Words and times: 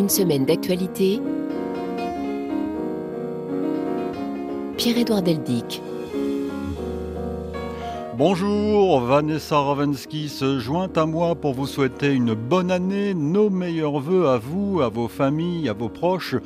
Une 0.00 0.08
semaine 0.08 0.46
d'actualité. 0.46 1.20
Pierre-Édouard 4.78 5.20
Deldic. 5.20 5.82
Bonjour, 8.16 9.00
Vanessa 9.02 9.60
Ravensky 9.60 10.30
se 10.30 10.58
joint 10.58 10.88
à 10.96 11.04
moi 11.04 11.34
pour 11.34 11.52
vous 11.52 11.66
souhaiter 11.66 12.14
une 12.14 12.32
bonne 12.32 12.70
année, 12.70 13.12
nos 13.12 13.50
meilleurs 13.50 14.00
voeux 14.00 14.26
à 14.28 14.38
vous, 14.38 14.80
à 14.80 14.88
vos 14.88 15.06
familles, 15.06 15.68
à 15.68 15.74
vos 15.74 15.90
proches 15.90 16.36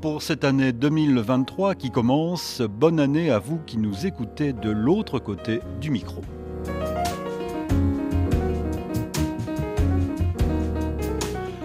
pour 0.00 0.20
cette 0.20 0.42
année 0.42 0.72
2023 0.72 1.76
qui 1.76 1.92
commence. 1.92 2.62
Bonne 2.62 2.98
année 2.98 3.30
à 3.30 3.38
vous 3.38 3.60
qui 3.64 3.78
nous 3.78 4.06
écoutez 4.06 4.52
de 4.52 4.70
l'autre 4.70 5.20
côté 5.20 5.60
du 5.80 5.92
micro. 5.92 6.20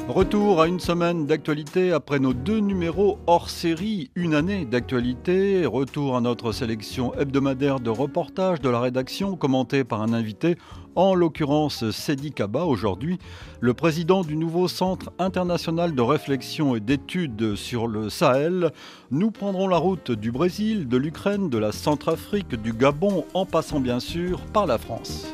Retour 0.09 0.59
à 0.59 0.68
une 0.68 0.80
semaine 0.80 1.27
d'actualité 1.27 1.91
après 1.91 2.18
nos 2.18 2.34
deux 2.34 2.58
numéros 2.58 3.20
hors 3.27 3.48
série, 3.48 4.09
une 4.16 4.34
année 4.34 4.66
d'actualité. 4.66 5.68
Retour 5.68 6.18
à 6.18 6.22
notre 6.22 6.52
sélection 6.52 7.13
hebdomadaire 7.13 7.80
de 7.80 7.91
reportages 7.91 8.59
de 8.59 8.70
la 8.70 8.80
rédaction 8.80 9.35
commenté 9.35 9.84
par 9.84 10.02
un 10.02 10.12
invité, 10.12 10.58
en 10.95 11.13
l'occurrence 11.13 11.91
Sedi 11.91 12.32
Kaba 12.32 12.66
aujourd'hui, 12.66 13.20
le 13.59 13.76
président 13.76 14.23
du 14.23 14.35
nouveau 14.35 14.68
Centre 14.68 15.12
international 15.20 15.94
de 15.94 16.02
réflexion 16.02 16.76
et 16.76 16.80
d'études 16.80 17.54
sur 17.54 17.85
le 17.85 18.10
Sahel. 18.10 18.71
Nous 19.12 19.30
prendrons 19.30 19.68
la 19.68 19.77
route 19.77 20.12
du 20.12 20.32
Brésil, 20.32 20.88
de 20.88 20.98
l'Ukraine, 20.98 21.52
de 21.52 21.60
la 21.60 21.71
Centrafrique, 21.71 22.60
du 22.60 22.73
Gabon, 22.73 23.26
en 23.35 23.46
passant 23.46 23.80
bien 23.80 23.99
sûr 23.99 24.41
par 24.54 24.65
la 24.65 24.80
France. 24.80 25.32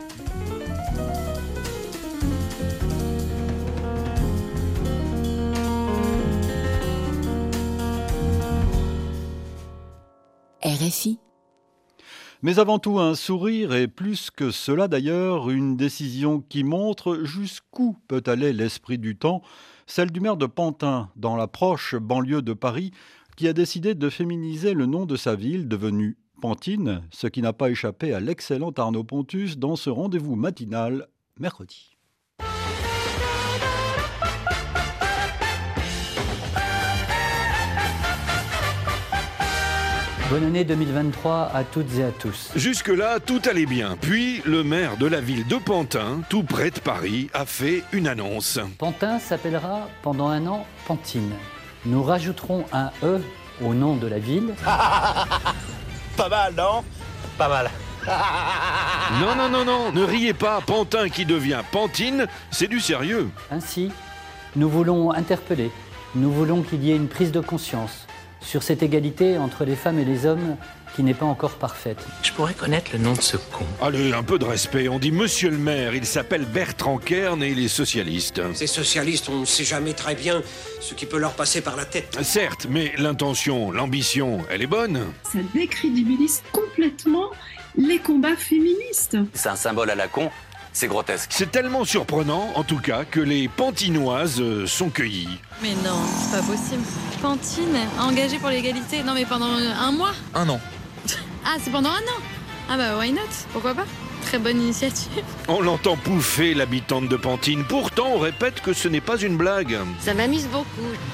Mais 12.42 12.60
avant 12.60 12.80
tout 12.80 13.00
un 13.00 13.16
sourire 13.16 13.74
et 13.74 13.88
plus 13.88 14.32
que 14.32 14.52
cela 14.52 14.88
d'ailleurs, 14.88 15.50
une 15.50 15.78
décision 15.78 16.42
qui 16.42 16.64
montre 16.64 17.24
jusqu'où 17.24 17.98
peut 18.08 18.24
aller 18.26 18.52
l'esprit 18.52 18.98
du 18.98 19.16
temps, 19.16 19.42
celle 19.86 20.12
du 20.12 20.20
maire 20.20 20.38
de 20.38 20.46
Pantin, 20.46 21.12
dans 21.16 21.36
la 21.36 21.48
proche 21.48 21.96
banlieue 21.96 22.42
de 22.42 22.54
Paris, 22.54 22.92
qui 23.36 23.48
a 23.48 23.54
décidé 23.54 23.96
de 23.96 24.10
féminiser 24.10 24.74
le 24.74 24.86
nom 24.86 25.06
de 25.06 25.16
sa 25.16 25.36
ville, 25.36 25.68
devenue 25.68 26.18
Pantine, 26.42 27.04
ce 27.12 27.28
qui 27.28 27.42
n'a 27.42 27.54
pas 27.54 27.70
échappé 27.70 28.14
à 28.14 28.20
l'excellent 28.20 28.72
Arnaud 28.72 29.04
Pontus 29.04 29.58
dans 29.58 29.76
ce 29.76 29.90
rendez-vous 29.90 30.36
matinal 30.36 31.08
mercredi. 31.40 31.95
Bonne 40.32 40.44
année 40.44 40.64
2023 40.64 41.52
à 41.54 41.64
toutes 41.64 42.00
et 42.00 42.04
à 42.04 42.10
tous. 42.10 42.50
Jusque-là, 42.56 43.20
tout 43.20 43.40
allait 43.48 43.68
bien. 43.68 43.96
Puis, 44.02 44.42
le 44.44 44.64
maire 44.64 44.98
de 44.98 45.06
la 45.06 45.22
ville 45.22 45.46
de 45.46 45.58
Pantin, 45.58 46.22
tout 46.30 46.42
près 46.42 46.72
de 46.72 46.80
Paris, 46.80 47.30
a 47.36 47.46
fait 47.46 47.84
une 47.94 48.08
annonce. 48.08 48.60
Pantin 48.80 49.20
s'appellera 49.20 49.88
pendant 50.02 50.30
un 50.30 50.48
an 50.48 50.66
Pantine. 50.88 51.32
Nous 51.86 52.02
rajouterons 52.02 52.66
un 52.74 52.90
E 53.04 53.22
au 53.64 53.76
nom 53.76 53.98
de 53.98 54.08
la 54.08 54.18
ville. 54.18 54.56
Pas 56.18 56.30
mal, 56.30 56.56
non? 56.58 56.84
Pas 57.38 57.48
mal. 57.48 57.70
Non, 59.22 59.36
non, 59.36 59.50
non, 59.50 59.64
non, 59.64 59.92
ne 59.92 60.04
riez 60.04 60.34
pas. 60.34 60.60
Pantin 60.62 61.08
qui 61.10 61.26
devient 61.26 61.62
Pantine, 61.72 62.28
c'est 62.52 62.68
du 62.68 62.80
sérieux. 62.80 63.30
Ainsi, 63.52 63.92
nous 64.56 64.70
voulons 64.70 65.12
interpeller, 65.12 65.72
nous 66.16 66.32
voulons 66.32 66.62
qu'il 66.64 66.84
y 66.84 66.92
ait 66.92 66.96
une 66.96 67.08
prise 67.08 67.32
de 67.32 67.40
conscience 67.40 68.05
sur 68.46 68.64
cette 68.64 68.84
égalité 68.84 69.38
entre 69.38 69.66
les 69.66 69.76
femmes 69.76 70.00
et 70.00 70.06
les 70.06 70.26
hommes 70.26 70.56
qui 70.96 71.04
n'est 71.04 71.14
pas 71.14 71.26
encore 71.26 71.56
parfaite. 71.56 71.98
Je 72.24 72.32
pourrais 72.32 72.54
connaître 72.54 72.92
le 72.94 73.00
nom 73.00 73.14
de 73.14 73.22
ce 73.22 73.36
con. 73.36 73.66
Allez, 73.82 74.14
un 74.14 74.24
peu 74.24 74.40
de 74.40 74.46
respect. 74.46 74.88
On 74.88 75.00
dit 75.00 75.12
monsieur 75.12 75.50
le 75.50 75.58
maire, 75.58 75.94
il 75.94 76.06
s'appelle 76.06 76.46
Bertrand 76.46 76.98
Kern 76.98 77.44
et 77.44 77.50
il 77.50 77.60
est 77.60 77.68
socialiste. 77.68 78.42
Ces 78.54 78.68
socialistes, 78.68 79.28
on 79.30 79.42
ne 79.42 79.46
sait 79.46 79.66
jamais 79.66 79.94
très 79.94 80.16
bien 80.16 80.42
ce 80.80 80.94
qui 80.94 81.06
peut 81.06 81.18
leur 81.18 81.34
passer 81.34 81.60
par 81.62 81.76
la 81.76 81.84
tête. 81.84 82.18
Certes, 82.22 82.68
mais 82.70 82.94
l'intention, 82.98 83.72
l'ambition, 83.72 84.40
elle 84.50 84.62
est 84.62 84.68
bonne. 84.68 85.02
Ça 85.24 85.40
décrédibilise 85.54 86.44
complètement 86.54 87.32
les 87.78 88.00
combats 88.00 88.38
féministes. 88.38 89.18
C'est 89.34 89.50
un 89.50 89.58
symbole 89.58 89.90
à 89.90 89.96
la 89.96 90.08
con, 90.08 90.32
c'est 90.76 90.88
grotesque. 90.88 91.32
C'est 91.34 91.52
tellement 91.52 91.86
surprenant, 91.86 92.52
en 92.56 92.64
tout 92.64 92.80
cas, 92.80 93.06
que 93.06 93.22
les 93.22 93.48
pantinoises 93.48 94.42
euh, 94.42 94.68
sont 94.68 94.90
cueillies. 94.90 95.40
Mais 95.62 95.74
non, 95.86 95.98
c'est 96.20 96.38
pas 96.38 96.44
possible. 96.44 96.84
Pantine, 97.22 97.78
engagée 98.00 98.38
pour 98.38 98.50
l'égalité. 98.50 99.02
Non, 99.02 99.14
mais 99.14 99.26
pendant 99.26 99.48
un 99.48 99.92
mois 99.92 100.12
Un 100.34 100.48
an. 100.50 100.60
Ah, 101.46 101.56
c'est 101.64 101.72
pendant 101.72 101.90
un 101.92 101.94
an 101.94 102.22
Ah 102.70 102.76
bah, 102.78 102.98
why 103.00 103.14
not? 103.14 103.22
Pourquoi 103.54 103.74
pas? 103.74 103.86
Très 104.26 104.40
bonne 104.40 104.60
initiative. 104.60 105.24
On 105.48 105.62
l'entend 105.62 105.96
pouffer, 105.98 106.56
l'habitante 106.56 107.08
de 107.08 107.16
Pantine. 107.16 107.64
Pourtant, 107.64 108.14
on 108.16 108.18
répète 108.18 108.60
que 108.60 108.74
ce 108.74 108.88
n'est 108.88 109.02
pas 109.02 109.18
une 109.18 109.38
blague. 109.38 109.78
Ça 110.00 110.16
m'amuse 110.16 110.48
beaucoup. 110.48 110.66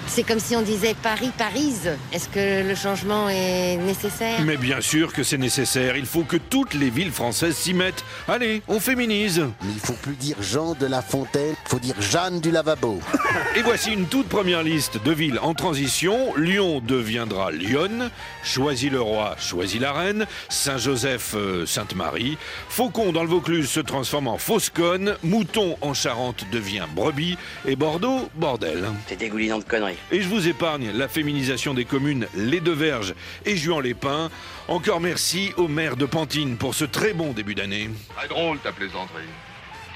C'est 0.07 0.23
comme 0.23 0.39
si 0.39 0.55
on 0.55 0.61
disait 0.61 0.95
Paris, 1.03 1.31
Parise. 1.38 1.91
Est-ce 2.13 2.29
que 2.29 2.66
le 2.67 2.73
changement 2.73 3.27
est 3.27 3.75
nécessaire? 3.75 4.39
Mais 4.45 4.55
bien 4.55 4.79
sûr 4.79 5.11
que 5.11 5.23
c'est 5.23 5.38
nécessaire. 5.38 5.97
Il 5.97 6.05
faut 6.05 6.23
que 6.23 6.38
toutes 6.38 6.73
les 6.73 6.89
villes 6.89 7.11
françaises 7.11 7.57
s'y 7.57 7.73
mettent. 7.73 8.05
Allez, 8.29 8.61
on 8.69 8.79
féminise. 8.79 9.41
Mais 9.61 9.73
il 9.73 9.79
faut 9.79 9.93
plus 9.93 10.16
dire 10.16 10.38
Jean 10.41 10.73
de 10.73 10.85
La 10.85 11.01
Fontaine, 11.01 11.55
faut 11.66 11.79
dire 11.79 11.95
Jeanne 11.99 12.39
du 12.39 12.49
Lavabo. 12.49 13.01
Et 13.57 13.61
voici 13.61 13.91
une 13.91 14.05
toute 14.05 14.29
première 14.29 14.63
liste 14.63 15.03
de 15.03 15.11
villes 15.11 15.39
en 15.41 15.53
transition. 15.53 16.33
Lyon 16.38 16.81
deviendra 16.85 17.51
Lyon. 17.51 18.09
Choisy-le-Roi, 18.43 19.35
Choisy-la-Reine. 19.38 20.25
Saint-Joseph, 20.47 21.33
euh, 21.35 21.66
Sainte-Marie. 21.66 22.38
Faucon 22.69 23.00
dans 23.09 23.23
le 23.23 23.29
Vaucluse 23.29 23.67
se 23.67 23.79
transforme 23.79 24.28
en 24.28 24.38
Fausse-Conne. 24.38 25.17
Mouton 25.23 25.75
en 25.81 25.95
Charente 25.95 26.45
devient 26.51 26.85
Brebis. 26.95 27.38
Et 27.66 27.75
Bordeaux, 27.75 28.29
Bordel. 28.35 28.85
C'est 29.07 29.16
dégoulinant 29.16 29.57
de 29.57 29.63
conneries. 29.63 29.97
Et 30.12 30.22
je 30.22 30.28
vous 30.28 30.47
épargne 30.47 30.91
la 30.91 31.07
féminisation 31.07 31.73
des 31.73 31.85
communes 31.85 32.28
Les 32.35 32.59
Deux 32.59 32.75
Verges 32.75 33.16
et 33.45 33.57
Juan-les-Pins. 33.57 34.29
Encore 34.67 35.00
merci 35.00 35.51
au 35.57 35.67
maire 35.67 35.97
de 35.97 36.06
Pantine 36.06 36.57
pour 36.57 36.75
ce 36.75 36.85
très 36.85 37.13
bon 37.13 37.34
début 37.34 37.56
d'année. 37.56 37.90
Très 38.16 38.28
drôle 38.28 38.59
ta 38.59 38.72
plaisanterie. 38.72 39.23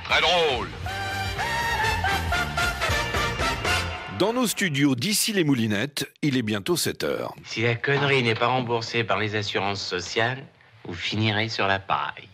Très 0.06 0.22
drôle. 0.22 0.68
Dans 4.18 4.34
nos 4.34 4.48
studios 4.48 4.96
d'ici 4.96 5.32
les 5.34 5.44
Moulinettes, 5.44 6.10
il 6.24 6.38
est 6.38 6.42
bientôt 6.42 6.76
7 6.76 7.04
heures. 7.04 7.36
Si 7.44 7.62
la 7.62 7.76
connerie 7.76 8.24
n'est 8.24 8.34
pas 8.34 8.48
remboursée 8.48 9.04
par 9.04 9.20
les 9.20 9.36
assurances 9.36 9.86
sociales, 9.86 10.44
vous 10.86 10.96
finirez 10.96 11.50
sur 11.50 11.68
la 11.68 11.80
paille. 11.80 12.30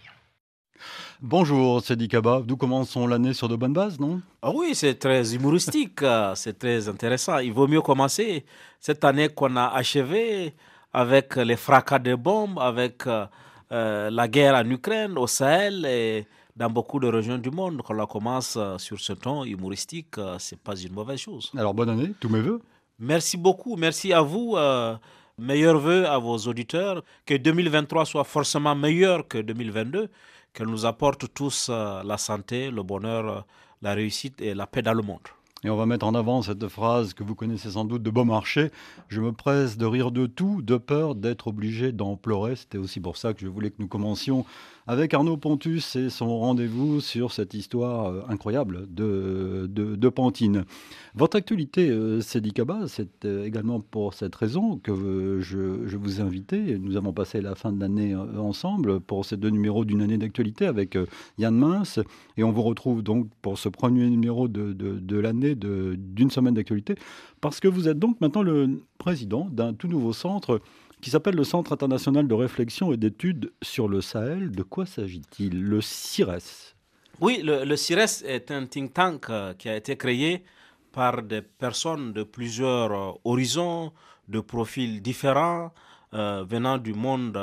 Bonjour, 1.23 1.83
c'est 1.83 2.07
Kaba. 2.07 2.41
Nous 2.47 2.57
commençons 2.57 3.05
l'année 3.05 3.33
sur 3.33 3.47
de 3.47 3.55
bonnes 3.55 3.73
bases, 3.73 3.99
non? 3.99 4.21
Ah 4.41 4.49
oui, 4.51 4.73
c'est 4.73 4.95
très 4.95 5.35
humoristique, 5.35 5.99
c'est 6.35 6.57
très 6.57 6.89
intéressant. 6.89 7.37
Il 7.37 7.53
vaut 7.53 7.67
mieux 7.67 7.81
commencer 7.81 8.43
cette 8.79 9.03
année 9.03 9.29
qu'on 9.29 9.55
a 9.55 9.67
achevée 9.67 10.55
avec 10.91 11.35
les 11.35 11.57
fracas 11.57 11.99
de 11.99 12.15
bombes, 12.15 12.57
avec 12.59 13.05
euh, 13.05 13.27
euh, 13.71 14.09
la 14.09 14.27
guerre 14.27 14.55
en 14.55 14.67
Ukraine, 14.67 15.15
au 15.15 15.27
Sahel 15.27 15.85
et 15.85 16.25
dans 16.55 16.71
beaucoup 16.71 16.99
de 16.99 17.07
régions 17.07 17.37
du 17.37 17.51
monde. 17.51 17.83
Quand 17.85 17.99
on 17.99 18.05
commence 18.07 18.55
euh, 18.57 18.79
sur 18.79 18.99
ce 18.99 19.13
ton 19.13 19.43
humoristique, 19.43 20.15
c'est 20.39 20.59
pas 20.59 20.75
une 20.75 20.93
mauvaise 20.93 21.19
chose. 21.19 21.51
Alors 21.55 21.75
bonne 21.75 21.89
année, 21.89 22.13
tous 22.19 22.29
mes 22.29 22.41
voeux. 22.41 22.61
Merci 22.97 23.37
beaucoup, 23.37 23.75
merci 23.75 24.11
à 24.11 24.21
vous. 24.21 24.55
euh, 24.57 24.95
meilleurs 25.41 25.79
voeux 25.79 26.05
à 26.07 26.17
vos 26.17 26.37
auditeurs. 26.37 27.03
Que 27.25 27.35
2023 27.35 28.05
soit 28.05 28.23
forcément 28.23 28.75
meilleur 28.75 29.27
que 29.27 29.39
2022. 29.39 30.09
Qu'elle 30.53 30.67
nous 30.67 30.85
apporte 30.85 31.33
tous 31.33 31.67
euh, 31.69 32.03
la 32.03 32.17
santé, 32.17 32.71
le 32.71 32.83
bonheur, 32.83 33.27
euh, 33.27 33.41
la 33.81 33.93
réussite 33.93 34.41
et 34.41 34.53
la 34.53 34.67
paix 34.67 34.81
dans 34.81 34.93
le 34.93 35.01
monde. 35.01 35.27
Et 35.63 35.69
on 35.69 35.75
va 35.75 35.85
mettre 35.85 36.07
en 36.07 36.15
avant 36.15 36.41
cette 36.41 36.67
phrase 36.69 37.13
que 37.13 37.23
vous 37.23 37.35
connaissez 37.35 37.69
sans 37.71 37.85
doute 37.85 38.01
de 38.01 38.09
Beaumarchais. 38.09 38.71
Je 39.09 39.21
me 39.21 39.31
presse 39.31 39.77
de 39.77 39.85
rire 39.85 40.09
de 40.11 40.25
tout, 40.25 40.63
de 40.63 40.77
peur 40.77 41.13
d'être 41.13 41.47
obligé 41.47 41.91
d'en 41.91 42.15
pleurer. 42.15 42.55
C'était 42.55 42.79
aussi 42.79 42.99
pour 42.99 43.15
ça 43.15 43.35
que 43.35 43.41
je 43.41 43.47
voulais 43.47 43.69
que 43.69 43.75
nous 43.77 43.87
commencions 43.87 44.43
avec 44.87 45.13
Arnaud 45.13 45.37
Pontus 45.37 45.95
et 45.95 46.09
son 46.09 46.39
rendez-vous 46.39 47.01
sur 47.01 47.31
cette 47.31 47.53
histoire 47.53 48.07
euh, 48.07 48.21
incroyable 48.27 48.87
de, 48.89 49.69
de, 49.71 49.95
de 49.95 50.09
Pantine. 50.09 50.65
Votre 51.13 51.37
actualité, 51.37 51.89
euh, 51.89 52.19
Sedi 52.21 52.51
Kaba, 52.51 52.87
c'est 52.87 53.25
euh, 53.25 53.45
également 53.45 53.79
pour 53.79 54.15
cette 54.15 54.35
raison 54.35 54.77
que 54.77 55.37
je, 55.41 55.85
je 55.85 55.97
vous 55.97 56.19
ai 56.19 56.23
invité. 56.23 56.79
Nous 56.79 56.97
avons 56.97 57.13
passé 57.13 57.41
la 57.41 57.53
fin 57.53 57.71
de 57.71 57.79
l'année 57.79 58.15
ensemble 58.15 58.99
pour 58.99 59.25
ces 59.25 59.37
deux 59.37 59.51
numéros 59.51 59.85
d'une 59.85 60.01
année 60.01 60.17
d'actualité 60.17 60.65
avec 60.65 60.97
Yann 61.37 61.55
Mince. 61.55 61.99
Et 62.37 62.43
on 62.43 62.51
vous 62.51 62.63
retrouve 62.63 63.03
donc 63.03 63.27
pour 63.43 63.59
ce 63.59 63.69
premier 63.69 64.09
numéro 64.09 64.47
de, 64.47 64.73
de 64.73 65.19
l'année 65.19 65.50
d'une 65.55 66.31
semaine 66.31 66.53
d'actualité, 66.53 66.95
parce 67.39 67.59
que 67.59 67.67
vous 67.67 67.87
êtes 67.87 67.99
donc 67.99 68.19
maintenant 68.21 68.43
le 68.43 68.81
président 68.97 69.47
d'un 69.51 69.73
tout 69.73 69.87
nouveau 69.87 70.13
centre 70.13 70.61
qui 71.01 71.09
s'appelle 71.09 71.35
le 71.35 71.43
Centre 71.43 71.73
international 71.73 72.27
de 72.27 72.33
réflexion 72.33 72.93
et 72.93 72.97
d'études 72.97 73.51
sur 73.61 73.87
le 73.87 74.01
Sahel. 74.01 74.51
De 74.51 74.63
quoi 74.63 74.85
s'agit-il? 74.85 75.61
Le 75.61 75.81
CIRES. 75.81 76.75
Oui, 77.19 77.41
le, 77.43 77.65
le 77.65 77.75
CIRES 77.75 78.23
est 78.25 78.51
un 78.51 78.65
think 78.65 78.93
tank 78.93 79.29
euh, 79.29 79.53
qui 79.55 79.67
a 79.67 79.75
été 79.75 79.97
créé 79.97 80.43
par 80.91 81.23
des 81.23 81.41
personnes 81.41 82.13
de 82.13 82.23
plusieurs 82.23 82.91
euh, 82.91 83.11
horizons, 83.25 83.91
de 84.27 84.39
profils 84.39 85.01
différents, 85.01 85.73
euh, 86.13 86.43
venant 86.47 86.77
du 86.77 86.93
monde 86.93 87.37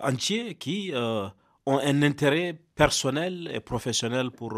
entier, 0.00 0.54
qui 0.54 0.92
ont 0.94 1.78
un 1.78 2.02
intérêt 2.02 2.58
personnel 2.74 3.50
et 3.52 3.60
professionnel 3.60 4.30
pour 4.30 4.52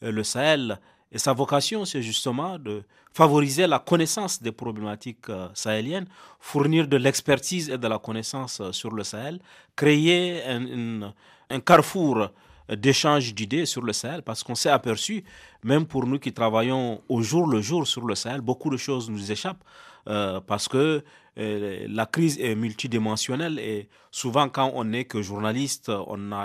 le 0.00 0.22
Sahel. 0.22 0.78
Et 1.16 1.18
sa 1.18 1.32
vocation, 1.32 1.86
c'est 1.86 2.02
justement 2.02 2.58
de 2.58 2.82
favoriser 3.14 3.66
la 3.66 3.78
connaissance 3.78 4.42
des 4.42 4.52
problématiques 4.52 5.28
sahéliennes, 5.54 6.06
fournir 6.40 6.86
de 6.86 6.98
l'expertise 6.98 7.70
et 7.70 7.78
de 7.78 7.88
la 7.88 7.98
connaissance 7.98 8.60
sur 8.72 8.90
le 8.92 9.02
Sahel, 9.02 9.38
créer 9.74 10.42
un, 10.46 11.60
carrefour 11.60 12.28
d'échange 12.68 13.32
d'idées 13.34 13.64
sur 13.64 13.80
le 13.80 13.94
Sahel, 13.94 14.20
parce 14.20 14.42
qu'on 14.42 14.54
s'est 14.54 14.68
aperçu, 14.68 15.24
même 15.64 15.86
pour 15.86 16.04
nous 16.06 16.18
qui 16.18 16.34
travaillons 16.34 17.00
au 17.08 17.22
jour 17.22 17.46
le 17.46 17.62
jour 17.62 17.86
sur 17.86 18.04
le 18.04 18.14
Sahel, 18.14 18.42
beaucoup 18.42 18.68
de 18.68 18.76
choses 18.76 19.08
nous 19.08 19.32
échappent, 19.32 19.64
euh, 20.08 20.42
parce 20.46 20.68
que 20.68 21.02
euh, 21.38 21.86
la 21.88 22.04
crise 22.06 22.38
est 22.40 22.54
multidimensionnelle 22.54 23.58
et 23.58 23.88
souvent 24.10 24.48
quand 24.48 24.70
on 24.74 24.84
n'est 24.84 25.04
que 25.04 25.20
journaliste, 25.20 25.90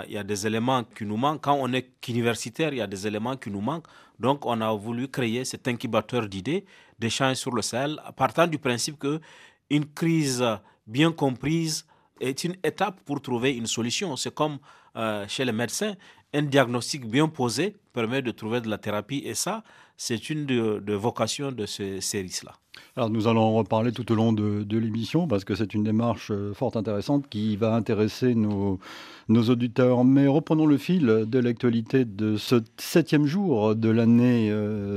il 0.06 0.12
y 0.12 0.18
a 0.18 0.22
des 0.24 0.46
éléments 0.46 0.84
qui 0.84 1.04
nous 1.04 1.16
manquent. 1.16 1.42
Quand 1.42 1.56
on 1.60 1.72
est 1.72 1.88
qu'universitaire, 2.00 2.72
il 2.72 2.78
y 2.78 2.82
a 2.82 2.86
des 2.86 3.06
éléments 3.06 3.36
qui 3.36 3.50
nous 3.50 3.60
manquent. 3.60 3.86
Donc 4.22 4.46
on 4.46 4.60
a 4.60 4.72
voulu 4.72 5.08
créer 5.08 5.44
cet 5.44 5.66
incubateur 5.66 6.28
d'idées, 6.28 6.64
d'échange 6.96 7.36
sur 7.36 7.52
le 7.52 7.60
Sahel, 7.60 8.00
partant 8.16 8.46
du 8.46 8.56
principe 8.56 8.96
que 8.96 9.20
une 9.68 9.84
crise 9.84 10.44
bien 10.86 11.10
comprise 11.10 11.84
est 12.20 12.44
une 12.44 12.56
étape 12.62 13.00
pour 13.04 13.20
trouver 13.20 13.50
une 13.56 13.66
solution. 13.66 14.16
C'est 14.16 14.32
comme 14.32 14.58
euh, 14.96 15.24
chez 15.28 15.44
les 15.44 15.52
médecins, 15.52 15.94
un 16.34 16.42
diagnostic 16.42 17.06
bien 17.06 17.28
posé 17.28 17.76
permet 17.92 18.22
de 18.22 18.30
trouver 18.30 18.60
de 18.60 18.68
la 18.68 18.78
thérapie 18.78 19.22
et 19.24 19.34
ça, 19.34 19.62
c'est 19.96 20.30
une 20.30 20.46
de, 20.46 20.94
vocations 20.94 21.52
de 21.52 21.66
ce 21.66 22.00
service-là. 22.00 22.52
Alors 22.96 23.10
nous 23.10 23.28
allons 23.28 23.42
en 23.42 23.52
reparler 23.52 23.92
tout 23.92 24.10
au 24.12 24.14
long 24.14 24.32
de, 24.32 24.78
l'émission 24.78 25.28
parce 25.28 25.44
que 25.44 25.54
c'est 25.54 25.74
une 25.74 25.84
démarche 25.84 26.30
euh, 26.30 26.54
fort 26.54 26.76
intéressante 26.76 27.28
qui 27.28 27.56
va 27.56 27.74
intéresser 27.74 28.34
nos, 28.34 28.78
nos 29.28 29.42
auditeurs. 29.44 30.04
Mais 30.04 30.26
reprenons 30.26 30.66
le 30.66 30.78
fil 30.78 31.06
de 31.26 31.38
l'actualité 31.38 32.04
de 32.04 32.36
ce 32.36 32.56
septième 32.78 33.26
jour 33.26 33.74
de 33.74 33.88
l'année 33.90 34.50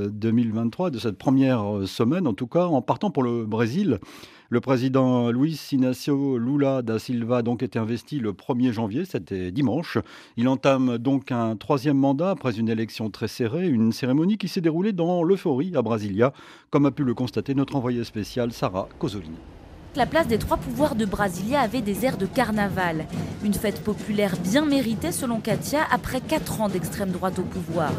2023, 0.09 0.87
euh, 0.87 0.89
de 0.89 0.99
cette 0.99 1.17
première 1.17 1.63
semaine 1.85 2.27
en 2.27 2.33
tout 2.33 2.47
cas, 2.47 2.65
en 2.65 2.81
partant 2.81 3.11
pour 3.11 3.23
le 3.23 3.45
Brésil. 3.45 3.99
Le 4.55 4.61
président 4.61 5.31
Luis 5.31 5.59
Inacio 5.73 6.37
Lula 6.37 6.81
da 6.81 6.97
Silva 6.97 7.39
a 7.39 7.41
donc 7.41 7.61
été 7.61 7.77
investi 7.77 8.21
le 8.21 8.31
1er 8.31 8.71
janvier, 8.71 9.03
c'était 9.03 9.51
dimanche. 9.51 9.97
Il 10.37 10.47
entame 10.47 10.97
donc 10.97 11.33
un 11.33 11.57
troisième 11.57 11.97
mandat 11.97 12.29
après 12.29 12.57
une 12.57 12.69
élection 12.69 13.09
très 13.09 13.27
serrée, 13.27 13.67
une 13.67 13.91
cérémonie 13.91 14.37
qui 14.37 14.47
s'est 14.47 14.61
déroulée 14.61 14.93
dans 14.93 15.23
l'euphorie 15.23 15.75
à 15.75 15.81
Brasilia, 15.81 16.31
comme 16.69 16.85
a 16.85 16.91
pu 16.91 17.03
le 17.03 17.13
constater 17.13 17.53
notre 17.53 17.75
envoyé 17.75 18.05
spécial 18.05 18.53
Sarah 18.53 18.87
Cosolini 18.97 19.35
la 19.95 20.05
place 20.05 20.27
des 20.27 20.37
trois 20.37 20.57
pouvoirs 20.57 20.95
de 20.95 21.05
Brasilia 21.05 21.61
avait 21.61 21.81
des 21.81 22.05
airs 22.05 22.17
de 22.17 22.25
carnaval. 22.25 23.05
Une 23.43 23.53
fête 23.53 23.81
populaire 23.83 24.35
bien 24.37 24.65
méritée 24.65 25.11
selon 25.11 25.39
Katia 25.39 25.79
après 25.91 26.19
quatre 26.19 26.61
ans 26.61 26.69
d'extrême 26.69 27.11
droite 27.11 27.39
au 27.39 27.43
pouvoir. 27.43 27.91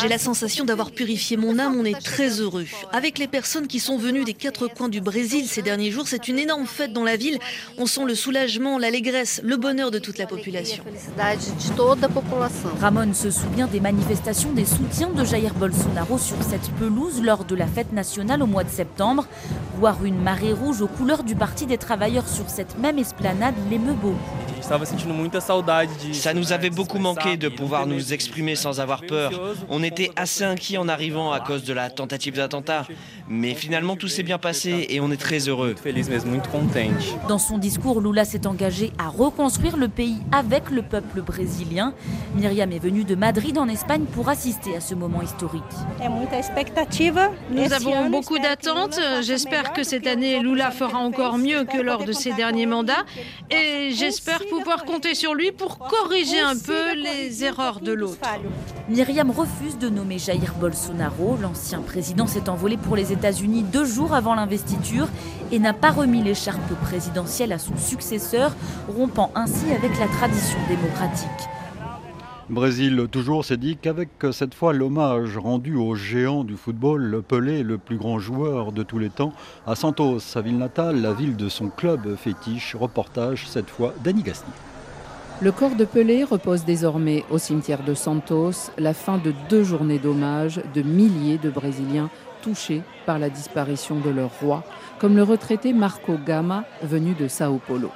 J'ai 0.00 0.08
la 0.08 0.18
sensation 0.18 0.64
d'avoir 0.64 0.90
purifié 0.90 1.36
mon 1.36 1.58
âme, 1.58 1.76
on 1.78 1.84
est 1.84 2.00
très 2.00 2.40
heureux. 2.40 2.64
Avec 2.92 3.18
les 3.18 3.26
personnes 3.26 3.66
qui 3.66 3.80
sont 3.80 3.98
venues 3.98 4.24
des 4.24 4.34
quatre 4.34 4.68
coins 4.68 4.88
du 4.88 5.00
Brésil 5.00 5.46
ces 5.46 5.62
derniers 5.62 5.90
jours, 5.90 6.08
c'est 6.08 6.28
une 6.28 6.38
énorme 6.38 6.66
fête 6.66 6.92
dans 6.92 7.04
la 7.04 7.16
ville. 7.16 7.38
On 7.76 7.86
sent 7.86 8.04
le 8.06 8.14
soulagement, 8.14 8.78
l'allégresse, 8.78 9.40
le 9.44 9.56
bonheur 9.56 9.90
de 9.90 9.98
toute 9.98 10.18
la 10.18 10.26
population. 10.26 10.82
Ramon 12.80 13.14
se 13.14 13.30
souvient 13.30 13.66
des 13.66 13.80
manifestations 13.80 14.52
des 14.52 14.64
soutiens 14.64 15.10
de 15.10 15.24
Jair 15.24 15.52
Bolsonaro 15.54 16.18
sur 16.18 16.42
cette 16.42 16.70
pelouse 16.78 17.22
lors 17.22 17.44
de 17.44 17.54
la 17.54 17.66
fête 17.66 17.92
nationale 17.92 18.42
au 18.42 18.46
mois 18.46 18.64
de 18.64 18.70
septembre. 18.70 19.26
Voir 19.78 19.98
une 20.06 20.20
marée 20.22 20.52
rouge 20.52 20.80
aux 20.80 20.86
couleurs 20.86 21.24
du 21.24 21.34
Parti 21.34 21.66
des 21.66 21.78
travailleurs 21.78 22.28
sur 22.28 22.48
cette 22.48 22.78
même 22.78 22.98
esplanade 22.98 23.54
l'émeut 23.70 23.92
beaucoup. 23.92 24.16
Ça 26.12 26.34
nous 26.34 26.52
avait 26.52 26.70
beaucoup 26.70 26.98
manqué 26.98 27.36
de 27.36 27.48
pouvoir 27.48 27.86
nous 27.86 28.12
exprimer 28.12 28.56
sans 28.56 28.80
avoir 28.80 29.02
peur. 29.02 29.30
On 29.68 29.82
était 29.82 30.10
assez 30.16 30.42
inquiets 30.42 30.78
en 30.78 30.88
arrivant 30.88 31.30
à 31.32 31.40
cause 31.40 31.62
de 31.64 31.72
la 31.72 31.90
tentative 31.90 32.34
d'attentat. 32.34 32.86
Mais 33.28 33.54
finalement, 33.54 33.96
tout 33.96 34.08
s'est 34.08 34.22
bien 34.22 34.38
passé 34.38 34.86
et 34.88 35.00
on 35.00 35.10
est 35.10 35.16
très 35.16 35.48
heureux. 35.48 35.74
Dans 37.28 37.38
son 37.38 37.58
discours, 37.58 38.00
Lula 38.00 38.24
s'est 38.24 38.46
engagé 38.46 38.92
à 38.98 39.08
reconstruire 39.08 39.76
le 39.76 39.88
pays 39.88 40.18
avec 40.32 40.70
le 40.70 40.82
peuple 40.82 41.22
brésilien. 41.22 41.92
Myriam 42.36 42.70
est 42.70 42.78
venue 42.78 43.04
de 43.04 43.14
Madrid 43.14 43.58
en 43.58 43.68
Espagne 43.68 44.04
pour 44.04 44.28
assister 44.28 44.76
à 44.76 44.80
ce 44.80 44.94
moment 44.94 45.22
historique. 45.22 45.62
Nous 47.50 47.72
avons 47.72 48.10
beaucoup 48.10 48.38
d'attentes. 48.38 49.00
J'espère 49.22 49.72
que 49.72 49.82
cette 49.82 50.06
année, 50.06 50.40
Lula 50.40 50.70
fera 50.70 50.98
encore 50.98 51.38
mieux 51.38 51.64
que 51.64 51.78
lors 51.78 52.04
de 52.04 52.12
ses 52.12 52.32
derniers 52.32 52.66
mandats. 52.66 53.04
Et 53.50 53.90
j'espère 53.92 54.40
pouvoir 54.46 54.84
compter 54.84 55.14
sur 55.14 55.34
lui 55.34 55.50
pour 55.50 55.78
corriger 55.78 56.40
un 56.40 56.56
peu 56.56 56.94
les 56.94 57.44
erreurs 57.44 57.80
de 57.80 57.92
l'autre. 57.92 58.18
Myriam 58.88 59.30
refuse 59.30 59.78
de 59.78 59.88
nommer 59.88 60.18
Jair 60.18 60.54
Bolsonaro. 60.60 61.36
L'ancien 61.40 61.80
président 61.80 62.26
s'est 62.26 62.48
envolé 62.48 62.76
pour 62.76 62.94
les 62.94 63.12
États-Unis 63.16 63.64
deux 63.64 63.84
jours 63.84 64.14
avant 64.14 64.34
l'investiture 64.34 65.08
et 65.50 65.58
n'a 65.58 65.72
pas 65.72 65.90
remis 65.90 66.22
l'écharpe 66.22 66.74
présidentielle 66.82 67.52
à 67.52 67.58
son 67.58 67.76
successeur, 67.76 68.54
rompant 68.96 69.30
ainsi 69.34 69.72
avec 69.72 69.98
la 69.98 70.06
tradition 70.06 70.58
démocratique. 70.68 71.30
Brésil 72.48 73.08
toujours 73.10 73.44
s'est 73.44 73.56
dit 73.56 73.76
qu'avec 73.76 74.10
cette 74.30 74.54
fois 74.54 74.72
l'hommage 74.72 75.36
rendu 75.36 75.74
au 75.74 75.96
géant 75.96 76.44
du 76.44 76.56
football, 76.56 77.22
Pelé, 77.26 77.64
le 77.64 77.76
plus 77.76 77.96
grand 77.96 78.20
joueur 78.20 78.70
de 78.70 78.84
tous 78.84 79.00
les 79.00 79.10
temps, 79.10 79.32
à 79.66 79.74
Santos, 79.74 80.20
sa 80.20 80.42
ville 80.42 80.58
natale, 80.58 81.00
la 81.02 81.12
ville 81.12 81.36
de 81.36 81.48
son 81.48 81.68
club 81.68 82.14
fétiche. 82.14 82.76
Reportage 82.76 83.48
cette 83.48 83.70
fois 83.70 83.94
d'Annie 84.04 84.22
Gasny. 84.22 84.52
Le 85.42 85.52
corps 85.52 85.74
de 85.74 85.84
Pelé 85.84 86.24
repose 86.24 86.64
désormais 86.64 87.24
au 87.30 87.36
cimetière 87.36 87.84
de 87.84 87.92
Santos, 87.92 88.70
la 88.78 88.94
fin 88.94 89.18
de 89.18 89.34
deux 89.50 89.64
journées 89.64 89.98
d'hommage 89.98 90.62
de 90.74 90.80
milliers 90.80 91.36
de 91.36 91.50
Brésiliens 91.50 92.08
touchés 92.46 92.82
par 93.06 93.18
la 93.18 93.28
disparition 93.28 93.98
de 93.98 94.08
leur 94.08 94.30
roi, 94.40 94.62
comme 95.00 95.16
le 95.16 95.24
retraité 95.24 95.72
Marco 95.72 96.16
Gama, 96.24 96.64
venu 96.82 97.14
de 97.14 97.26
Sao 97.26 97.60
Paulo. 97.66 97.90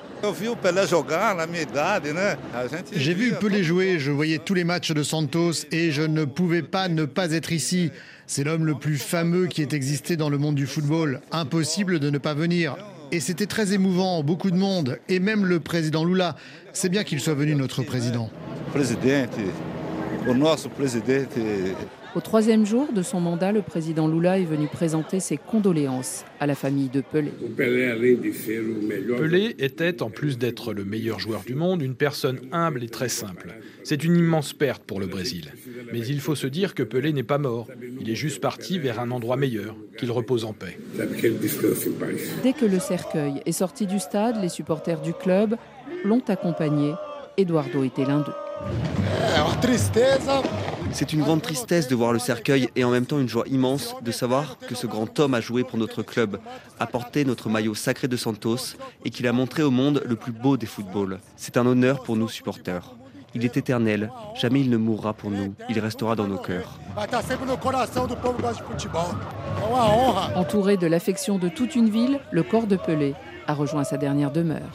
J'ai 2.92 3.14
vu 3.14 3.32
Pelé 3.32 3.62
jouer, 3.62 3.98
je 4.00 4.10
voyais 4.10 4.38
tous 4.38 4.54
les 4.54 4.64
matchs 4.64 4.90
de 4.90 5.02
Santos 5.04 5.52
et 5.70 5.92
je 5.92 6.02
ne 6.02 6.24
pouvais 6.24 6.62
pas 6.62 6.88
ne 6.88 7.04
pas 7.04 7.30
être 7.30 7.52
ici. 7.52 7.92
C'est 8.26 8.42
l'homme 8.42 8.66
le 8.66 8.74
plus 8.74 8.98
fameux 8.98 9.46
qui 9.46 9.62
ait 9.62 9.68
existé 9.72 10.16
dans 10.16 10.28
le 10.28 10.38
monde 10.38 10.56
du 10.56 10.66
football. 10.66 11.20
Impossible 11.30 12.00
de 12.00 12.10
ne 12.10 12.18
pas 12.18 12.34
venir. 12.34 12.76
Et 13.12 13.20
c'était 13.20 13.46
très 13.46 13.72
émouvant, 13.72 14.22
beaucoup 14.22 14.50
de 14.50 14.56
monde, 14.56 14.98
et 15.08 15.20
même 15.20 15.46
le 15.46 15.60
président 15.60 16.04
Lula. 16.04 16.36
C'est 16.72 16.88
bien 16.88 17.04
qu'il 17.04 17.20
soit 17.20 17.34
venu, 17.34 17.54
notre 17.54 17.82
président. 17.82 18.30
Président, 18.72 19.26
notre 20.26 20.68
président. 20.68 21.14
Au 22.16 22.20
troisième 22.20 22.66
jour 22.66 22.92
de 22.92 23.02
son 23.02 23.20
mandat, 23.20 23.52
le 23.52 23.62
président 23.62 24.08
Lula 24.08 24.38
est 24.38 24.44
venu 24.44 24.66
présenter 24.66 25.20
ses 25.20 25.36
condoléances 25.36 26.24
à 26.40 26.46
la 26.46 26.56
famille 26.56 26.88
de 26.88 27.02
Pelé. 27.02 27.30
Pelé 29.16 29.54
était, 29.58 30.02
en 30.02 30.10
plus 30.10 30.36
d'être 30.36 30.72
le 30.72 30.84
meilleur 30.84 31.20
joueur 31.20 31.42
du 31.42 31.54
monde, 31.54 31.82
une 31.82 31.94
personne 31.94 32.40
humble 32.50 32.82
et 32.82 32.88
très 32.88 33.08
simple. 33.08 33.54
C'est 33.84 34.02
une 34.02 34.16
immense 34.16 34.52
perte 34.52 34.82
pour 34.82 34.98
le 34.98 35.06
Brésil. 35.06 35.52
Mais 35.92 36.00
il 36.00 36.20
faut 36.20 36.34
se 36.34 36.48
dire 36.48 36.74
que 36.74 36.82
Pelé 36.82 37.12
n'est 37.12 37.22
pas 37.22 37.38
mort. 37.38 37.68
Il 38.00 38.10
est 38.10 38.16
juste 38.16 38.40
parti 38.40 38.80
vers 38.80 38.98
un 38.98 39.12
endroit 39.12 39.36
meilleur, 39.36 39.76
qu'il 39.96 40.10
repose 40.10 40.44
en 40.44 40.52
paix. 40.52 40.78
Dès 42.42 42.52
que 42.52 42.66
le 42.66 42.80
cercueil 42.80 43.40
est 43.46 43.52
sorti 43.52 43.86
du 43.86 44.00
stade, 44.00 44.40
les 44.42 44.48
supporters 44.48 45.00
du 45.00 45.12
club 45.12 45.54
l'ont 46.04 46.22
accompagné. 46.26 46.92
Eduardo 47.36 47.84
était 47.84 48.04
l'un 48.04 48.18
d'eux. 48.18 48.32
C'est 50.92 51.12
une 51.12 51.22
grande 51.22 51.42
tristesse 51.42 51.88
de 51.88 51.94
voir 51.94 52.12
le 52.12 52.18
cercueil 52.18 52.68
et 52.76 52.84
en 52.84 52.90
même 52.90 53.06
temps 53.06 53.20
une 53.20 53.28
joie 53.28 53.44
immense 53.48 53.94
de 54.02 54.10
savoir 54.10 54.58
que 54.58 54.74
ce 54.74 54.86
grand 54.86 55.18
homme 55.18 55.34
a 55.34 55.40
joué 55.40 55.64
pour 55.64 55.78
notre 55.78 56.02
club, 56.02 56.38
a 56.78 56.86
porté 56.86 57.24
notre 57.24 57.48
maillot 57.48 57.74
sacré 57.74 58.08
de 58.08 58.16
Santos 58.16 58.76
et 59.04 59.10
qu'il 59.10 59.26
a 59.26 59.32
montré 59.32 59.62
au 59.62 59.70
monde 59.70 60.02
le 60.06 60.16
plus 60.16 60.32
beau 60.32 60.56
des 60.56 60.66
footballs. 60.66 61.20
C'est 61.36 61.56
un 61.56 61.66
honneur 61.66 62.02
pour 62.02 62.16
nous 62.16 62.28
supporters. 62.28 62.94
Il 63.34 63.44
est 63.44 63.56
éternel, 63.56 64.10
jamais 64.34 64.60
il 64.60 64.70
ne 64.70 64.76
mourra 64.76 65.12
pour 65.12 65.30
nous, 65.30 65.54
il 65.68 65.78
restera 65.78 66.16
dans 66.16 66.26
nos 66.26 66.38
cœurs. 66.38 66.80
Entouré 70.34 70.76
de 70.76 70.86
l'affection 70.88 71.38
de 71.38 71.48
toute 71.48 71.76
une 71.76 71.88
ville, 71.88 72.18
le 72.32 72.42
corps 72.42 72.66
de 72.66 72.76
Pelé 72.76 73.14
a 73.46 73.54
rejoint 73.54 73.84
sa 73.84 73.96
dernière 73.96 74.32
demeure. 74.32 74.70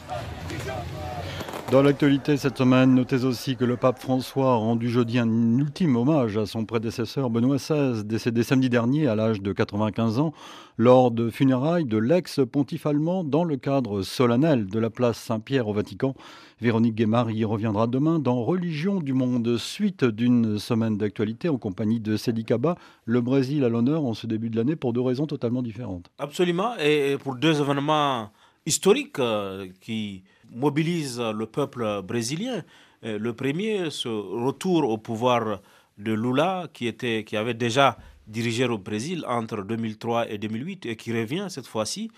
Dans 1.72 1.82
l'actualité 1.82 2.36
cette 2.36 2.58
semaine, 2.58 2.94
notez 2.94 3.24
aussi 3.24 3.56
que 3.56 3.64
le 3.64 3.76
pape 3.76 3.98
François 3.98 4.52
a 4.52 4.54
rendu 4.54 4.88
jeudi 4.88 5.18
un 5.18 5.58
ultime 5.58 5.96
hommage 5.96 6.38
à 6.38 6.46
son 6.46 6.64
prédécesseur 6.64 7.28
Benoît 7.28 7.56
XVI, 7.56 8.04
décédé 8.04 8.44
samedi 8.44 8.70
dernier 8.70 9.08
à 9.08 9.16
l'âge 9.16 9.42
de 9.42 9.52
95 9.52 10.20
ans, 10.20 10.32
lors 10.78 11.10
de 11.10 11.28
funérailles 11.28 11.84
de 11.84 11.98
l'ex-pontife 11.98 12.86
allemand 12.86 13.24
dans 13.24 13.42
le 13.42 13.56
cadre 13.56 14.02
solennel 14.02 14.66
de 14.66 14.78
la 14.78 14.90
place 14.90 15.18
Saint-Pierre 15.18 15.66
au 15.66 15.72
Vatican. 15.72 16.14
Véronique 16.60 16.94
Guémard 16.94 17.32
y 17.32 17.44
reviendra 17.44 17.88
demain 17.88 18.20
dans 18.20 18.44
Religion 18.44 19.00
du 19.00 19.12
Monde, 19.12 19.56
suite 19.58 20.04
d'une 20.04 20.60
semaine 20.60 20.96
d'actualité 20.96 21.48
en 21.48 21.58
compagnie 21.58 21.98
de 21.98 22.16
Cédric 22.16 22.46
Kaba, 22.46 22.76
le 23.06 23.20
Brésil 23.20 23.64
à 23.64 23.68
l'honneur 23.68 24.04
en 24.04 24.14
ce 24.14 24.28
début 24.28 24.50
de 24.50 24.56
l'année 24.56 24.76
pour 24.76 24.92
deux 24.92 25.00
raisons 25.00 25.26
totalement 25.26 25.62
différentes. 25.62 26.12
Absolument, 26.18 26.76
et 26.78 27.16
pour 27.18 27.34
deux 27.34 27.60
événements 27.60 28.30
historiques 28.66 29.18
euh, 29.18 29.66
qui 29.80 30.22
mobilise 30.56 31.20
le 31.20 31.46
peuple 31.46 32.02
brésilien. 32.02 32.64
Le 33.02 33.32
premier, 33.32 33.90
ce 33.90 34.08
retour 34.08 34.88
au 34.88 34.98
pouvoir 34.98 35.60
de 35.98 36.12
Lula, 36.12 36.68
qui, 36.72 36.86
était, 36.86 37.24
qui 37.24 37.36
avait 37.36 37.54
déjà 37.54 37.96
dirigé 38.26 38.66
le 38.66 38.76
Brésil 38.76 39.24
entre 39.26 39.62
2003 39.62 40.30
et 40.30 40.38
2008 40.38 40.86
et 40.86 40.96
qui 40.96 41.12
revient 41.12 41.46
cette 41.48 41.66
fois-ci 41.66 42.10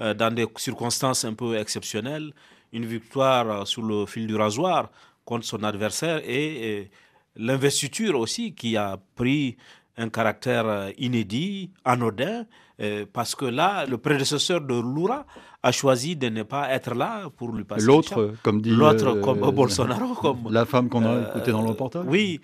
euh, 0.00 0.14
dans 0.14 0.32
des 0.32 0.46
circonstances 0.56 1.24
un 1.24 1.34
peu 1.34 1.58
exceptionnelles. 1.58 2.32
Une 2.72 2.86
victoire 2.86 3.66
sous 3.66 3.82
le 3.82 4.06
fil 4.06 4.26
du 4.26 4.36
rasoir 4.36 4.90
contre 5.24 5.44
son 5.44 5.62
adversaire 5.64 6.20
et, 6.24 6.90
l'investiture 7.38 8.18
aussi 8.18 8.54
qui 8.54 8.78
a 8.78 8.98
pris 9.14 9.58
un 9.96 10.08
caractère 10.08 10.90
inédit, 10.98 11.70
anodin, 11.84 12.44
euh, 12.80 13.06
parce 13.10 13.34
que 13.34 13.46
là, 13.46 13.86
le 13.86 13.96
prédécesseur 13.96 14.60
de 14.60 14.74
Lula 14.74 15.24
a 15.62 15.72
choisi 15.72 16.14
de 16.14 16.28
ne 16.28 16.42
pas 16.42 16.68
être 16.70 16.94
là 16.94 17.30
pour 17.34 17.50
lui 17.52 17.64
passer 17.64 17.86
L'autre, 17.86 18.34
comme 18.42 18.60
dit 18.60 18.70
l'autre, 18.70 19.14
comme 19.20 19.40
Bolsonaro, 19.50 20.14
comme 20.14 20.52
la 20.52 20.66
femme 20.66 20.88
qu'on 20.90 21.04
a 21.04 21.08
euh, 21.08 21.28
écoutée 21.30 21.52
dans 21.52 21.62
le 21.62 21.68
reportage. 21.68 22.04
Oui, 22.06 22.40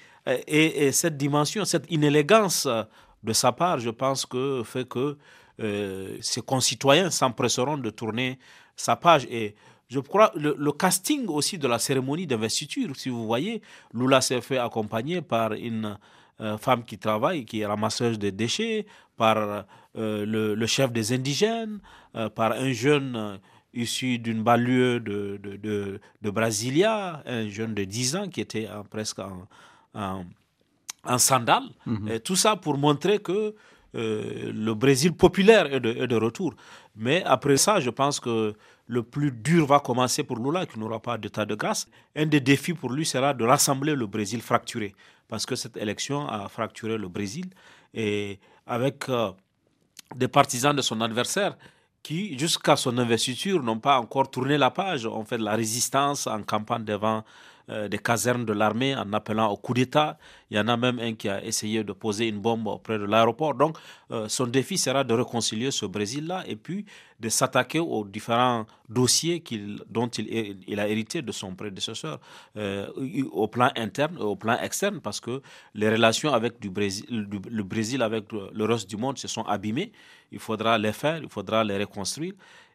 et, 0.46 0.90
cette 0.92 1.18
dimension, 1.18 1.64
cette 1.66 1.90
inélégance 1.90 2.66
de 3.22 3.32
sa 3.34 3.52
part, 3.52 3.78
je 3.78 3.90
pense 3.90 4.24
que 4.24 4.62
fait 4.64 4.88
que 4.88 5.18
euh, 5.60 6.16
ses 6.22 6.40
concitoyens 6.40 7.10
s'empresseront 7.10 7.76
de 7.76 7.90
tourner 7.90 8.38
sa 8.74 8.96
page 8.96 9.26
et 9.30 9.54
je 9.90 10.00
crois 10.00 10.32
le, 10.34 10.56
le 10.58 10.72
casting 10.72 11.26
aussi 11.28 11.58
de 11.58 11.68
la 11.68 11.78
cérémonie 11.78 12.26
d'investiture, 12.26 12.96
si 12.96 13.10
vous 13.10 13.26
voyez, 13.26 13.60
Lula 13.92 14.22
s'est 14.22 14.40
fait 14.40 14.56
accompagner 14.56 15.20
par 15.20 15.52
une 15.52 15.98
euh, 16.40 16.56
femme 16.58 16.84
qui 16.84 16.98
travaille, 16.98 17.44
qui 17.44 17.60
est 17.60 17.66
ramasseuse 17.66 18.18
de 18.18 18.30
déchets, 18.30 18.86
par 19.16 19.64
le, 19.94 20.54
le, 20.54 20.66
chef 20.66 20.90
des 20.92 21.12
indigènes, 21.12 21.78
euh, 22.14 22.28
par 22.28 22.52
un 22.52 22.72
jeune 22.72 23.16
euh, 23.16 23.36
issu 23.72 24.18
d'une 24.18 24.42
banlieue 24.42 25.00
de, 25.00 25.40
de, 25.42 26.00
de, 26.20 26.30
Brasilia, 26.30 27.22
un 27.24 27.48
jeune 27.48 27.74
de 27.74 27.84
10 27.84 28.16
ans 28.16 28.28
qui 28.28 28.42
était 28.42 28.68
presque 28.90 29.18
en, 29.18 29.46
en, 31.04 31.18
sandales. 31.18 31.70
Mhm. 31.86 32.20
Tout 32.20 32.36
ça 32.36 32.56
pour 32.56 32.76
montrer 32.76 33.18
que 33.20 33.54
euh, 33.94 34.52
le 34.54 34.74
Brésil 34.74 35.12
populaire 35.14 35.72
est 35.72 35.80
de, 35.80 35.90
est 35.90 36.06
de, 36.06 36.16
retour. 36.16 36.54
Mais 36.96 37.22
après 37.24 37.56
ça, 37.56 37.80
je 37.80 37.88
pense 37.90 38.20
que 38.20 38.54
le 38.86 39.02
plus 39.02 39.30
dur 39.32 39.66
va 39.66 39.80
commencer 39.80 40.22
pour 40.22 40.36
Lula, 40.38 40.66
qui 40.66 40.78
n'aura 40.78 41.00
pas 41.00 41.16
d'état 41.16 41.46
de 41.46 41.54
grâce. 41.54 41.86
Un 42.14 42.26
des 42.26 42.40
défis 42.40 42.74
pour 42.74 42.90
lui 42.92 43.06
sera 43.06 43.32
de 43.32 43.44
rassembler 43.44 43.94
le 43.94 44.06
Brésil 44.06 44.42
fracturé, 44.42 44.94
parce 45.32 45.46
que 45.46 45.56
cette 45.56 45.78
élection 45.78 46.28
a 46.28 46.46
fracturé 46.50 46.98
le 46.98 47.08
Brésil. 47.08 47.46
Et 47.94 48.38
avec 48.66 49.04
des 50.14 50.28
partisans 50.28 50.76
de 50.76 50.82
son 50.82 51.00
adversaire, 51.00 51.56
qui, 52.02 52.38
jusqu'à 52.38 52.76
son 52.76 52.98
investiture, 52.98 53.62
n'ont 53.62 53.78
pas 53.78 53.98
encore 53.98 54.30
tourné 54.30 54.58
la 54.58 54.70
page, 54.70 55.06
ont 55.06 55.24
fait 55.24 55.38
de 55.38 55.42
la 55.42 55.54
résistance 55.54 56.26
en 56.26 56.42
campagne 56.42 56.84
devant 56.84 57.24
euh, 57.72 57.88
des 57.88 57.98
casernes 57.98 58.44
de 58.44 58.52
l'armée 58.52 58.94
en 58.94 59.12
appelant 59.14 59.48
au 59.50 59.56
coup 59.56 59.72
d'État. 59.72 60.18
Il 60.50 60.56
y 60.58 60.60
en 60.60 60.68
a 60.68 60.76
même 60.76 60.98
un 60.98 61.14
qui 61.14 61.28
a 61.28 61.42
essayé 61.42 61.82
de 61.82 61.92
poser 61.92 62.28
une 62.28 62.38
bombe 62.38 62.66
auprès 62.66 62.98
de 62.98 63.04
l'aéroport. 63.04 63.54
Donc, 63.54 63.78
euh, 64.10 64.28
son 64.28 64.46
défi 64.46 64.76
sera 64.76 65.04
de 65.04 65.14
réconcilier 65.14 65.70
ce 65.70 65.86
Brésil-là 65.86 66.44
et 66.46 66.56
puis 66.56 66.84
de 67.18 67.28
s'attaquer 67.30 67.78
aux 67.78 68.04
différents 68.04 68.66
dossiers 68.88 69.42
dont 69.88 70.08
il, 70.08 70.80
a 70.80 70.88
hérité 70.88 71.22
de 71.22 71.32
son 71.32 71.54
prédécesseur 71.54 72.20
euh, 72.56 72.86
au 73.32 73.48
plan 73.48 73.70
interne 73.76 74.16
et 74.18 74.22
au 74.22 74.36
plan 74.36 74.58
externe, 74.58 75.00
parce 75.00 75.20
que 75.20 75.40
les 75.74 75.88
relations 75.88 76.34
avec 76.34 76.54
le 76.62 77.62
Brésil 77.62 78.02
avec 78.02 78.24
le 78.32 78.64
reste 78.64 78.90
du 78.90 78.96
monde 78.96 79.16
se 79.18 79.28
sont 79.28 79.44
abîmées. 79.44 79.92
Il 80.30 80.40
faudra 80.40 80.76
les 80.78 80.92
faire, 80.92 81.18
il 81.22 81.28
faudra 81.28 81.64
les 81.64 81.78
reconstruire. 81.78 82.34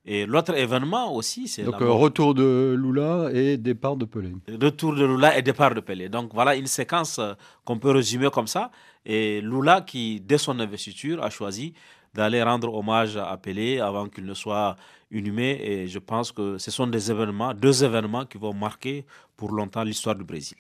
Et 0.10 0.26
l'autre 0.26 0.56
événement 0.58 1.14
aussi, 1.14 1.50
c'est. 1.50 1.64
Donc, 1.64 1.76
retour 1.80 2.34
de 2.34 2.76
Lula 2.80 3.30
et 3.34 3.58
départ 3.58 3.98
de 3.98 4.06
Pelé. 4.06 4.32
Retour 4.50 4.96
de 4.96 5.06
Lula 5.06 5.38
et 5.38 5.42
départ 5.42 5.76
de 5.76 5.82
Pelé. 5.82 6.08
Donc, 6.08 6.34
voilà 6.34 6.56
une 6.56 6.66
séquence 6.66 7.20
euh, 7.20 7.34
qu'on 7.66 7.78
peut 7.78 7.92
résumer 7.92 8.30
comme 8.32 8.48
ça. 8.48 8.72
Et 9.06 9.42
Lula, 9.42 9.82
qui, 9.82 10.22
dès 10.22 10.38
son 10.38 10.58
investiture, 10.62 11.22
a 11.22 11.30
choisi 11.30 11.74
d'aller 12.14 12.42
rendre 12.42 12.74
hommage 12.74 13.18
à 13.18 13.36
Pelé 13.36 13.82
avant 13.82 14.08
qu'il 14.08 14.26
ne 14.26 14.34
soit 14.34 14.78
inhumé. 15.12 15.60
Et 15.62 15.88
je 15.88 16.00
pense 16.00 16.32
que 16.32 16.58
ce 16.58 16.72
sont 16.72 16.88
des 16.88 17.12
événements, 17.12 17.54
deux 17.54 17.84
événements 17.84 18.26
qui 18.26 18.38
vont 18.38 18.54
marquer 18.54 19.06
pour 19.36 19.52
longtemps 19.52 19.84
l'histoire 19.84 20.16
du 20.16 20.24
Brésil. 20.24 20.58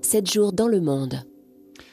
Sept 0.00 0.32
jours 0.32 0.54
dans 0.54 0.68
le 0.68 0.80
monde. 0.80 1.22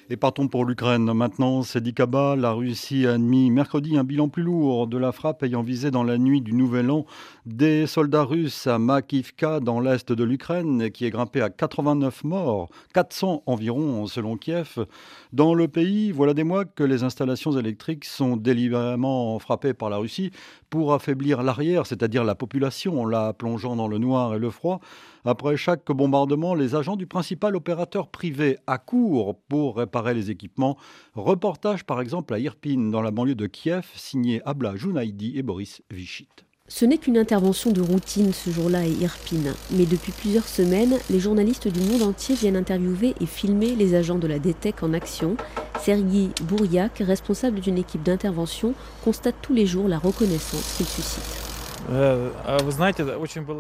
Et 0.08 0.18
partons 0.18 0.48
pour 0.48 0.66
l'Ukraine. 0.66 1.12
Maintenant, 1.14 1.64
c'est 1.64 1.82
Dikaba. 1.82 2.36
La 2.36 2.52
Russie 2.52 3.08
a 3.08 3.14
admis 3.14 3.50
mercredi 3.50 3.98
un 3.98 4.04
bilan 4.04 4.30
plus 4.30 4.44
lourd 4.44 4.86
de 4.86 5.00
la 5.00 5.12
frappe 5.12 5.42
ayant 5.42 5.64
visé 5.64 5.90
dans 5.90 6.04
la 6.04 6.20
nuit 6.20 6.42
du 6.42 6.54
Nouvel 6.54 6.92
An 6.92 7.08
des 7.46 7.86
soldats 7.86 8.24
russes 8.24 8.66
à 8.66 8.80
Makivka, 8.80 9.60
dans 9.60 9.80
l'est 9.80 10.12
de 10.12 10.24
l'Ukraine, 10.24 10.90
qui 10.90 11.06
est 11.06 11.12
grimpé 11.12 11.42
à 11.42 11.52
89 11.52 12.24
morts, 12.24 12.70
400 12.96 13.44
environ 13.46 14.08
selon 14.08 14.36
Kiev. 14.36 14.86
Dans 15.32 15.54
le 15.54 15.68
pays, 15.68 16.12
voilà 16.12 16.34
des 16.34 16.44
mois 16.44 16.66
que 16.66 16.84
les 16.84 17.04
installations 17.04 17.52
électriques 17.52 18.06
sont 18.06 18.36
délibérément 18.36 19.38
frappées 19.38 19.76
par 19.76 19.92
la 19.92 19.98
Russie 19.98 20.32
pour 20.72 20.94
affaiblir 20.94 21.44
l'arrière, 21.44 21.86
c'est-à-dire 21.86 22.24
la 22.24 22.34
population, 22.34 23.06
la 23.06 23.34
plongeant 23.34 23.76
dans 23.76 23.88
le 23.88 24.00
noir 24.00 24.34
et 24.34 24.40
le 24.40 24.50
froid. 24.50 24.80
Après 25.24 25.56
chaque 25.56 25.86
bombardement, 25.92 26.56
les 26.56 26.74
agents 26.74 26.96
du 26.96 27.06
principal 27.06 27.56
opérateur 27.56 28.08
privé 28.08 28.58
accourent 28.66 29.40
pour 29.48 29.78
réparer 29.78 30.16
les 30.16 30.32
équipements. 30.32 30.78
Reportage 31.14 31.84
par 31.84 32.02
exemple 32.02 32.34
à 32.34 32.40
Irpin, 32.40 32.90
dans 32.90 33.04
la 33.04 33.12
banlieue 33.12 33.36
de 33.36 33.46
Kiev, 33.46 33.86
signé 33.94 34.42
Abla 34.46 34.76
Jounaidi 34.76 35.38
et 35.38 35.44
Boris 35.44 35.84
Vichit. 35.92 36.28
Ce 36.68 36.84
n'est 36.84 36.98
qu'une 36.98 37.20
intervention 37.20 37.72
de 37.72 37.80
routine 37.80 38.34
ce 38.34 38.50
jour-là 38.50 38.80
à 38.80 38.86
Irpin, 38.86 39.54
mais 39.70 39.86
depuis 39.86 40.12
plusieurs 40.12 40.48
semaines, 40.48 40.98
les 41.12 41.20
journalistes 41.20 41.68
du 41.68 41.80
monde 41.80 42.02
entier 42.02 42.34
viennent 42.34 42.56
interviewer 42.56 43.14
et 43.22 43.28
filmer 43.28 43.76
les 43.76 43.94
agents 43.94 44.18
de 44.18 44.26
la 44.26 44.40
DTEC 44.40 44.82
en 44.82 44.94
action. 44.94 45.38
Sergei 45.80 46.32
Bouriak, 46.42 47.04
responsable 47.06 47.60
d'une 47.60 47.78
équipe 47.78 48.02
d'intervention, 48.02 48.74
constate 49.04 49.36
tous 49.44 49.54
les 49.54 49.68
jours 49.68 49.88
la 49.88 50.00
reconnaissance 50.00 50.74
qu'il 50.78 50.88
suscite. 50.88 51.45
Euh, 51.92 52.30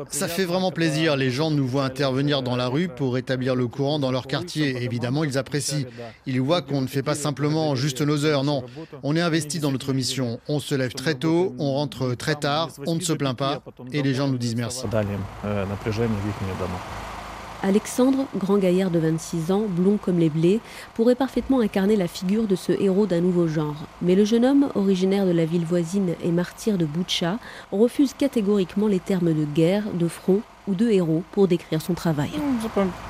Ça 0.10 0.27
fait 0.27 0.46
vraiment 0.46 0.72
plaisir. 0.72 1.15
Les 1.15 1.29
gens 1.29 1.51
nous 1.51 1.67
voient 1.67 1.84
intervenir 1.86 2.41
dans 2.41 2.55
la 2.55 2.67
rue 2.67 2.88
pour 2.88 3.13
rétablir 3.13 3.55
le 3.55 3.67
courant 3.67 4.00
dans 4.00 4.12
leur 4.12 4.27
quartier. 4.27 4.84
évidemment, 4.84 5.24
ils 5.24 5.38
apprécient. 5.38 5.86
Ils 6.25 6.41
voient 6.41 6.62
qu'on 6.62 6.82
ne 6.82 6.88
fait 6.88 7.03
pas 7.03 7.15
simplement 7.15 7.75
juste 7.75 8.01
nos 8.01 8.25
heures. 8.25 8.44
Non, 8.44 8.63
on 9.03 9.15
est 9.15 9.22
investi 9.22 9.60
dans 9.60 9.72
notre 9.72 9.94
mission. 9.94 10.39
On 10.48 10.60
se 10.60 10.75
lève 10.75 10.94
très 10.94 11.15
tôt, 11.15 11.55
on 11.60 11.74
rentre 11.74 12.15
très 12.15 12.36
tard, 12.36 12.70
on 12.88 12.96
ne 12.96 13.01
se 13.01 13.13
plaint 13.13 13.38
pas 13.38 13.62
et 13.91 14.01
les 14.01 14.13
gens 14.13 14.27
nous 14.27 14.38
disent 14.38 14.55
merci. 14.55 14.86
Alexandre, 17.64 18.26
grand 18.36 18.58
gaillard 18.58 18.92
de 18.92 19.00
26 19.00 19.52
ans, 19.52 19.64
blond 19.68 19.98
comme 19.98 20.20
les 20.20 20.30
blés, 20.30 20.60
pourrait 20.94 21.16
parfaitement 21.16 21.62
incarner 21.62 21.96
la 21.96 22.08
figure 22.08 22.48
de 22.48 22.56
ce 22.56 22.72
héros 22.72 23.06
d'un 23.06 23.22
nouveau 23.22 23.48
genre. 23.48 23.76
Mais 24.02 24.16
le 24.16 24.26
jeune 24.26 24.46
homme, 24.46 24.70
originaire 24.76 25.26
de 25.26 25.32
la 25.32 25.46
ville 25.46 25.66
voisine 25.66 26.16
et 26.24 26.32
martyr 26.32 26.78
de 26.78 26.86
Boutcha, 26.86 27.40
refuse 27.72 28.14
catégoriquement 28.14 28.88
les 28.88 29.00
termes 29.00 29.34
de 29.34 29.46
guerre, 29.46 29.84
de 29.94 30.08
front 30.08 30.42
ou 30.68 30.76
de 30.76 30.90
héros 30.90 31.24
pour 31.32 31.48
décrire 31.48 31.82
son 31.82 31.94
travail. 31.94 32.32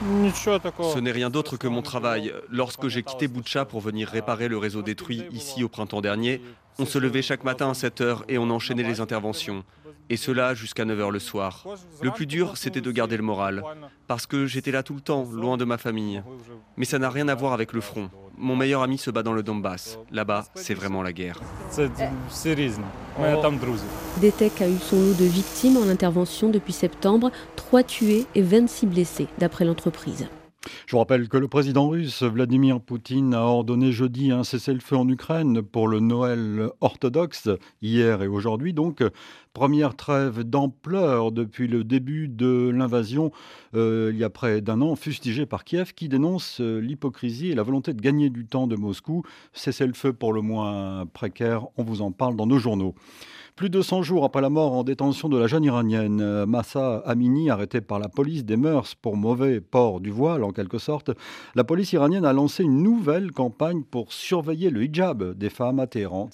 Ce 0.04 1.00
n'est 1.00 1.12
rien 1.12 1.30
d'autre 1.30 1.58
que 1.58 1.68
mon 1.68 1.82
travail. 1.82 2.34
Lorsque 2.50 2.88
j'ai 2.88 3.04
quitté 3.04 3.28
Boutcha 3.28 3.66
pour 3.66 3.82
venir 3.82 4.08
réparer 4.08 4.48
le 4.48 4.58
réseau 4.58 4.82
détruit 4.82 5.24
ici 5.32 5.64
au 5.64 5.70
printemps 5.70 6.02
dernier, 6.02 6.42
on 6.80 6.86
se 6.86 6.98
levait 6.98 7.22
chaque 7.22 7.46
matin 7.46 7.70
à 7.70 7.74
7 7.74 8.02
heures 8.02 8.26
et 8.28 8.38
on 8.38 8.50
enchaînait 8.50 8.84
les 8.84 9.00
interventions 9.00 9.64
et 10.10 10.18
cela 10.18 10.54
jusqu'à 10.54 10.86
9h 10.86 11.12
le 11.12 11.20
soir. 11.20 11.66
Le 12.02 12.12
plus 12.12 12.26
dur, 12.26 12.58
c'était 12.58 12.82
de 12.82 12.92
garder 12.92 13.18
le 13.18 13.24
moral, 13.24 13.64
parce 14.08 14.26
que 14.26 14.46
j'étais 14.46 14.72
là 14.72 14.84
tout 14.84 14.94
le 14.94 15.02
temps, 15.02 15.28
loin 15.32 15.58
de 15.58 15.66
ma 15.66 15.78
famille. 15.78 16.22
Mais 16.78 16.86
ça 16.86 17.00
n'a 17.00 17.10
rien 17.10 17.28
à 17.28 17.36
voir 17.36 17.54
avec 17.54 17.74
le 17.74 17.82
front. 17.82 18.10
Mon 18.38 18.56
meilleur 18.56 18.82
ami 18.82 18.98
se 18.98 19.10
bat 19.12 19.24
dans 19.24 19.34
le 19.34 19.44
Donbass. 19.44 19.98
Là-bas, 20.12 20.46
c'est 20.56 20.74
vraiment 20.74 21.02
la 21.02 21.14
guerre. 21.14 21.40
Detek 24.22 24.62
a 24.62 24.70
eu 24.70 24.78
son 24.78 24.98
lot 24.98 25.14
de 25.14 25.26
victimes 25.26 25.78
en 25.78 25.88
intervention 25.88 26.50
depuis 26.50 26.74
septembre, 26.74 27.32
3 27.56 27.84
tués 27.84 28.26
et 28.36 28.42
26 28.42 28.88
blessés, 28.88 29.28
d'après 29.38 29.66
l'entreprise. 29.66 30.28
Je 30.88 30.92
vous 30.94 31.00
rappelle 31.00 31.30
que 31.30 31.38
le 31.38 31.48
président 31.48 31.90
russe 31.90 32.24
Vladimir 32.24 32.80
Poutine 32.80 33.34
a 33.34 33.42
ordonné 33.42 33.92
jeudi 33.92 34.32
un 34.32 34.44
cessez-le-feu 34.44 34.98
en 34.98 35.08
Ukraine 35.08 35.62
pour 35.62 35.88
le 35.88 36.00
Noël 36.00 36.70
orthodoxe, 36.82 37.50
hier 37.82 38.22
et 38.22 38.28
aujourd'hui 38.28 38.74
donc. 38.74 39.04
Première 39.56 39.96
trêve 39.96 40.44
d'ampleur 40.44 41.32
depuis 41.32 41.70
le 41.70 41.86
début 41.86 42.28
de 42.28 42.70
l'invasion 42.76 43.32
euh, 43.74 44.12
il 44.14 44.20
y 44.20 44.26
a 44.26 44.30
près 44.30 44.60
d'un 44.60 44.82
an, 44.82 44.98
fustigée 44.98 45.46
par 45.46 45.64
Kiev, 45.64 45.94
qui 45.94 46.10
dénonce 46.10 46.60
euh, 46.60 46.80
l'hypocrisie 46.80 47.52
et 47.52 47.56
la 47.56 47.64
volonté 47.64 47.94
de 47.94 48.02
gagner 48.02 48.30
du 48.30 48.46
temps 48.46 48.68
de 48.68 48.76
Moscou. 48.76 49.24
Cessez-le-feu 49.54 50.12
pour 50.12 50.34
le 50.34 50.42
moins 50.42 51.06
précaire, 51.06 51.68
on 51.78 51.84
vous 51.84 52.02
en 52.02 52.12
parle 52.12 52.36
dans 52.36 52.48
nos 52.48 52.60
journaux. 52.60 52.96
Plus 53.56 53.70
de 53.70 53.82
100 53.82 54.04
jours 54.04 54.26
après 54.26 54.42
la 54.42 54.50
mort 54.50 54.74
en 54.74 54.84
détention 54.84 55.30
de 55.30 55.38
la 55.38 55.48
jeune 55.48 55.64
iranienne 55.64 56.20
euh, 56.20 56.46
Massa 56.46 56.98
Amini, 57.06 57.50
arrêtée 57.50 57.80
par 57.80 58.00
la 58.00 58.10
police 58.10 58.44
des 58.44 58.58
mœurs 58.58 58.94
pour 58.96 59.16
mauvais 59.16 59.62
port 59.62 60.02
du 60.02 60.12
voile 60.12 60.44
en 60.44 60.52
quelque 60.52 60.80
sorte, 60.80 61.12
la 61.56 61.64
police 61.64 61.94
iranienne 61.94 62.26
a 62.26 62.34
lancé 62.34 62.62
une 62.62 62.84
nouvelle 62.84 63.32
campagne 63.32 63.84
pour 63.84 64.12
surveiller 64.12 64.70
le 64.70 64.84
hijab 64.84 65.34
des 65.38 65.50
femmes 65.50 65.80
à 65.80 65.88
Téhéran. 65.88 66.30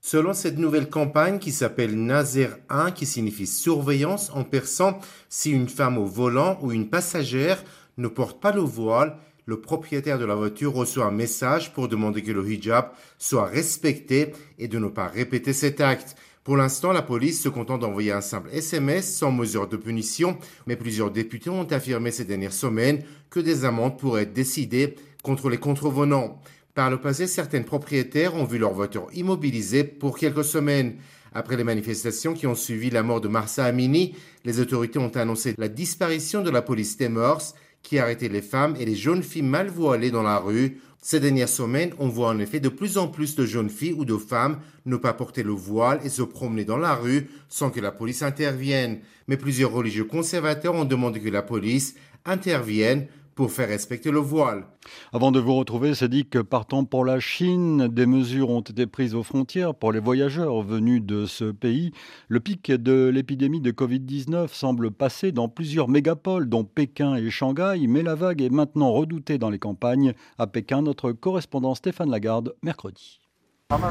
Selon 0.00 0.32
cette 0.32 0.58
nouvelle 0.58 0.88
campagne 0.88 1.38
qui 1.38 1.52
s'appelle 1.52 1.96
Nazer 1.96 2.56
1, 2.68 2.92
qui 2.92 3.04
signifie 3.04 3.46
surveillance 3.46 4.30
en 4.32 4.44
persan, 4.44 4.98
si 5.28 5.50
une 5.50 5.68
femme 5.68 5.98
au 5.98 6.06
volant 6.06 6.58
ou 6.62 6.72
une 6.72 6.88
passagère 6.88 7.62
ne 7.96 8.08
porte 8.08 8.40
pas 8.40 8.52
le 8.52 8.60
voile, 8.60 9.16
le 9.44 9.60
propriétaire 9.60 10.18
de 10.18 10.24
la 10.24 10.34
voiture 10.34 10.72
reçoit 10.72 11.06
un 11.06 11.10
message 11.10 11.72
pour 11.72 11.88
demander 11.88 12.22
que 12.22 12.32
le 12.32 12.48
hijab 12.48 12.90
soit 13.18 13.46
respecté 13.46 14.32
et 14.58 14.68
de 14.68 14.78
ne 14.78 14.88
pas 14.88 15.08
répéter 15.08 15.52
cet 15.52 15.80
acte. 15.80 16.16
Pour 16.44 16.56
l'instant, 16.56 16.92
la 16.92 17.02
police 17.02 17.42
se 17.42 17.48
contente 17.48 17.80
d'envoyer 17.80 18.12
un 18.12 18.20
simple 18.20 18.50
SMS 18.52 19.12
sans 19.12 19.32
mesure 19.32 19.68
de 19.68 19.76
punition, 19.76 20.38
mais 20.66 20.76
plusieurs 20.76 21.10
députés 21.10 21.50
ont 21.50 21.64
affirmé 21.64 22.10
ces 22.10 22.24
dernières 22.24 22.52
semaines 22.52 23.02
que 23.30 23.40
des 23.40 23.64
amendes 23.64 23.98
pourraient 23.98 24.22
être 24.22 24.32
décidées 24.32 24.94
contre 25.22 25.50
les 25.50 25.58
contrevenants. 25.58 26.40
Par 26.78 26.90
le 26.90 27.00
passé, 27.00 27.26
certains 27.26 27.62
propriétaires 27.62 28.36
ont 28.36 28.44
vu 28.44 28.56
leur 28.56 28.72
voiture 28.72 29.08
immobilisée 29.12 29.82
pour 29.82 30.16
quelques 30.16 30.44
semaines. 30.44 30.94
Après 31.34 31.56
les 31.56 31.64
manifestations 31.64 32.34
qui 32.34 32.46
ont 32.46 32.54
suivi 32.54 32.88
la 32.88 33.02
mort 33.02 33.20
de 33.20 33.26
Marsa 33.26 33.64
Amini, 33.64 34.14
les 34.44 34.60
autorités 34.60 35.00
ont 35.00 35.10
annoncé 35.16 35.56
la 35.58 35.66
disparition 35.66 36.40
de 36.40 36.50
la 36.50 36.62
police 36.62 36.96
des 36.96 37.08
mœurs 37.08 37.56
qui 37.82 37.98
arrêtait 37.98 38.28
les 38.28 38.42
femmes 38.42 38.76
et 38.78 38.84
les 38.84 38.94
jeunes 38.94 39.24
filles 39.24 39.42
mal 39.42 39.66
voilées 39.66 40.12
dans 40.12 40.22
la 40.22 40.38
rue. 40.38 40.78
Ces 41.02 41.18
dernières 41.18 41.48
semaines, 41.48 41.94
on 41.98 42.06
voit 42.06 42.28
en 42.28 42.38
effet 42.38 42.60
de 42.60 42.68
plus 42.68 42.96
en 42.96 43.08
plus 43.08 43.34
de 43.34 43.44
jeunes 43.44 43.70
filles 43.70 43.94
ou 43.94 44.04
de 44.04 44.16
femmes 44.16 44.60
ne 44.86 44.96
pas 44.96 45.14
porter 45.14 45.42
le 45.42 45.50
voile 45.50 45.98
et 46.04 46.08
se 46.08 46.22
promener 46.22 46.64
dans 46.64 46.78
la 46.78 46.94
rue 46.94 47.26
sans 47.48 47.70
que 47.70 47.80
la 47.80 47.90
police 47.90 48.22
intervienne. 48.22 49.00
Mais 49.26 49.36
plusieurs 49.36 49.72
religieux 49.72 50.04
conservateurs 50.04 50.76
ont 50.76 50.84
demandé 50.84 51.18
que 51.18 51.28
la 51.28 51.42
police 51.42 51.96
intervienne 52.24 53.08
pour 53.38 53.52
faire 53.52 53.68
respecter 53.68 54.10
le 54.10 54.18
voile. 54.18 54.66
Avant 55.12 55.30
de 55.30 55.38
vous 55.38 55.54
retrouver, 55.54 55.94
c'est 55.94 56.08
dit 56.08 56.26
que 56.26 56.40
partant 56.40 56.84
pour 56.84 57.04
la 57.04 57.20
Chine, 57.20 57.86
des 57.86 58.04
mesures 58.04 58.50
ont 58.50 58.62
été 58.62 58.88
prises 58.88 59.14
aux 59.14 59.22
frontières 59.22 59.76
pour 59.76 59.92
les 59.92 60.00
voyageurs 60.00 60.60
venus 60.62 61.04
de 61.04 61.24
ce 61.24 61.44
pays. 61.52 61.92
Le 62.26 62.40
pic 62.40 62.72
de 62.72 63.06
l'épidémie 63.06 63.60
de 63.60 63.70
Covid-19 63.70 64.48
semble 64.48 64.90
passer 64.90 65.30
dans 65.30 65.48
plusieurs 65.48 65.86
mégapoles, 65.86 66.48
dont 66.48 66.64
Pékin 66.64 67.14
et 67.14 67.30
Shanghai, 67.30 67.86
mais 67.86 68.02
la 68.02 68.16
vague 68.16 68.42
est 68.42 68.50
maintenant 68.50 68.90
redoutée 68.90 69.38
dans 69.38 69.50
les 69.50 69.60
campagnes. 69.60 70.14
À 70.36 70.48
Pékin, 70.48 70.82
notre 70.82 71.12
correspondant 71.12 71.76
Stéphane 71.76 72.10
Lagarde, 72.10 72.56
mercredi. 72.64 73.17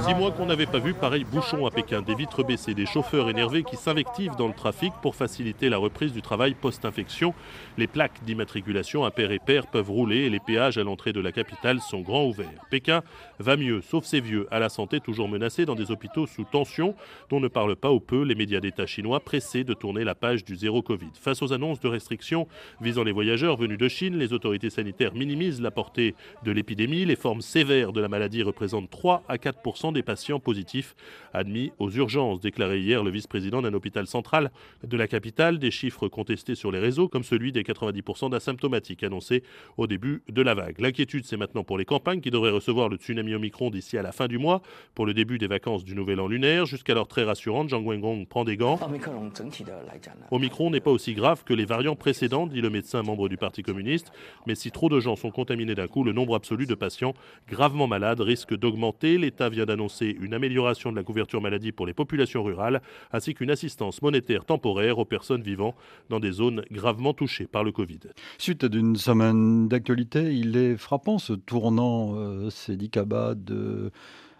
Six 0.07 0.15
mois 0.15 0.31
qu'on 0.31 0.47
n'avait 0.47 0.65
pas 0.65 0.79
vu 0.79 0.95
pareil 0.95 1.23
bouchon 1.23 1.67
à 1.67 1.69
Pékin, 1.69 2.01
des 2.01 2.15
vitres 2.15 2.43
baissées, 2.43 2.73
des 2.73 2.87
chauffeurs 2.87 3.29
énervés 3.29 3.61
qui 3.61 3.75
s'invectivent 3.75 4.35
dans 4.35 4.47
le 4.47 4.53
trafic 4.55 4.91
pour 5.03 5.15
faciliter 5.15 5.69
la 5.69 5.77
reprise 5.77 6.13
du 6.13 6.23
travail 6.23 6.55
post-infection. 6.55 7.35
Les 7.77 7.85
plaques 7.85 8.23
d'immatriculation 8.25 9.05
à 9.05 9.11
pair 9.11 9.31
et 9.31 9.37
pair 9.37 9.67
peuvent 9.67 9.91
rouler 9.91 10.21
et 10.21 10.31
les 10.31 10.39
péages 10.39 10.79
à 10.79 10.83
l'entrée 10.83 11.13
de 11.13 11.19
la 11.19 11.31
capitale 11.31 11.79
sont 11.79 12.01
grands 12.01 12.25
ouverts. 12.25 12.65
Pékin 12.71 13.03
va 13.37 13.55
mieux, 13.55 13.81
sauf 13.81 14.03
ses 14.03 14.19
vieux, 14.19 14.47
à 14.49 14.57
la 14.57 14.69
santé 14.69 14.99
toujours 14.99 15.29
menacés 15.29 15.65
dans 15.65 15.75
des 15.75 15.91
hôpitaux 15.91 16.25
sous 16.25 16.43
tension, 16.43 16.95
dont 17.29 17.39
ne 17.39 17.47
parlent 17.47 17.75
pas 17.75 17.91
ou 17.91 17.99
peu 17.99 18.23
les 18.23 18.33
médias 18.33 18.59
d'État 18.59 18.87
chinois 18.87 19.19
pressés 19.19 19.63
de 19.63 19.75
tourner 19.75 20.03
la 20.03 20.15
page 20.15 20.43
du 20.43 20.55
zéro 20.55 20.81
Covid. 20.81 21.11
Face 21.13 21.43
aux 21.43 21.53
annonces 21.53 21.81
de 21.81 21.87
restrictions 21.87 22.47
visant 22.81 23.03
les 23.03 23.11
voyageurs 23.11 23.57
venus 23.57 23.77
de 23.77 23.87
Chine, 23.87 24.17
les 24.17 24.33
autorités 24.33 24.71
sanitaires 24.71 25.13
minimisent 25.13 25.61
la 25.61 25.69
portée 25.69 26.15
de 26.41 26.51
l'épidémie. 26.51 27.05
Les 27.05 27.15
formes 27.15 27.41
sévères 27.41 27.93
de 27.93 28.01
la 28.01 28.07
maladie 28.07 28.41
représentent 28.41 28.89
3 28.89 29.21
à 29.29 29.37
4 29.37 29.66
des 29.93 30.03
patients 30.03 30.39
positifs 30.39 30.95
admis 31.33 31.71
aux 31.77 31.91
urgences, 31.91 32.39
déclaré 32.39 32.79
hier 32.79 33.03
le 33.03 33.11
vice-président 33.11 33.61
d'un 33.61 33.73
hôpital 33.73 34.07
central 34.07 34.51
de 34.83 34.97
la 34.97 35.07
capitale. 35.07 35.59
Des 35.59 35.71
chiffres 35.71 36.07
contestés 36.07 36.55
sur 36.55 36.71
les 36.71 36.79
réseaux, 36.79 37.07
comme 37.09 37.23
celui 37.23 37.51
des 37.51 37.63
90% 37.63 38.29
d'asymptomatiques 38.29 39.03
annoncés 39.03 39.43
au 39.77 39.85
début 39.87 40.23
de 40.29 40.41
la 40.41 40.53
vague. 40.53 40.79
L'inquiétude, 40.79 41.25
c'est 41.25 41.37
maintenant 41.37 41.63
pour 41.63 41.77
les 41.77 41.85
campagnes 41.85 42.21
qui 42.21 42.31
devraient 42.31 42.51
recevoir 42.51 42.87
le 42.87 42.97
tsunami 42.97 43.35
Omicron 43.35 43.69
d'ici 43.69 43.97
à 43.97 44.01
la 44.01 44.11
fin 44.11 44.27
du 44.27 44.37
mois, 44.37 44.61
pour 44.95 45.05
le 45.05 45.13
début 45.13 45.37
des 45.37 45.47
vacances 45.47 45.83
du 45.83 45.95
Nouvel 45.95 46.19
An 46.21 46.27
lunaire. 46.27 46.65
Jusqu'alors 46.65 47.07
très 47.07 47.23
rassurante, 47.23 47.69
Zhang 47.69 47.85
Wengong 47.85 48.25
prend 48.25 48.45
des 48.45 48.55
gants. 48.55 48.79
Omicron 50.31 50.69
n'est 50.69 50.79
pas 50.79 50.91
aussi 50.91 51.13
grave 51.13 51.43
que 51.43 51.53
les 51.53 51.65
variants 51.65 51.95
précédents, 51.95 52.47
dit 52.47 52.61
le 52.61 52.69
médecin 52.69 53.03
membre 53.03 53.27
du 53.27 53.37
Parti 53.37 53.63
communiste, 53.63 54.11
mais 54.45 54.55
si 54.55 54.71
trop 54.71 54.89
de 54.89 54.99
gens 54.99 55.15
sont 55.15 55.31
contaminés 55.31 55.75
d'un 55.75 55.87
coup, 55.87 56.03
le 56.03 56.13
nombre 56.13 56.35
absolu 56.35 56.65
de 56.65 56.75
patients 56.75 57.13
gravement 57.49 57.87
malades 57.87 58.21
risque 58.21 58.55
d'augmenter. 58.55 59.17
L'État 59.17 59.49
vient 59.57 59.65
d'annoncer 59.65 60.15
une 60.21 60.35
amélioration 60.35 60.91
de 60.91 60.97
la 60.97 61.03
couverture 61.03 61.41
maladie 61.41 61.71
pour 61.71 61.87
les 61.87 61.93
populations 61.95 62.43
rurales, 62.43 62.79
ainsi 63.11 63.33
qu'une 63.33 63.49
assistance 63.49 64.03
monétaire 64.03 64.45
temporaire 64.45 64.99
aux 64.99 65.05
personnes 65.05 65.41
vivant 65.41 65.73
dans 66.09 66.19
des 66.19 66.31
zones 66.31 66.63
gravement 66.71 67.13
touchées 67.13 67.47
par 67.47 67.63
le 67.63 67.71
Covid. 67.71 67.99
Suite 68.37 68.65
d'une 68.65 68.95
semaine 68.95 69.67
d'actualité, 69.67 70.35
il 70.35 70.55
est 70.55 70.77
frappant 70.77 71.17
ce 71.17 71.33
tournant, 71.33 72.13
euh, 72.15 72.49
Kaba, 72.91 73.33
de... 73.35 73.91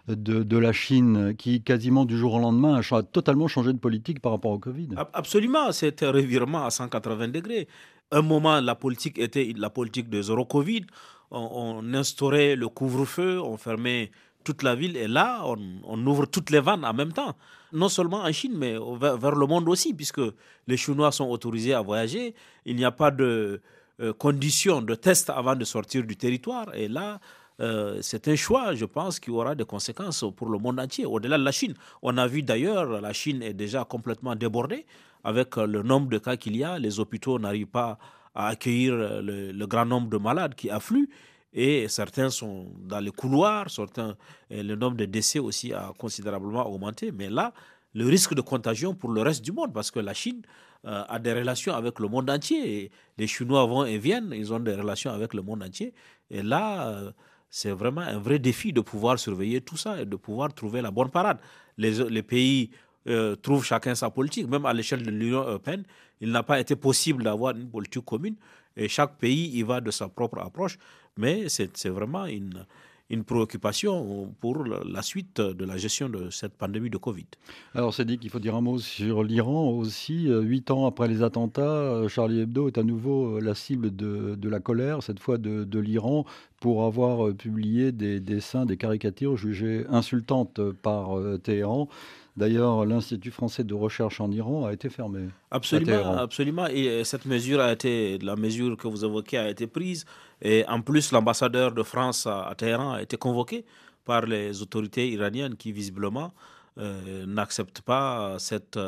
De, 0.08 0.42
de, 0.42 0.56
la 0.56 0.72
Chine 0.72 1.34
qui, 1.36 1.62
quasiment 1.62 2.06
du 2.06 2.16
jour 2.16 2.32
au 2.32 2.38
lendemain, 2.38 2.80
a 2.80 3.02
totalement 3.02 3.46
changé 3.46 3.74
de 3.74 3.78
politique 3.78 4.20
par 4.20 4.32
rapport 4.32 4.52
au 4.52 4.58
Covid. 4.58 4.88
Absolument, 5.12 5.70
c'est 5.70 6.02
un 6.02 6.10
revirement 6.10 6.64
à 6.64 6.70
180 6.70 7.28
degrés. 7.28 7.68
Un 8.10 8.22
moment, 8.22 8.58
la 8.62 8.74
politique 8.74 9.18
était 9.18 9.52
la 9.54 9.68
politique 9.68 10.08
de 10.08 10.22
zéro 10.22 10.46
Covid. 10.46 10.86
On, 11.30 11.82
on 11.82 11.92
instaurait 11.92 12.56
le 12.56 12.68
couvre-feu, 12.68 13.38
on 13.38 13.58
fermait 13.58 14.10
toute 14.48 14.62
la 14.62 14.74
ville. 14.74 14.96
Et 14.96 15.08
là, 15.08 15.44
on, 15.84 16.06
ouvre 16.06 16.24
toutes 16.24 16.48
les 16.48 16.60
vannes 16.60 16.82
en 16.82 16.94
même 16.94 17.12
temps. 17.12 17.36
Non 17.70 17.90
seulement 17.90 18.22
en 18.22 18.32
Chine, 18.32 18.54
mais 18.56 18.76
vers, 18.98 19.34
le 19.34 19.46
monde 19.46 19.68
aussi, 19.68 19.92
puisque 19.92 20.22
les 20.66 20.78
Chinois 20.78 21.12
sont 21.12 21.28
autorisés 21.28 21.74
à 21.74 21.82
voyager. 21.82 22.34
Il 22.64 22.76
n'y 22.76 22.86
a 22.86 22.90
pas 22.90 23.10
de 23.10 23.60
euh, 24.00 24.14
conditions 24.14 24.80
de 24.80 24.94
test 24.94 25.28
avant 25.28 25.54
de 25.54 25.66
sortir 25.66 26.02
du 26.04 26.16
territoire. 26.16 26.74
Et 26.74 26.88
là, 26.88 27.20
euh, 27.60 27.98
c'est 28.00 28.26
un 28.28 28.36
choix, 28.36 28.74
je 28.74 28.86
pense, 28.86 29.20
qui 29.20 29.30
aura 29.30 29.54
des 29.54 29.66
conséquences 29.66 30.24
pour 30.34 30.48
le 30.48 30.58
monde 30.58 30.80
entier, 30.80 31.04
au-delà 31.04 31.36
de 31.36 31.44
la 31.44 31.52
Chine. 31.52 31.74
On 32.00 32.16
a 32.16 32.26
vu 32.26 32.42
d'ailleurs, 32.42 33.02
la 33.02 33.12
Chine 33.12 33.42
est 33.42 33.52
déjà 33.52 33.84
complètement 33.84 34.34
débordée 34.34 34.86
avec 35.24 35.56
le 35.56 35.82
nombre 35.82 36.08
de 36.08 36.16
cas 36.16 36.36
qu'il 36.38 36.56
y 36.56 36.64
a. 36.64 36.78
Les 36.78 37.00
hôpitaux 37.00 37.38
n'arrivent 37.38 37.66
pas 37.66 37.98
à 38.34 38.46
accueillir 38.48 38.94
le, 38.94 39.52
le, 39.52 39.66
grand 39.66 39.84
nombre 39.84 40.08
de 40.08 40.16
malades 40.16 40.54
qui 40.54 40.70
affluent 40.70 41.10
et 41.52 41.88
certains 41.88 42.30
sont 42.30 42.66
dans 42.80 43.00
les 43.00 43.10
couloirs, 43.10 43.70
certains, 43.70 44.16
le 44.50 44.74
nombre 44.74 44.96
de 44.96 45.06
décès 45.06 45.38
aussi 45.38 45.72
a 45.72 45.92
considérablement 45.98 46.66
augmenté. 46.68 47.10
Mais 47.10 47.30
là, 47.30 47.52
le 47.94 48.06
risque 48.06 48.34
de 48.34 48.40
contagion 48.40 48.94
pour 48.94 49.10
le 49.10 49.22
reste 49.22 49.44
du 49.44 49.52
monde, 49.52 49.72
parce 49.72 49.90
que 49.90 49.98
la 50.00 50.14
Chine 50.14 50.42
euh, 50.84 51.04
a 51.08 51.18
des 51.18 51.32
relations 51.32 51.74
avec 51.74 51.98
le 51.98 52.08
monde 52.08 52.30
entier. 52.30 52.90
Les 53.16 53.26
Chinois 53.26 53.64
vont 53.66 53.84
et 53.84 53.98
viennent, 53.98 54.32
ils 54.34 54.52
ont 54.52 54.60
des 54.60 54.74
relations 54.74 55.10
avec 55.10 55.34
le 55.34 55.42
monde 55.42 55.62
entier. 55.62 55.94
Et 56.30 56.42
là, 56.42 56.88
euh, 56.88 57.12
c'est 57.50 57.70
vraiment 57.72 58.02
un 58.02 58.18
vrai 58.18 58.38
défi 58.38 58.72
de 58.72 58.80
pouvoir 58.80 59.18
surveiller 59.18 59.60
tout 59.60 59.76
ça 59.76 60.00
et 60.00 60.04
de 60.04 60.16
pouvoir 60.16 60.52
trouver 60.52 60.82
la 60.82 60.90
bonne 60.90 61.10
parade. 61.10 61.38
Les, 61.78 62.08
les 62.10 62.22
pays 62.22 62.70
euh, 63.08 63.34
trouvent 63.36 63.64
chacun 63.64 63.94
sa 63.94 64.10
politique. 64.10 64.46
Même 64.48 64.66
à 64.66 64.72
l'échelle 64.72 65.02
de 65.02 65.10
l'Union 65.10 65.40
européenne, 65.40 65.84
il 66.20 66.30
n'a 66.30 66.42
pas 66.42 66.60
été 66.60 66.76
possible 66.76 67.24
d'avoir 67.24 67.56
une 67.56 67.70
politique 67.70 68.04
commune. 68.04 68.36
Et 68.76 68.86
chaque 68.88 69.16
pays 69.16 69.50
y 69.58 69.62
va 69.62 69.80
de 69.80 69.90
sa 69.90 70.08
propre 70.08 70.38
approche. 70.38 70.78
Mais 71.18 71.48
c'est 71.48 71.88
vraiment 71.88 72.24
une, 72.26 72.64
une 73.10 73.24
préoccupation 73.24 74.34
pour 74.40 74.64
la 74.64 75.02
suite 75.02 75.40
de 75.40 75.64
la 75.64 75.76
gestion 75.76 76.08
de 76.08 76.30
cette 76.30 76.54
pandémie 76.54 76.90
de 76.90 76.96
Covid. 76.96 77.26
Alors 77.74 77.92
c'est 77.92 78.04
dit 78.04 78.18
qu'il 78.18 78.30
faut 78.30 78.38
dire 78.38 78.54
un 78.54 78.60
mot 78.60 78.78
sur 78.78 79.24
l'Iran 79.24 79.70
aussi. 79.70 80.28
Huit 80.28 80.70
ans 80.70 80.86
après 80.86 81.08
les 81.08 81.22
attentats, 81.22 82.06
Charlie 82.08 82.40
Hebdo 82.40 82.68
est 82.68 82.78
à 82.78 82.84
nouveau 82.84 83.40
la 83.40 83.54
cible 83.54 83.94
de, 83.94 84.36
de 84.36 84.48
la 84.48 84.60
colère, 84.60 85.02
cette 85.02 85.20
fois 85.20 85.38
de, 85.38 85.64
de 85.64 85.78
l'Iran, 85.78 86.24
pour 86.60 86.84
avoir 86.84 87.34
publié 87.34 87.92
des 87.92 88.20
dessins, 88.20 88.64
des 88.66 88.76
caricatures 88.76 89.36
jugées 89.36 89.86
insultantes 89.88 90.60
par 90.82 91.18
euh, 91.18 91.38
Téhéran. 91.38 91.88
D'ailleurs, 92.38 92.86
l'Institut 92.86 93.32
français 93.32 93.64
de 93.64 93.74
recherche 93.74 94.20
en 94.20 94.30
Iran 94.30 94.66
a 94.66 94.72
été 94.72 94.88
fermé. 94.90 95.22
Absolument, 95.50 96.12
absolument. 96.18 96.66
Et 96.68 97.02
cette 97.02 97.26
mesure 97.26 97.60
a 97.60 97.72
été, 97.72 98.16
la 98.18 98.36
mesure 98.36 98.76
que 98.76 98.86
vous 98.86 99.04
évoquez 99.04 99.38
a 99.38 99.50
été 99.50 99.66
prise. 99.66 100.04
Et 100.40 100.64
en 100.68 100.80
plus, 100.80 101.10
l'ambassadeur 101.10 101.72
de 101.72 101.82
France 101.82 102.28
à, 102.28 102.54
Téhéran 102.56 102.92
a 102.92 103.02
été 103.02 103.16
convoqué 103.16 103.64
par 104.04 104.24
les 104.26 104.62
autorités 104.62 105.10
iraniennes 105.10 105.56
qui, 105.56 105.72
visiblement, 105.72 106.32
euh, 106.78 107.26
n'acceptent 107.26 107.82
pas 107.82 108.36
cette 108.38 108.78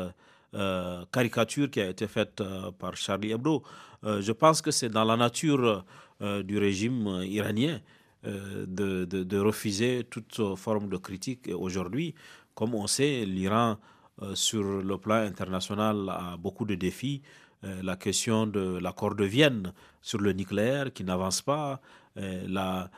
euh, 0.53 1.03
caricature 1.11 1.69
qui 1.69 1.81
a 1.81 1.89
été 1.89 2.07
faite 2.07 2.39
euh, 2.39 2.71
par 2.71 2.95
Charlie 2.95 3.33
Hebdo. 3.33 3.63
je 4.03 4.31
pense 4.31 4.61
que 4.61 4.71
c'est 4.71 4.89
dans 4.89 5.03
la 5.03 5.17
nature 5.17 5.83
du 6.49 6.57
régime 6.57 7.21
iranien 7.23 7.79
de, 8.23 9.05
de, 9.05 9.39
refuser 9.39 10.03
toute 10.09 10.55
forme 10.55 10.87
de 10.89 10.97
critique. 10.97 11.49
Aujourd'hui, 11.53 12.15
comme 12.53 12.75
on 12.75 12.87
sait, 12.87 13.25
l'Iran, 13.25 13.77
sur 14.33 14.63
le 14.63 14.97
plan 14.97 15.15
international, 15.15 16.09
a 16.09 16.37
beaucoup 16.37 16.65
de 16.65 16.75
défis. 16.75 17.21
la 17.63 17.95
question 17.95 18.45
de 18.47 18.77
l'accord 18.79 19.15
de 19.15 19.23
Vienne 19.25 19.73
sur 20.01 20.19
le 20.19 20.33
nucléaire 20.33 20.93
qui 20.93 21.03
n'avance 21.03 21.41
pas, 21.41 21.79
la 22.15 22.89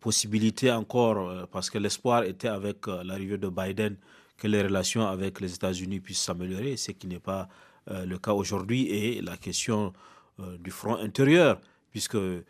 possibilité 0.00 0.70
encore, 0.70 1.46
parce 1.48 1.70
que 1.70 1.78
l'espoir 1.78 2.24
était 2.24 2.48
avec 2.48 2.86
l'arrivée 2.86 3.38
de 3.38 3.48
Biden, 3.48 3.96
que 4.40 4.48
les 4.48 4.62
relations 4.62 5.06
avec 5.06 5.40
les 5.40 5.54
États-Unis 5.54 6.00
puissent 6.00 6.22
s'améliorer, 6.22 6.76
ce 6.76 6.92
qui 6.92 7.06
n'est 7.06 7.20
pas 7.20 7.48
euh, 7.90 8.04
le 8.06 8.18
cas 8.18 8.32
aujourd'hui, 8.32 8.88
et 8.88 9.20
la 9.20 9.36
question 9.36 9.92
euh, 10.40 10.56
du 10.58 10.70
front 10.70 10.96
intérieur, 10.96 11.60
puisque 11.90 12.16
euh, 12.16 12.42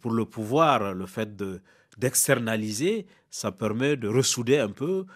pour 0.00 0.10
le 0.10 0.24
pouvoir, 0.24 0.92
le 0.92 1.06
fait 1.06 1.30
d'externaliser, 1.96 3.06
ça 3.30 3.52
permet 3.52 3.96
de 3.96 4.08
ressouder 4.08 4.58
un 4.58 4.70
peu 4.70 5.06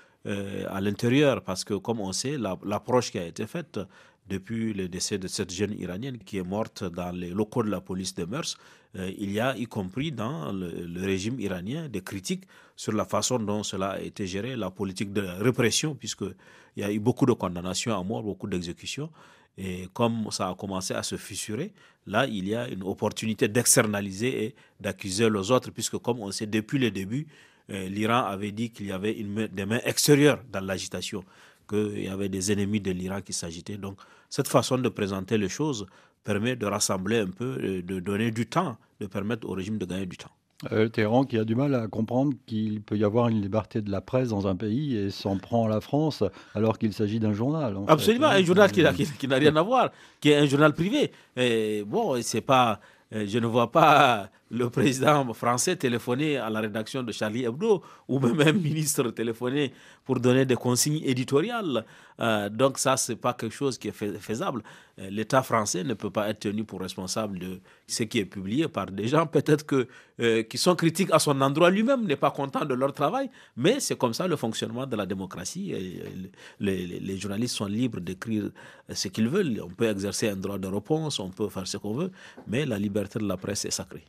à 0.69 0.81
l'intérieur, 0.81 1.43
parce 1.43 1.65
que 1.65 1.75
comme 1.75 2.01
on 2.01 2.13
sait, 2.13 2.37
l'approche 2.39 3.11
qui 3.11 3.19
a 3.19 3.25
été 3.27 3.47
faite 3.47 3.79
depuis 4.29 4.75
le 4.75 4.89
décès 4.89 5.19
de 5.19 5.27
cette 5.27 5.53
jeune 5.53 5.73
Iranienne 5.79 6.19
qui 6.19 6.37
est 6.39 6.43
morte 6.43 6.85
dans 6.85 7.11
les 7.13 7.31
locaux 7.31 7.63
de 7.63 7.71
la 7.71 7.81
police 7.81 8.15
des 8.15 8.27
mœurs, 8.27 8.57
euh, 8.97 9.11
il 9.19 9.31
y 9.33 9.41
a, 9.41 9.57
y 9.57 9.67
compris 9.67 10.13
dans 10.13 10.53
le, 10.53 11.01
régime 11.01 11.39
iranien, 11.41 11.89
des 11.89 12.01
critiques 12.03 12.45
sur 12.77 12.93
la 12.93 13.05
façon 13.05 13.39
dont 13.39 13.63
cela 13.63 13.91
a 13.91 14.01
été 14.01 14.27
géré, 14.27 14.57
la 14.57 14.71
politique 14.71 15.13
de 15.13 15.21
répression, 15.21 15.95
puisqu'il 15.95 16.35
y 16.77 16.83
a 16.83 16.91
eu 16.93 16.99
beaucoup 16.99 17.27
de 17.27 17.33
condamnations 17.33 17.99
à 17.99 18.03
mort, 18.03 18.23
beaucoup 18.23 18.47
d'exécutions. 18.47 19.11
Et 19.57 19.89
comme 19.93 20.31
ça 20.31 20.49
a 20.51 20.55
commencé 20.55 20.95
à 20.95 21.03
se 21.03 21.17
fissurer, 21.17 21.73
là, 22.07 22.27
il 22.27 22.49
y 22.49 22.55
a 22.55 22.69
une 22.69 22.85
opportunité 22.85 23.49
d'externaliser 23.49 24.45
et 24.45 24.55
d'accuser 24.81 25.29
les 25.29 25.51
autres, 25.51 25.71
puisque 25.71 25.99
comme 25.99 26.21
on 26.21 26.31
sait 26.31 26.47
depuis 26.47 26.79
le 26.79 26.91
début, 26.91 27.27
euh, 27.27 27.58
l'Iran 27.69 28.25
avait 28.25 28.53
dit 28.53 28.71
qu'il 28.71 28.87
y 28.87 28.93
avait 28.93 29.13
une 29.13 29.47
des 29.49 29.67
mains 29.67 29.81
extérieures 29.85 30.41
dans 30.51 30.61
l'agitation, 30.65 31.25
qu'il 31.69 32.01
y 32.01 32.09
avait 32.09 32.29
des 32.29 32.51
ennemis 32.53 32.81
de 32.81 32.91
l'Iran 32.91 33.21
qui 33.21 33.33
s'agitaient. 33.33 33.77
Donc, 33.77 33.99
cette 34.31 34.49
façon 34.49 34.79
de 34.79 34.89
présenter 34.89 35.39
les 35.39 35.49
choses 35.49 35.87
permet 36.25 36.57
de 36.57 36.67
rassembler 36.67 37.19
un 37.19 37.29
peu, 37.31 37.59
euh, 37.63 37.83
de 37.83 38.01
donner 38.01 38.31
du 38.31 38.47
temps, 38.47 38.77
de 39.01 39.07
permettre 39.07 39.49
au 39.49 39.53
régime 39.53 39.79
de 39.79 39.87
gagner 39.87 40.07
du 40.07 40.17
temps. 40.17 40.31
Euh, 40.73 40.89
Téhéran 40.89 41.23
qui 41.25 41.39
a 41.39 41.45
du 41.45 41.55
mal 41.55 41.73
à 41.75 41.87
comprendre 41.87 42.33
qu'il 42.45 42.83
peut 42.83 42.97
y 42.97 43.05
avoir 43.05 43.29
une 43.29 43.41
liberté 43.41 43.81
de 43.81 43.93
la 43.93 44.01
presse 44.01 44.31
dans 44.31 44.49
un 44.49 44.57
pays 44.57 44.97
et 44.97 45.11
s'en 45.11 45.39
prend 45.39 45.67
à 45.67 45.69
la 45.69 45.81
France 45.81 46.25
alors 46.53 46.79
qu'il 46.79 46.93
s'agit 46.93 47.21
d'un 47.21 47.33
journal. 47.33 47.77
Absolument, 47.87 48.27
un 48.27 48.43
journal 48.43 48.71
qui 48.73 48.83
n'a 48.83 49.37
rien 49.37 49.55
à 49.55 49.63
voir, 49.63 49.91
qui 50.21 50.31
est 50.31 50.37
un 50.37 50.47
journal 50.47 50.75
privé. 50.75 51.13
Et 51.37 51.85
bon, 51.87 52.21
c'est 52.23 52.41
pas, 52.41 52.73
euh, 52.73 52.77
je 53.11 53.39
ne 53.39 53.47
vois 53.47 53.71
pas 53.73 54.31
le 54.51 54.71
président 54.71 55.33
français 55.35 55.77
téléphoner 55.77 56.39
à 56.39 56.49
la 56.51 56.61
rédaction 56.61 57.03
de 57.03 57.13
Charlie 57.13 57.45
Hebdo 57.45 57.83
ou 58.09 58.19
même 58.19 58.41
un 58.41 58.53
ministre 58.53 59.11
téléphoner 59.11 59.73
pour 60.05 60.21
donner 60.21 60.47
des 60.47 60.55
consignes 60.57 61.03
éditoriales. 61.05 61.85
Euh, 62.21 62.49
donc 62.49 62.79
ça, 62.79 62.97
ce 62.97 63.13
n'est 63.13 63.19
pas 63.19 63.35
quelque 63.35 63.55
chose 63.55 63.79
qui 63.79 63.89
est 63.89 64.19
faisable. 64.19 64.63
Euh, 64.99 65.11
L'État 65.11 65.43
français 65.43 65.85
ne 65.85 65.95
peut 65.95 66.11
pas 66.11 66.29
être 66.31 66.41
tenu 66.41 66.65
pour 66.65 66.81
responsable 66.81 67.39
de 67.39 67.61
ce 67.87 68.03
qui 68.05 68.19
est 68.19 68.25
publié 68.25 68.67
par 68.69 68.87
des 68.87 69.07
gens 69.07 69.27
peut-être 69.27 69.65
que, 69.67 69.87
euh, 70.21 70.43
qui 70.43 70.59
sont 70.59 70.75
critiques 70.75 71.11
à 71.13 71.19
son 71.19 71.41
endroit 71.41 71.71
lui-même, 71.71 72.05
n'est 72.07 72.17
pas 72.17 72.31
content 72.31 72.65
de 72.65 72.75
leur 72.75 72.93
travail, 72.93 73.31
mais 73.57 73.79
c'est 73.81 73.97
comme 73.97 74.15
ça 74.15 74.27
le 74.27 74.37
fonctionnement 74.37 74.87
de 74.87 74.97
la 74.97 75.07
démocratie. 75.07 75.75
les, 76.59 77.17
journalistes 77.19 77.55
sont 77.57 77.67
libres 77.67 78.01
d'écrire 78.01 78.51
ce 78.93 79.09
qu'ils 79.09 79.29
veulent. 79.29 79.61
On 79.65 79.69
peut 79.69 79.87
exercer 79.89 80.29
un 80.29 80.37
droit 80.37 80.59
de 80.59 80.67
réponse, 80.69 81.21
on 81.21 81.31
peut 81.31 81.49
faire 81.49 81.67
ce 81.67 81.77
qu'on 81.77 81.95
veut, 81.95 82.11
mais 82.47 82.65
la 82.67 82.79
liberté 82.79 82.98
de 83.03 83.27
la 83.27 83.37
presse 83.37 83.65
est 83.65 83.71
sacrée. 83.71 84.05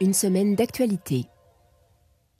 Une 0.00 0.12
semaine 0.12 0.54
d'actualité. 0.54 1.26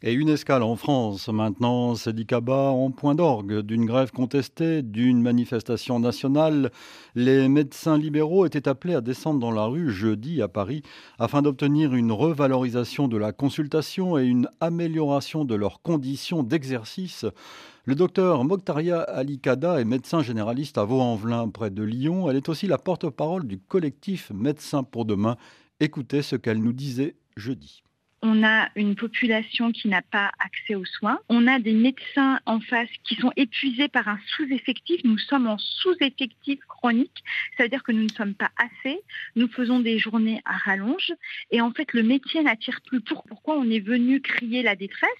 Et 0.07 0.13
une 0.13 0.29
escale 0.29 0.63
en 0.63 0.77
France 0.77 1.31
maintenant, 1.31 1.95
c'est 1.95 2.13
Dicaba 2.13 2.69
en 2.69 2.91
point 2.91 3.15
d'orgue 3.15 3.61
d'une 3.61 3.87
grève 3.87 4.11
contestée, 4.11 4.83
d'une 4.83 5.23
manifestation 5.23 5.99
nationale. 5.99 6.71
Les 7.15 7.49
médecins 7.49 7.97
libéraux 7.97 8.45
étaient 8.45 8.69
appelés 8.69 8.95
à 8.95 9.01
descendre 9.01 9.41
dans 9.41 9.51
la 9.51 9.65
rue 9.65 9.91
jeudi 9.91 10.43
à 10.43 10.49
Paris 10.49 10.83
afin 11.19 11.41
d'obtenir 11.41 11.95
une 11.95 12.13
revalorisation 12.13 13.09
de 13.09 13.17
la 13.17 13.33
consultation 13.33 14.19
et 14.19 14.27
une 14.27 14.47
amélioration 14.61 15.47
de 15.47 15.55
leurs 15.55 15.81
conditions 15.81 16.43
d'exercice. 16.43 17.25
Le 17.87 17.95
docteur 17.95 18.45
Mokhtaria 18.45 19.01
Alikada 19.01 19.81
est 19.81 19.87
médecin 19.87 20.23
généraliste 20.23 20.77
à 20.77 20.85
Vaux-en-Velin, 20.85 21.49
près 21.49 21.71
de 21.71 21.83
Lyon. 21.83 22.29
Elle 22.29 22.37
est 22.37 22.51
aussi 22.51 22.67
la 22.67 22.77
porte-parole 22.77 23.47
du 23.47 23.59
collectif 23.59 24.31
Médecins 24.35 24.83
pour 24.83 25.07
demain. 25.07 25.39
Écoutez 25.81 26.21
ce 26.21 26.37
qu'elle 26.37 26.63
nous 26.63 26.75
disait 26.75 27.17
jeudi 27.39 27.84
on 28.27 28.43
a 28.43 28.71
une 28.75 28.97
population 28.97 29.71
qui 29.71 29.87
n'a 29.87 30.01
pas 30.01 30.33
accès 30.39 30.75
aux 30.75 30.87
soins, 30.87 31.21
on 31.29 31.47
a 31.47 31.59
des 31.59 31.75
médecins 31.75 32.41
en 32.47 32.59
face 32.59 32.89
qui 33.05 33.17
sont 33.17 33.31
épuisés 33.37 33.89
par 33.89 34.09
un 34.09 34.19
sous-effectif, 34.35 35.03
nous 35.05 35.19
sommes 35.19 35.47
en 35.47 35.59
sous-effectif 35.59 36.59
chronique, 36.67 37.23
ça 37.57 37.65
veut 37.65 37.69
dire 37.69 37.83
que 37.83 37.93
nous 37.93 38.05
ne 38.05 38.13
sommes 38.13 38.33
pas 38.33 38.51
assez, 38.57 38.99
nous 39.37 39.47
faisons 39.49 39.81
des 39.81 39.99
journées 39.99 40.41
à 40.47 40.57
rallonge. 40.57 41.13
Et 41.51 41.61
en 41.61 41.71
fait 41.71 41.93
le 41.93 42.03
métier 42.03 42.43
n'attire 42.43 42.81
plus. 42.87 43.03
Pourquoi 43.03 43.59
on 43.59 43.69
est 43.71 43.81
venu 43.81 44.23
crier 44.23 44.63
la 44.63 44.75
détresse? 44.75 45.11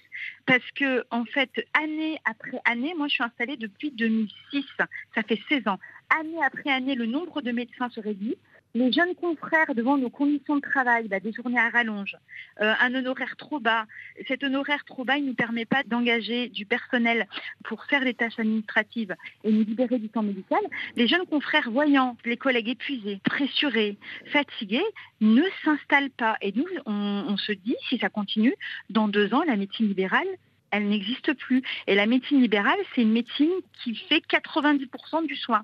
Parce 0.47 0.71
que 0.73 1.03
en 1.11 1.25
fait 1.25 1.51
année 1.75 2.19
après 2.25 2.59
année, 2.65 2.95
moi 2.97 3.07
je 3.07 3.13
suis 3.13 3.23
installée 3.23 3.57
depuis 3.57 3.91
2006, 3.91 4.65
ça 5.13 5.21
fait 5.21 5.39
16 5.47 5.67
ans, 5.67 5.79
année 6.19 6.43
après 6.43 6.71
année 6.71 6.95
le 6.95 7.05
nombre 7.05 7.43
de 7.43 7.51
médecins 7.51 7.89
se 7.89 7.99
réduit, 7.99 8.35
les 8.75 8.91
jeunes 8.91 9.15
confrères 9.15 9.73
devant 9.73 9.97
nos 9.97 10.09
conditions 10.09 10.57
de 10.57 10.61
travail, 10.61 11.07
bah, 11.07 11.21
des 11.21 11.31
journées 11.31 11.59
à 11.59 11.69
rallonge, 11.69 12.17
euh, 12.61 12.73
un 12.81 12.93
honoraire 12.93 13.37
trop 13.37 13.59
bas. 13.59 13.85
Cet 14.27 14.43
honoraire 14.43 14.83
trop 14.83 15.05
bas, 15.05 15.17
il 15.17 15.23
ne 15.23 15.29
nous 15.29 15.33
permet 15.33 15.63
pas 15.63 15.83
d'engager 15.83 16.49
du 16.49 16.65
personnel 16.65 17.25
pour 17.63 17.85
faire 17.85 18.03
les 18.03 18.13
tâches 18.13 18.37
administratives 18.37 19.15
et 19.45 19.51
nous 19.51 19.63
libérer 19.63 19.97
du 19.97 20.09
temps 20.09 20.23
médical. 20.23 20.59
Les 20.97 21.07
jeunes 21.07 21.25
confrères 21.25 21.71
voyant 21.71 22.17
les 22.25 22.35
collègues 22.35 22.69
épuisés, 22.69 23.21
pressurés, 23.23 23.97
fatigués, 24.27 24.83
ne 25.21 25.43
s'installent 25.63 26.11
pas. 26.11 26.35
Et 26.41 26.51
nous, 26.51 26.67
on 26.85 27.37
se 27.37 27.53
dit, 27.53 27.77
si 27.87 27.97
ça 27.97 28.09
continue, 28.09 28.55
dans 28.89 29.07
deux 29.07 29.33
ans, 29.33 29.43
la 29.43 29.55
médecine 29.55 29.87
libérale 29.87 30.27
elle 30.71 30.89
n'existe 30.89 31.33
plus. 31.35 31.61
Et 31.87 31.95
la 31.95 32.05
médecine 32.05 32.41
libérale, 32.41 32.79
c'est 32.93 33.01
une 33.01 33.13
médecine 33.13 33.51
qui 33.81 33.95
fait 33.95 34.21
90% 34.27 35.25
du 35.25 35.37
soin. 35.37 35.63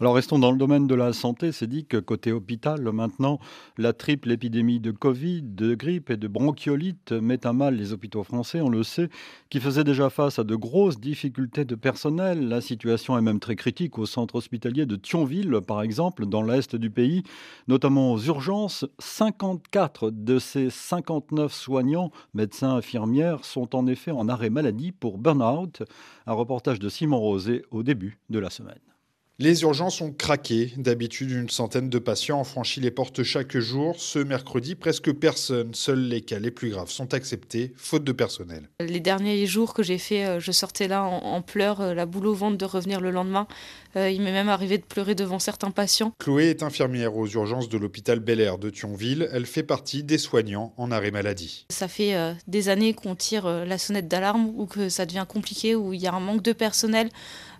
Alors 0.00 0.14
restons 0.14 0.38
dans 0.38 0.50
le 0.50 0.58
domaine 0.58 0.86
de 0.86 0.94
la 0.94 1.12
santé. 1.12 1.52
C'est 1.52 1.66
dit 1.66 1.84
que 1.84 1.96
côté 1.96 2.32
hôpital, 2.32 2.82
maintenant, 2.92 3.38
la 3.78 3.92
triple 3.92 4.30
épidémie 4.30 4.80
de 4.80 4.90
Covid, 4.90 5.42
de 5.42 5.74
grippe 5.74 6.10
et 6.10 6.16
de 6.16 6.28
bronchiolite 6.28 7.12
met 7.12 7.46
à 7.46 7.52
mal 7.52 7.76
les 7.76 7.92
hôpitaux 7.92 8.24
français, 8.24 8.60
on 8.60 8.68
le 8.68 8.82
sait, 8.82 9.08
qui 9.50 9.60
faisaient 9.60 9.84
déjà 9.84 10.10
face 10.10 10.38
à 10.38 10.44
de 10.44 10.54
grosses 10.54 11.00
difficultés 11.00 11.64
de 11.64 11.74
personnel. 11.74 12.48
La 12.48 12.60
situation 12.60 13.18
est 13.18 13.22
même 13.22 13.40
très 13.40 13.56
critique 13.56 13.98
au 13.98 14.06
centre 14.06 14.36
hospitalier 14.36 14.86
de 14.86 14.96
Thionville, 14.96 15.60
par 15.66 15.82
exemple, 15.82 16.26
dans 16.26 16.42
l'est 16.42 16.76
du 16.76 16.90
pays, 16.90 17.22
notamment 17.68 18.12
aux 18.12 18.20
urgences. 18.20 18.84
54 18.98 20.10
de 20.10 20.38
ces 20.38 20.70
59 20.70 21.52
soignants, 21.52 22.10
médecins, 22.34 22.76
infirmières, 22.76 23.44
sont 23.44 23.74
en 23.74 23.86
effet 23.86 24.10
en 24.10 24.28
arrêt 24.28 24.50
maladie 24.50 24.92
pour 24.92 25.18
burn-out. 25.18 25.82
Un 26.26 26.32
reportage 26.32 26.78
de 26.78 26.88
Simon 26.88 27.18
Rosé 27.18 27.62
au 27.70 27.82
début 27.82 28.18
de 28.30 28.38
la 28.38 28.50
semaine. 28.50 28.93
Les 29.40 29.62
urgences 29.62 30.00
ont 30.00 30.12
craqué. 30.12 30.72
D'habitude, 30.76 31.32
une 31.32 31.50
centaine 31.50 31.90
de 31.90 31.98
patients 31.98 32.40
ont 32.40 32.44
franchi 32.44 32.78
les 32.78 32.92
portes 32.92 33.24
chaque 33.24 33.58
jour. 33.58 33.96
Ce 33.98 34.20
mercredi, 34.20 34.76
presque 34.76 35.12
personne. 35.12 35.74
Seuls 35.74 36.06
les 36.06 36.20
cas 36.20 36.38
les 36.38 36.52
plus 36.52 36.70
graves 36.70 36.90
sont 36.90 37.14
acceptés, 37.14 37.72
faute 37.76 38.04
de 38.04 38.12
personnel. 38.12 38.68
Les 38.78 39.00
derniers 39.00 39.44
jours 39.46 39.74
que 39.74 39.82
j'ai 39.82 39.98
fait, 39.98 40.24
euh, 40.24 40.38
je 40.38 40.52
sortais 40.52 40.86
là 40.86 41.02
en, 41.02 41.42
pleurs, 41.42 41.80
euh, 41.80 41.94
la 41.94 42.06
boule 42.06 42.28
au 42.28 42.34
ventre 42.34 42.58
de 42.58 42.64
revenir 42.64 43.00
le 43.00 43.10
lendemain. 43.10 43.48
Euh, 43.96 44.08
il 44.08 44.22
m'est 44.22 44.30
même 44.30 44.48
arrivé 44.48 44.78
de 44.78 44.84
pleurer 44.84 45.16
devant 45.16 45.40
certains 45.40 45.72
patients. 45.72 46.12
Chloé 46.20 46.50
est 46.50 46.62
infirmière 46.62 47.16
aux 47.16 47.26
urgences 47.26 47.68
de 47.68 47.76
l'hôpital 47.76 48.20
Bel 48.20 48.40
Air 48.40 48.58
de 48.58 48.70
Thionville. 48.70 49.28
Elle 49.32 49.46
fait 49.46 49.64
partie 49.64 50.04
des 50.04 50.18
soignants 50.18 50.72
en 50.76 50.92
arrêt 50.92 51.10
maladie. 51.10 51.66
Ça 51.70 51.88
fait 51.88 52.14
des 52.46 52.68
années 52.68 52.94
qu'on 52.94 53.16
tire 53.16 53.48
la 53.48 53.78
sonnette 53.78 54.08
d'alarme 54.08 54.52
ou 54.56 54.66
que 54.66 54.88
ça 54.88 55.06
devient 55.06 55.26
compliqué, 55.28 55.74
où 55.74 55.92
il 55.92 56.00
y 56.00 56.06
a 56.06 56.14
un 56.14 56.20
manque 56.20 56.42
de 56.42 56.52
personnel. 56.52 57.08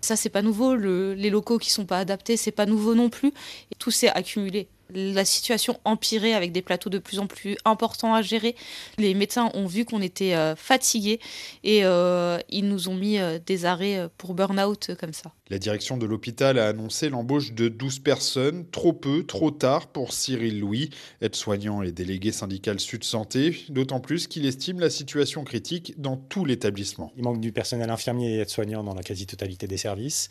Ça, 0.05 0.15
c'est 0.15 0.29
pas 0.29 0.43
nouveau. 0.43 0.75
les 0.75 1.31
locaux 1.31 1.57
qui 1.57 1.71
sont 1.71 1.87
pas 1.87 1.97
adaptés, 1.97 2.37
c'est 2.37 2.51
pas 2.51 2.67
nouveau 2.67 2.93
non 2.93 3.09
plus. 3.09 3.29
Et 3.71 3.75
tout 3.79 3.89
s'est 3.89 4.09
accumulé. 4.09 4.67
La 4.93 5.25
situation 5.25 5.79
empirait 5.83 6.35
avec 6.35 6.51
des 6.51 6.61
plateaux 6.61 6.91
de 6.91 6.99
plus 6.99 7.17
en 7.17 7.25
plus 7.25 7.57
importants 7.65 8.13
à 8.13 8.21
gérer. 8.21 8.55
Les 8.99 9.15
médecins 9.15 9.49
ont 9.55 9.65
vu 9.65 9.83
qu'on 9.83 10.03
était 10.03 10.35
euh, 10.35 10.55
fatigués 10.55 11.19
et 11.63 11.83
euh, 11.85 12.37
ils 12.49 12.69
nous 12.69 12.87
ont 12.87 12.93
mis 12.93 13.17
euh, 13.17 13.39
des 13.43 13.65
arrêts 13.65 14.07
pour 14.19 14.35
burn-out 14.35 14.91
comme 14.99 15.11
ça. 15.13 15.31
La 15.51 15.59
direction 15.59 15.97
de 15.97 16.07
l'hôpital 16.07 16.57
a 16.57 16.67
annoncé 16.67 17.07
l'embauche 17.07 17.53
de 17.53 17.67
12 17.67 17.99
personnes, 17.99 18.65
trop 18.71 18.93
peu, 18.93 19.23
trop 19.23 19.51
tard 19.51 19.85
pour 19.85 20.11
Cyril 20.11 20.59
Louis, 20.59 20.89
aide-soignant 21.21 21.83
et 21.83 21.91
délégué 21.91 22.31
syndical 22.31 22.79
Sud 22.79 23.03
Santé, 23.03 23.55
d'autant 23.69 23.99
plus 23.99 24.25
qu'il 24.25 24.47
estime 24.47 24.79
la 24.79 24.89
situation 24.89 25.43
critique 25.43 25.93
dans 26.01 26.17
tout 26.17 26.45
l'établissement. 26.45 27.11
Il 27.15 27.21
manque 27.21 27.41
du 27.41 27.51
personnel 27.51 27.91
infirmier 27.91 28.37
et 28.37 28.39
aide-soignant 28.39 28.83
dans 28.83 28.95
la 28.95 29.03
quasi-totalité 29.03 29.67
des 29.67 29.77
services. 29.77 30.29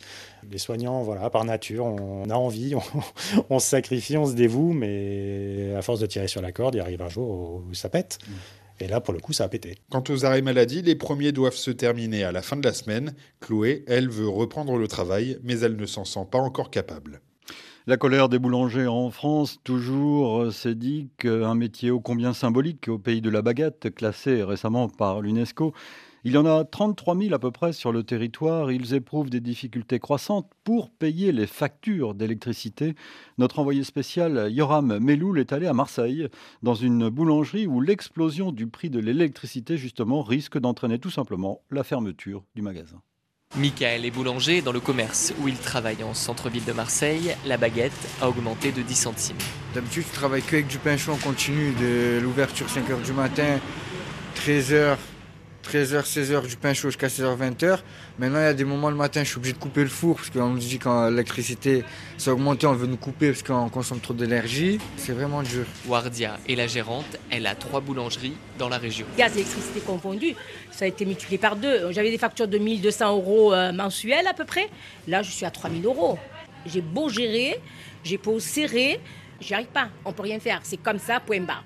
Les 0.51 0.57
soignants, 0.57 1.01
voilà, 1.01 1.29
par 1.29 1.45
nature, 1.45 1.85
on 1.85 2.29
a 2.29 2.35
envie, 2.35 2.73
on, 3.49 3.59
se 3.59 3.69
sacrifie, 3.69 4.17
on 4.17 4.25
se 4.25 4.33
dévoue, 4.33 4.73
mais 4.73 5.73
à 5.77 5.81
force 5.81 6.01
de 6.01 6.07
tirer 6.07 6.27
sur 6.27 6.41
la 6.41 6.51
corde, 6.51 6.75
il 6.75 6.81
arrive 6.81 7.01
un 7.01 7.09
jour 7.09 7.63
où 7.65 7.73
ça 7.73 7.87
pète. 7.87 8.19
Mm. 8.27 8.33
Et 8.79 8.87
là, 8.87 8.99
pour 8.99 9.13
le 9.13 9.19
coup, 9.19 9.33
ça 9.33 9.45
a 9.45 9.47
pété. 9.47 9.77
Quant 9.89 10.03
aux 10.09 10.25
arrêts 10.25 10.41
maladie, 10.41 10.81
les 10.81 10.95
premiers 10.95 11.31
doivent 11.31 11.55
se 11.55 11.71
terminer 11.71 12.23
à 12.23 12.31
la 12.31 12.41
fin 12.41 12.57
de 12.57 12.65
la 12.65 12.73
semaine. 12.73 13.15
Chloé, 13.39 13.85
elle, 13.87 14.09
veut 14.09 14.27
reprendre 14.27 14.77
le 14.77 14.87
travail, 14.87 15.37
mais 15.43 15.59
elle 15.59 15.77
ne 15.77 15.85
s'en 15.85 16.05
sent 16.05 16.27
pas 16.29 16.39
encore 16.39 16.71
capable. 16.71 17.21
La 17.87 17.97
colère 17.97 18.29
des 18.29 18.39
boulangers 18.39 18.87
en 18.87 19.11
France, 19.11 19.59
toujours, 19.63 20.41
euh, 20.41 20.51
s'est 20.51 20.73
dit 20.73 21.09
qu'un 21.19 21.53
métier 21.53 21.91
ô 21.91 21.99
combien 21.99 22.33
symbolique 22.33 22.87
au 22.87 22.97
pays 22.97 23.21
de 23.21 23.29
la 23.29 23.43
baguette, 23.43 23.93
classé 23.93 24.41
récemment 24.41 24.89
par 24.89 25.21
l'UNESCO, 25.21 25.71
il 26.25 26.31
y 26.31 26.37
en 26.37 26.45
a 26.47 26.65
33 26.65 27.15
000 27.15 27.35
à 27.35 27.39
peu 27.39 27.51
près 27.51 27.71
sur 27.71 27.91
le 27.91 28.01
territoire. 28.01 28.71
Ils 28.71 28.95
éprouvent 28.95 29.29
des 29.29 29.39
difficultés 29.39 29.99
croissantes 29.99 30.49
pour 30.63 30.89
payer 30.89 31.31
les 31.31 31.45
factures 31.45 32.15
d'électricité. 32.15 32.95
Notre 33.37 33.59
envoyé 33.59 33.83
spécial 33.83 34.47
Yoram 34.51 34.97
Meloul 34.97 35.37
est 35.37 35.53
allé 35.53 35.67
à 35.67 35.73
Marseille, 35.73 36.27
dans 36.63 36.73
une 36.73 37.09
boulangerie 37.09 37.67
où 37.67 37.79
l'explosion 37.79 38.51
du 38.51 38.65
prix 38.65 38.89
de 38.89 38.99
l'électricité, 38.99 39.77
justement, 39.77 40.23
risque 40.23 40.57
d'entraîner 40.57 40.97
tout 40.97 41.11
simplement 41.11 41.61
la 41.69 41.83
fermeture 41.83 42.43
du 42.55 42.63
magasin. 42.63 42.99
Michael 43.55 44.03
est 44.03 44.11
boulanger 44.11 44.63
dans 44.63 44.71
le 44.71 44.79
commerce 44.79 45.31
où 45.43 45.47
il 45.47 45.57
travaille 45.57 46.03
en 46.03 46.15
centre-ville 46.15 46.65
de 46.65 46.73
Marseille. 46.73 47.35
La 47.45 47.57
baguette 47.57 47.93
a 48.19 48.29
augmenté 48.29 48.71
de 48.71 48.81
10 48.81 48.95
centimes. 48.95 49.37
D'habitude, 49.75 50.05
je 50.07 50.13
travaille 50.13 50.41
qu'avec 50.41 50.65
du 50.65 50.79
pain 50.79 50.97
chaud 50.97 51.11
en 51.11 51.17
continu, 51.17 51.73
de 51.79 52.19
l'ouverture 52.19 52.65
5h 52.65 53.05
du 53.05 53.13
matin, 53.13 53.59
13h, 54.35 54.97
13h, 55.75 56.03
16h 56.05 56.47
du 56.47 56.55
pain 56.55 56.73
chaud 56.73 56.87
jusqu'à 56.87 57.07
16h, 57.07 57.37
20h. 57.37 57.79
Maintenant, 58.17 58.39
il 58.39 58.43
y 58.43 58.45
a 58.45 58.53
des 58.53 58.63
moments 58.63 58.89
le 58.89 58.95
matin, 58.95 59.25
je 59.25 59.27
suis 59.27 59.37
obligé 59.37 59.51
de 59.51 59.57
couper 59.57 59.81
le 59.81 59.89
four 59.89 60.15
parce 60.15 60.29
qu'on 60.29 60.47
nous 60.47 60.57
dit 60.57 60.79
quand 60.79 61.09
l'électricité 61.09 61.83
s'est 62.17 62.29
augmentée, 62.29 62.65
on 62.65 62.71
veut 62.71 62.87
nous 62.87 62.95
couper 62.95 63.31
parce 63.31 63.43
qu'on 63.43 63.67
consomme 63.67 63.99
trop 63.99 64.13
d'énergie. 64.13 64.79
C'est 64.95 65.11
vraiment 65.11 65.43
dur. 65.43 65.65
Wardia 65.85 66.37
est 66.47 66.55
la 66.55 66.67
gérante. 66.67 67.17
Elle 67.29 67.45
a 67.45 67.55
trois 67.55 67.81
boulangeries 67.81 68.37
dans 68.57 68.69
la 68.69 68.77
région. 68.77 69.05
Gaz 69.17 69.33
et 69.35 69.41
électricité 69.41 69.81
confondus, 69.81 70.35
ça 70.71 70.85
a 70.85 70.87
été 70.87 71.05
multiplié 71.05 71.37
par 71.37 71.57
deux. 71.57 71.91
J'avais 71.91 72.09
des 72.09 72.17
factures 72.17 72.47
de 72.47 72.57
1200 72.57 73.11
euros 73.11 73.53
euh, 73.53 73.73
mensuels 73.73 74.27
à 74.27 74.33
peu 74.33 74.45
près. 74.45 74.69
Là, 75.09 75.23
je 75.23 75.31
suis 75.31 75.45
à 75.45 75.51
3000 75.51 75.85
euros. 75.85 76.17
J'ai 76.65 76.79
beau 76.79 77.09
gérer, 77.09 77.59
j'ai 78.05 78.17
beau 78.17 78.39
serrer, 78.39 79.01
j'y 79.41 79.53
arrive 79.53 79.67
pas. 79.67 79.89
On 80.05 80.13
peut 80.13 80.23
rien 80.23 80.39
faire. 80.39 80.61
C'est 80.63 80.77
comme 80.77 80.99
ça, 80.99 81.19
point 81.19 81.41
barre 81.41 81.65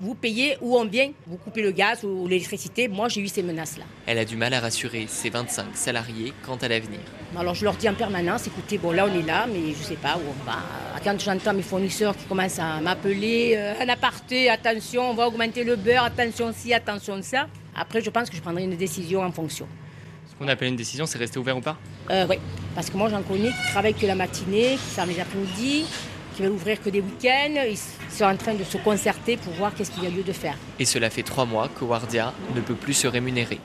vous 0.00 0.14
payez 0.14 0.56
où 0.60 0.76
on 0.76 0.84
vient, 0.84 1.10
vous 1.26 1.36
coupez 1.36 1.62
le 1.62 1.70
gaz 1.70 2.02
ou 2.04 2.26
l'électricité. 2.26 2.88
Moi, 2.88 3.08
j'ai 3.08 3.20
eu 3.20 3.28
ces 3.28 3.42
menaces-là. 3.42 3.84
Elle 4.06 4.18
a 4.18 4.24
du 4.24 4.36
mal 4.36 4.52
à 4.54 4.60
rassurer 4.60 5.06
ses 5.08 5.30
25 5.30 5.66
salariés 5.76 6.32
quant 6.44 6.56
à 6.56 6.68
l'avenir. 6.68 7.00
Alors, 7.36 7.54
je 7.54 7.64
leur 7.64 7.74
dis 7.74 7.88
en 7.88 7.94
permanence, 7.94 8.46
écoutez, 8.46 8.78
bon, 8.78 8.90
là, 8.92 9.06
on 9.10 9.18
est 9.18 9.22
là, 9.22 9.46
mais 9.46 9.72
je 9.72 9.78
ne 9.78 9.84
sais 9.84 9.96
pas 9.96 10.16
où 10.16 10.20
on 10.28 10.44
va. 10.44 10.58
Quand 11.04 11.18
j'entends 11.20 11.54
mes 11.54 11.62
fournisseurs 11.62 12.16
qui 12.16 12.24
commencent 12.24 12.58
à 12.58 12.80
m'appeler, 12.80 13.54
euh, 13.56 13.74
un 13.80 13.88
aparté, 13.88 14.50
attention, 14.50 15.10
on 15.10 15.14
va 15.14 15.28
augmenter 15.28 15.62
le 15.62 15.76
beurre, 15.76 16.04
attention 16.04 16.52
ci, 16.52 16.74
attention 16.74 17.20
ça. 17.22 17.46
Après, 17.76 18.00
je 18.00 18.10
pense 18.10 18.28
que 18.28 18.36
je 18.36 18.42
prendrai 18.42 18.64
une 18.64 18.76
décision 18.76 19.22
en 19.22 19.30
fonction. 19.30 19.68
Ce 20.28 20.34
qu'on 20.34 20.48
appelle 20.48 20.68
une 20.68 20.76
décision, 20.76 21.06
c'est 21.06 21.18
rester 21.18 21.38
ouvert 21.38 21.56
ou 21.56 21.60
pas? 21.60 21.76
Euh, 22.10 22.26
Oui, 22.28 22.36
parce 22.74 22.90
que 22.90 22.96
moi, 22.96 23.08
j'en 23.08 23.22
connais 23.22 23.48
qui 23.50 23.70
travaillent 23.70 23.94
que 23.94 24.06
la 24.06 24.14
matinée, 24.16 24.72
qui 24.72 24.94
ferment 24.94 25.12
les 25.12 25.20
après-midi, 25.20 25.84
qui 26.38 26.44
veulent 26.44 26.52
ouvrir 26.52 26.80
que 26.80 26.88
des 26.88 27.00
week-ends. 27.00 27.64
Ils 27.68 27.76
sont 28.16 28.24
en 28.24 28.36
train 28.36 28.54
de 28.54 28.62
se 28.62 28.78
concerter 28.78 29.36
pour 29.36 29.52
voir 29.54 29.74
qu'est-ce 29.74 29.90
qu'il 29.90 30.04
y 30.04 30.06
a 30.06 30.10
lieu 30.10 30.22
de 30.22 30.32
faire. 30.32 30.56
Et 30.78 30.84
cela 30.84 31.10
fait 31.10 31.24
trois 31.24 31.44
mois 31.44 31.68
que 31.68 31.84
Wardia 31.84 32.32
ne 32.54 32.60
peut 32.60 32.76
plus 32.76 32.94
se 32.94 33.08
rémunérer. 33.08 33.58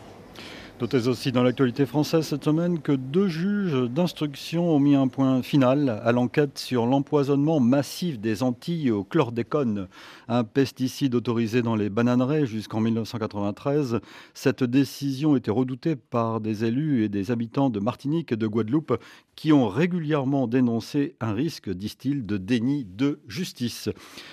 Notez 0.84 1.08
aussi 1.08 1.32
dans 1.32 1.44
l'actualité 1.44 1.86
française 1.86 2.28
cette 2.28 2.44
semaine 2.44 2.82
que 2.82 2.92
deux 2.92 3.30
juges 3.30 3.90
d'instruction 3.90 4.70
ont 4.70 4.80
mis 4.80 4.96
un 4.96 5.08
point 5.08 5.42
final 5.42 6.02
à 6.04 6.12
l'enquête 6.12 6.58
sur 6.58 6.86
l'empoisonnement 6.86 7.62
massif 7.62 8.20
des 8.20 8.44
Antilles 8.44 8.92
au 8.92 9.06
chlordécone, 9.06 9.88
un 10.28 10.44
pesticide 10.44 11.16
autorisé 11.16 11.62
dans 11.62 11.78
les 11.78 11.90
bananeraies 11.90 12.46
jusqu'en 12.46 12.82
1993. 12.82 14.02
Cette 14.34 14.66
décision 14.66 15.38
était 15.38 15.52
redoutée 15.52 15.96
par 15.96 16.42
des 16.42 16.66
élus 16.66 17.06
et 17.06 17.08
des 17.08 17.32
habitants 17.32 17.70
de 17.70 17.80
Martinique 17.80 18.34
et 18.34 18.36
de 18.36 18.46
Guadeloupe 18.46 19.00
qui 19.38 19.54
ont 19.54 19.70
régulièrement 19.70 20.48
dénoncé 20.48 21.16
un 21.22 21.34
risque, 21.34 21.70
disent-ils, 21.70 22.26
de 22.26 22.36
déni 22.38 22.84
de 22.84 23.22
justice. 23.30 23.90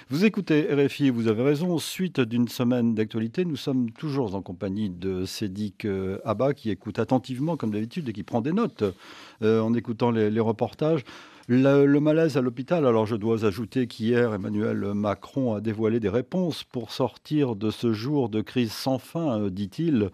Vous 0.08 0.24
écoutez 0.24 0.62
RFI, 0.62 1.10
vous 1.10 1.28
avez 1.28 1.44
raison, 1.44 1.78
suite 1.78 2.20
d'une 2.20 2.48
semaine 2.48 2.96
d'actualité, 2.96 3.44
nous 3.44 3.56
sommes 3.56 3.92
toujours 3.92 4.34
en 4.34 4.42
compagnie 4.42 4.90
de 4.90 5.24
Cédric 5.24 5.84
euh, 5.84 6.18
Qui 6.55 6.70
écoute 6.70 6.98
attentivement 6.98 7.57
comme 7.57 7.70
d'habitude 7.70 8.09
et 8.09 8.12
qui 8.12 8.22
prend 8.22 8.40
des 8.40 8.53
notes 8.53 8.85
euh, 9.42 9.61
en 9.61 9.74
écoutant 9.74 10.11
les, 10.11 10.40
reportages. 10.40 11.05
Le, 11.46 11.85
le, 11.85 12.00
malaise 12.00 12.37
à 12.37 12.40
l'hôpital, 12.40 12.87
alors 12.87 13.07
je 13.07 13.16
dois 13.16 13.44
ajouter 13.44 13.87
qu'hier, 13.87 14.35
Emmanuel 14.35 14.94
Macron 14.94 15.55
a 15.55 15.61
dévoilé 15.61 16.00
des 16.00 16.09
réponses 16.09 16.64
pour 16.64 16.92
sortir 16.92 17.57
de 17.57 17.70
ce 17.70 17.92
jour 17.92 18.29
de 18.29 18.40
crise 18.40 18.72
sans 18.72 18.98
fin, 18.98 19.40
euh, 19.40 19.50
dit-il. 19.50 20.11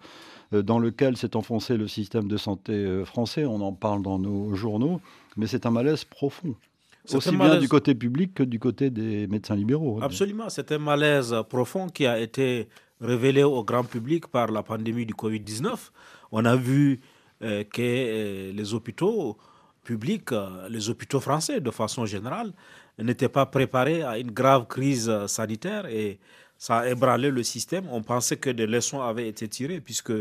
Euh, 0.53 0.61
dans 0.61 0.79
lequel 0.79 1.17
s'est 1.17 1.35
enfoncé 1.35 1.75
le 1.75 1.89
système 1.89 2.29
de 2.29 2.37
santé 2.37 3.03
français. 3.03 3.43
On 3.43 3.59
en 3.59 3.73
parle 3.73 4.01
dans 4.01 4.17
nos 4.17 4.55
journaux, 4.55 5.01
mais 5.35 5.45
c'est 5.45 5.65
un 5.65 5.71
malaise 5.71 6.05
profond. 6.05 6.55
Aussi 7.13 7.35
bien 7.35 7.59
du 7.59 7.69
côté 7.69 7.95
public 7.95 8.33
que 8.33 8.43
du 8.43 8.59
côté 8.59 8.89
des 8.89 9.27
médecins 9.27 9.55
libéraux. 9.55 9.99
Absolument, 10.01 10.49
c'est 10.49 10.71
un 10.71 10.77
malaise 10.77 11.35
profond 11.49 11.87
qui 11.87 12.05
a 12.05 12.19
été 12.19 12.67
révélé 12.99 13.43
au 13.43 13.63
grand 13.63 13.83
public 13.83 14.27
par 14.27 14.51
la 14.51 14.63
pandémie 14.63 15.05
du 15.05 15.13
Covid-19. 15.13 15.91
On 16.31 16.45
a 16.45 16.55
vu 16.55 16.99
euh, 17.41 17.63
que 17.63 18.51
les 18.51 18.73
hôpitaux 18.73 19.37
publics, 19.83 20.31
les 20.69 20.89
hôpitaux 20.89 21.19
français 21.21 21.61
de 21.61 21.71
façon 21.71 22.05
générale, 22.05 22.51
n'étaient 22.99 23.29
pas 23.29 23.45
préparés 23.45 24.03
à 24.03 24.17
une 24.17 24.31
grave 24.31 24.67
crise 24.67 25.11
sanitaire 25.27 25.85
et 25.85 26.19
ça 26.57 26.79
a 26.79 26.87
ébranlé 26.89 27.29
le 27.29 27.43
système. 27.43 27.87
On 27.91 28.01
pensait 28.01 28.37
que 28.37 28.49
des 28.49 28.65
leçons 28.67 29.01
avaient 29.01 29.27
été 29.27 29.47
tirées 29.47 29.79
puisque 29.79 30.11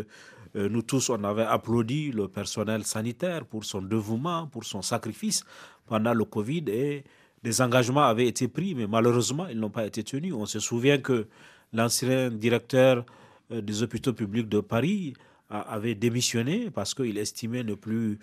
euh, 0.57 0.69
nous 0.71 0.83
tous, 0.83 1.11
on 1.11 1.23
avait 1.25 1.43
applaudi 1.43 2.13
le 2.13 2.29
personnel 2.29 2.85
sanitaire 2.85 3.45
pour 3.45 3.65
son 3.65 3.83
dévouement, 3.83 4.47
pour 4.47 4.65
son 4.65 4.83
sacrifice 4.83 5.45
pendant 5.87 6.15
le 6.15 6.25
Covid 6.25 6.65
et 6.69 7.05
des 7.43 7.61
engagements 7.61 8.05
avaient 8.05 8.27
été 8.27 8.49
pris, 8.49 8.75
mais 8.75 8.87
malheureusement, 8.87 9.47
ils 9.49 9.59
n'ont 9.59 9.71
pas 9.71 9.87
été 9.87 10.03
tenus. 10.03 10.33
On 10.35 10.47
se 10.47 10.59
souvient 10.59 10.99
que 10.99 11.27
l'ancien 11.73 12.31
directeur 12.31 13.05
euh, 13.53 13.61
des 13.61 13.83
hôpitaux 13.83 14.13
publics 14.13 14.49
de 14.49 14.61
Paris 14.61 15.15
avait 15.51 15.95
démissionné 15.95 16.71
parce 16.71 16.95
qu'il 16.95 17.19
estimait 17.19 17.63
ne 17.65 17.75
plus, 17.75 18.19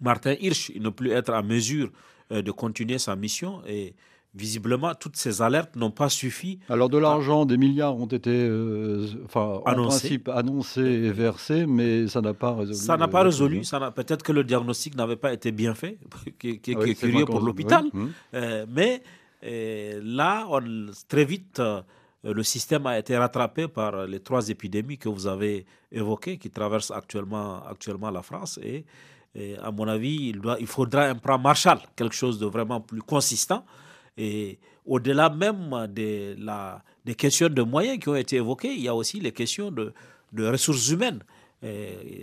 Martin 0.00 0.34
Hirsch, 0.40 0.72
ne 0.78 0.90
plus 0.90 1.10
être 1.10 1.32
en 1.32 1.42
mesure 1.42 1.90
euh, 2.32 2.42
de 2.42 2.50
continuer 2.50 2.98
sa 2.98 3.16
mission 3.16 3.62
et 3.66 3.94
visiblement, 4.36 4.94
toutes 4.94 5.16
ces 5.16 5.42
alertes 5.42 5.74
n'ont 5.76 5.90
pas 5.90 6.08
suffi. 6.08 6.60
Alors, 6.68 6.88
de 6.88 6.98
l'argent, 6.98 7.46
des 7.46 7.56
milliards 7.56 7.96
ont 7.96 8.06
été 8.06 8.30
euh, 8.30 9.06
enfin, 9.24 9.60
en 9.64 9.74
principe 9.74 10.28
annoncés 10.28 10.82
et 10.82 11.10
versés, 11.10 11.66
mais 11.66 12.06
ça 12.06 12.20
n'a 12.20 12.34
pas 12.34 12.54
résolu. 12.54 12.76
Ça 12.76 12.96
n'a 12.96 13.08
pas 13.08 13.22
résolu. 13.22 13.62
Peut-être 13.94 14.22
que 14.22 14.32
le 14.32 14.44
diagnostic 14.44 14.94
n'avait 14.94 15.16
pas 15.16 15.32
été 15.32 15.52
bien 15.52 15.74
fait, 15.74 15.98
qui, 16.38 16.50
est 16.50 16.94
curieux 16.94 17.24
pour 17.24 17.40
l'hôpital. 17.40 17.86
Hum. 17.94 18.12
Euh, 18.34 18.66
mais 18.68 19.02
euh, 19.44 20.00
là, 20.04 20.46
on, 20.50 20.60
très 21.08 21.24
vite, 21.24 21.60
le 22.32 22.42
système 22.42 22.86
a 22.86 22.98
été 22.98 23.16
rattrapé 23.16 23.68
par 23.68 24.06
les 24.06 24.20
trois 24.20 24.48
épidémies 24.48 24.98
que 24.98 25.08
vous 25.08 25.26
avez 25.26 25.66
évoquées, 25.92 26.38
qui 26.38 26.50
traversent 26.50 26.90
actuellement, 26.90 27.64
actuellement 27.66 28.10
la 28.10 28.22
France. 28.22 28.58
Et, 28.62 28.84
à 29.62 29.70
mon 29.70 29.86
avis, 29.86 30.32
il, 30.60 30.66
faudra 30.66 31.04
un 31.04 31.14
plan 31.14 31.38
Marshall, 31.38 31.78
quelque 31.94 32.14
chose 32.14 32.38
de 32.38 32.46
vraiment 32.46 32.80
plus 32.80 33.02
consistant 33.02 33.66
et 34.16 34.58
au-delà 34.86 35.28
même 35.28 35.86
de 35.94 36.34
la, 36.38 36.82
des 37.04 37.14
questions 37.14 37.48
de 37.48 37.62
moyens 37.62 37.98
qui 37.98 38.08
ont 38.08 38.16
été 38.16 38.36
évoquées, 38.36 38.72
il 38.72 38.80
y 38.80 38.88
a 38.88 38.94
aussi 38.94 39.20
les 39.20 39.32
questions 39.32 39.70
de, 39.70 39.92
de 40.32 40.46
ressources 40.46 40.88
humaines. 40.88 41.22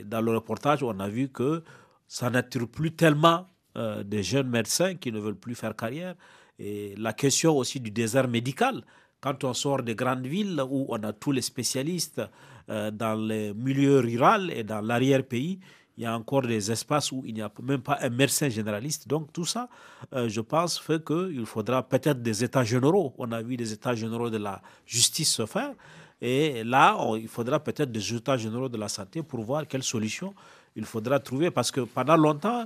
Dans 0.06 0.22
le 0.22 0.32
reportage, 0.32 0.82
on 0.84 1.00
a 1.00 1.08
vu 1.08 1.30
que 1.30 1.64
ça 2.08 2.30
n'attire 2.30 2.68
plus 2.68 2.92
tellement 2.94 3.48
euh, 3.76 4.04
des 4.04 4.22
jeunes 4.24 4.50
médecins 4.50 4.96
qui 4.96 5.12
ne 5.12 5.20
veulent 5.20 5.36
plus 5.36 5.56
faire 5.56 5.76
carrière. 5.76 6.16
Et 6.60 6.94
la 6.98 7.12
question 7.12 7.58
aussi 7.58 7.80
du 7.80 7.90
désert 7.90 8.28
médical. 8.28 8.84
Quand 9.24 9.42
on 9.46 9.54
sort 9.54 9.84
des 9.84 9.96
grandes 9.96 10.28
villes 10.28 10.62
où 10.70 10.86
on 10.90 11.02
a 11.02 11.14
tous 11.14 11.32
les 11.32 11.42
spécialistes 11.42 12.22
euh, 12.70 12.92
dans 12.92 13.16
les 13.16 13.54
milieux 13.54 14.00
ruraux 14.00 14.50
et 14.50 14.66
dans 14.66 14.82
l'arrière-pays, 14.82 15.62
il 15.96 16.04
y 16.04 16.06
a 16.06 16.14
encore 16.14 16.42
des 16.42 16.70
espaces 16.70 17.10
où 17.14 17.24
il 17.26 17.34
n'y 17.36 17.42
a 17.42 17.50
même 17.62 17.80
pas 17.80 18.00
un 18.02 18.10
médecin 18.10 18.50
généraliste. 18.50 19.08
Donc 19.08 19.32
tout 19.32 19.46
ça, 19.46 19.70
euh, 20.14 20.28
je 20.28 20.42
pense, 20.42 20.78
fait 20.78 21.02
qu'il 21.06 21.46
faudra 21.46 21.88
peut-être 21.88 22.22
des 22.22 22.44
états 22.44 22.66
généraux. 22.66 23.14
On 23.18 23.32
a 23.32 23.42
vu 23.42 23.56
des 23.56 23.72
états 23.72 23.96
généraux 23.96 24.30
de 24.30 24.40
la 24.40 24.62
justice 24.86 25.32
se 25.32 25.46
faire. 25.46 25.72
Et 26.20 26.66
là, 26.66 26.98
il 27.16 27.30
faudra 27.30 27.62
peut-être 27.62 27.94
des 27.94 28.14
états 28.14 28.36
généraux 28.36 28.68
de 28.68 28.78
la 28.78 28.90
santé 28.90 29.24
pour 29.24 29.42
voir 29.46 29.66
quelle 29.70 29.84
solution 29.84 30.34
il 30.76 30.84
faudra 30.84 31.22
trouver. 31.22 31.50
Parce 31.50 31.72
que 31.72 31.80
pendant 31.80 32.18
longtemps, 32.18 32.66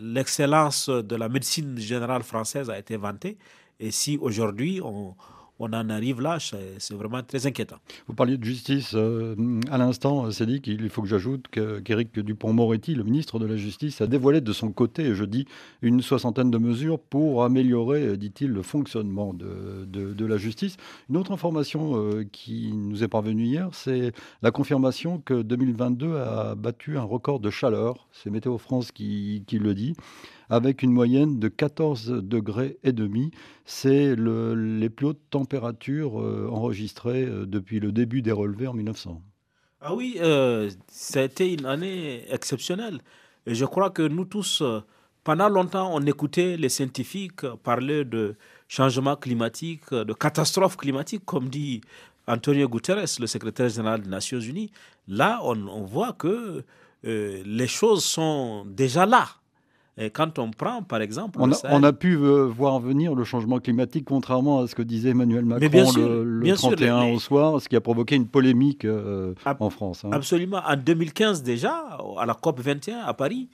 l'excellence 0.00 0.88
de 0.88 1.14
la 1.16 1.28
médecine 1.28 1.78
générale 1.78 2.22
française 2.24 2.68
a 2.68 2.76
été 2.78 2.96
vantée. 2.96 3.36
Et 3.80 3.90
si 3.92 4.16
aujourd'hui 4.16 4.80
on, 4.82 5.14
on 5.58 5.72
en 5.72 5.90
arrive 5.90 6.20
là, 6.20 6.38
c'est 6.40 6.94
vraiment 6.94 7.22
très 7.22 7.46
inquiétant. 7.46 7.76
Vous 8.06 8.14
parliez 8.14 8.36
de 8.36 8.44
justice 8.44 8.92
euh, 8.94 9.34
à 9.70 9.78
l'instant, 9.78 10.30
c'est 10.30 10.46
dit 10.46 10.60
qu'il 10.60 10.88
faut 10.88 11.02
que 11.02 11.08
j'ajoute 11.08 11.46
qu'Éric 11.48 12.18
Dupont-Moretti, 12.18 12.94
le 12.94 13.04
ministre 13.04 13.38
de 13.38 13.46
la 13.46 13.56
Justice, 13.56 14.00
a 14.00 14.06
dévoilé 14.06 14.40
de 14.40 14.52
son 14.52 14.70
côté, 14.70 15.14
je 15.14 15.24
dis, 15.24 15.46
une 15.82 16.00
soixantaine 16.00 16.50
de 16.50 16.58
mesures 16.58 16.98
pour 16.98 17.44
améliorer, 17.44 18.16
dit-il, 18.16 18.50
le 18.50 18.62
fonctionnement 18.62 19.34
de, 19.34 20.24
la 20.24 20.36
justice. 20.36 20.76
Une 21.08 21.16
autre 21.16 21.32
information 21.32 21.96
euh, 21.96 22.24
qui 22.30 22.72
nous 22.72 23.02
est 23.02 23.08
parvenue 23.08 23.44
hier, 23.44 23.68
c'est 23.72 24.12
la 24.42 24.50
confirmation 24.50 25.22
que 25.24 25.40
2022 25.40 26.16
a 26.16 26.54
battu 26.54 26.98
un 26.98 27.02
record 27.02 27.40
de 27.40 27.50
chaleur. 27.50 28.08
C'est 28.12 28.30
Météo 28.30 28.58
France 28.58 28.92
qui 28.92 29.42
le 29.50 29.74
dit 29.74 29.94
avec 30.50 30.82
une 30.82 30.92
moyenne 30.92 31.38
de 31.38 31.48
14 31.48 32.08
degrés 32.22 32.78
et 32.82 32.92
demi. 32.92 33.30
C'est 33.64 34.16
les 34.16 34.88
plus 34.88 35.06
hautes 35.06 35.30
températures 35.30 36.20
euh, 36.20 36.48
enregistrées 36.50 37.24
euh, 37.24 37.46
depuis 37.46 37.80
le 37.80 37.92
début 37.92 38.22
des 38.22 38.32
relevés 38.32 38.66
en 38.66 38.74
1900. 38.74 39.22
Ah 39.80 39.94
oui, 39.94 40.16
euh, 40.20 40.70
ça 40.88 41.20
a 41.20 41.22
été 41.24 41.52
une 41.52 41.66
année 41.66 42.24
exceptionnelle. 42.30 43.00
Et 43.46 43.54
je 43.54 43.64
crois 43.64 43.90
que 43.90 44.02
nous 44.02 44.24
tous, 44.24 44.62
pendant 45.24 45.48
longtemps, 45.48 45.90
on 45.94 46.04
écoutait 46.04 46.56
les 46.56 46.68
scientifiques 46.68 47.46
parler 47.62 48.04
de 48.04 48.36
changement 48.66 49.16
climatique, 49.16 49.92
de 49.92 50.12
catastrophe 50.12 50.76
climatique, 50.76 51.24
comme 51.24 51.48
dit 51.48 51.80
Antonio 52.26 52.68
Guterres, 52.68 53.06
le 53.20 53.26
secrétaire 53.26 53.68
général 53.68 54.02
des 54.02 54.10
Nations 54.10 54.40
Unies. 54.40 54.70
Là, 55.06 55.40
on, 55.44 55.66
on 55.68 55.84
voit 55.84 56.12
que 56.12 56.64
les 57.04 57.66
choses 57.68 58.04
sont 58.04 58.66
déjà 58.66 59.06
là. 59.06 59.37
Et 60.00 60.10
quand 60.10 60.38
on 60.38 60.50
prend, 60.52 60.82
par 60.82 61.00
exemple. 61.00 61.40
On 61.40 61.82
a, 61.82 61.92
pu 61.92 62.14
euh, 62.14 62.44
voir 62.44 62.78
venir 62.78 63.16
le 63.16 63.24
changement 63.24 63.58
climatique, 63.58 64.04
contrairement 64.06 64.60
à 64.60 64.68
ce 64.68 64.76
que 64.76 64.82
disait 64.82 65.10
Emmanuel 65.10 65.44
Macron 65.44 65.90
le, 65.96 66.54
31 66.54 67.12
au 67.12 67.18
soir, 67.18 67.60
ce 67.60 67.68
qui 67.68 67.74
a 67.74 67.80
provoqué 67.80 68.14
une 68.14 68.28
polémique 68.28 68.84
euh, 68.84 69.34
en 69.58 69.70
France. 69.70 70.04
Hein. 70.04 70.10
Absolument. 70.12 70.60
En 70.64 70.76
2015, 70.76 71.42
déjà, 71.42 71.98
à 72.16 72.26
la 72.26 72.34
COP 72.34 72.60
21 72.60 73.00
à 73.00 73.12
Paris, 73.12 73.48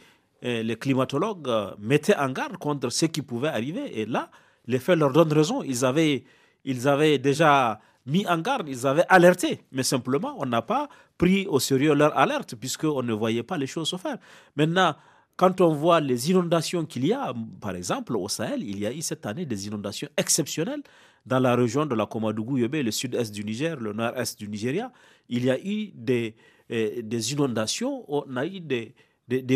euh, 0.44 0.62
les 0.62 0.76
climatologues 0.76 1.48
mettaient 1.78 2.16
en 2.16 2.30
garde 2.30 2.59
contre 2.59 2.90
ce 2.90 3.07
qui 3.07 3.22
pouvait 3.22 3.48
arriver. 3.48 4.00
Et 4.00 4.04
là, 4.04 4.28
les 4.66 4.78
faits 4.78 4.98
leur 4.98 5.12
donnent 5.12 5.33
raison. 5.33 5.62
Ils 5.62 5.87
avaient, 5.87 6.24
ils 6.66 6.87
avaient 6.87 7.16
déjà 7.16 7.80
mis 8.04 8.26
en 8.26 8.37
garde, 8.38 8.68
ils 8.68 8.87
avaient 8.87 9.07
alerté. 9.09 9.62
Mais 9.72 9.83
simplement, 9.83 10.35
on 10.38 10.44
n'a 10.44 10.61
pas 10.61 10.90
pris 11.16 11.46
au 11.46 11.59
sérieux 11.59 11.94
leur 11.94 12.14
alerte, 12.18 12.54
puisqu'on 12.54 13.02
ne 13.02 13.14
voyait 13.14 13.42
pas 13.42 13.57
les 13.57 13.66
choses 13.66 13.88
se 13.88 13.96
faire. 13.96 14.18
Maintenant, 14.57 14.94
quand 15.37 15.61
on 15.61 15.75
voit 15.75 16.01
les 16.01 16.31
inondations 16.31 16.85
qu'il 16.85 17.07
y 17.07 17.12
a, 17.12 17.35
par 17.61 17.75
exemple 17.75 18.16
au 18.16 18.29
Sahel, 18.29 18.62
il 18.62 18.79
y 18.79 18.87
a 18.87 18.92
eu 18.92 19.03
cette 19.03 19.27
année 19.27 19.47
des 19.47 19.66
inondations 19.66 20.09
exceptionnelles 20.16 20.83
dans 21.27 21.38
la 21.40 21.57
région 21.57 21.87
de 21.87 21.94
la 21.94 22.05
Komadougou-Yobé, 22.07 22.83
le 22.83 22.90
sud-est 22.90 23.33
du 23.33 23.44
Niger, 23.44 23.81
le 23.81 23.92
nord-est 23.92 24.38
du 24.38 24.49
Nigeria. 24.49 24.92
Il 25.29 25.44
y 25.44 25.51
a 25.51 25.59
eu 25.59 25.90
des, 25.94 26.37
eh, 26.68 27.01
inondations, 27.31 28.05
on 28.09 28.37
a 28.37 28.47
eu 28.47 28.61
des, 28.61 28.94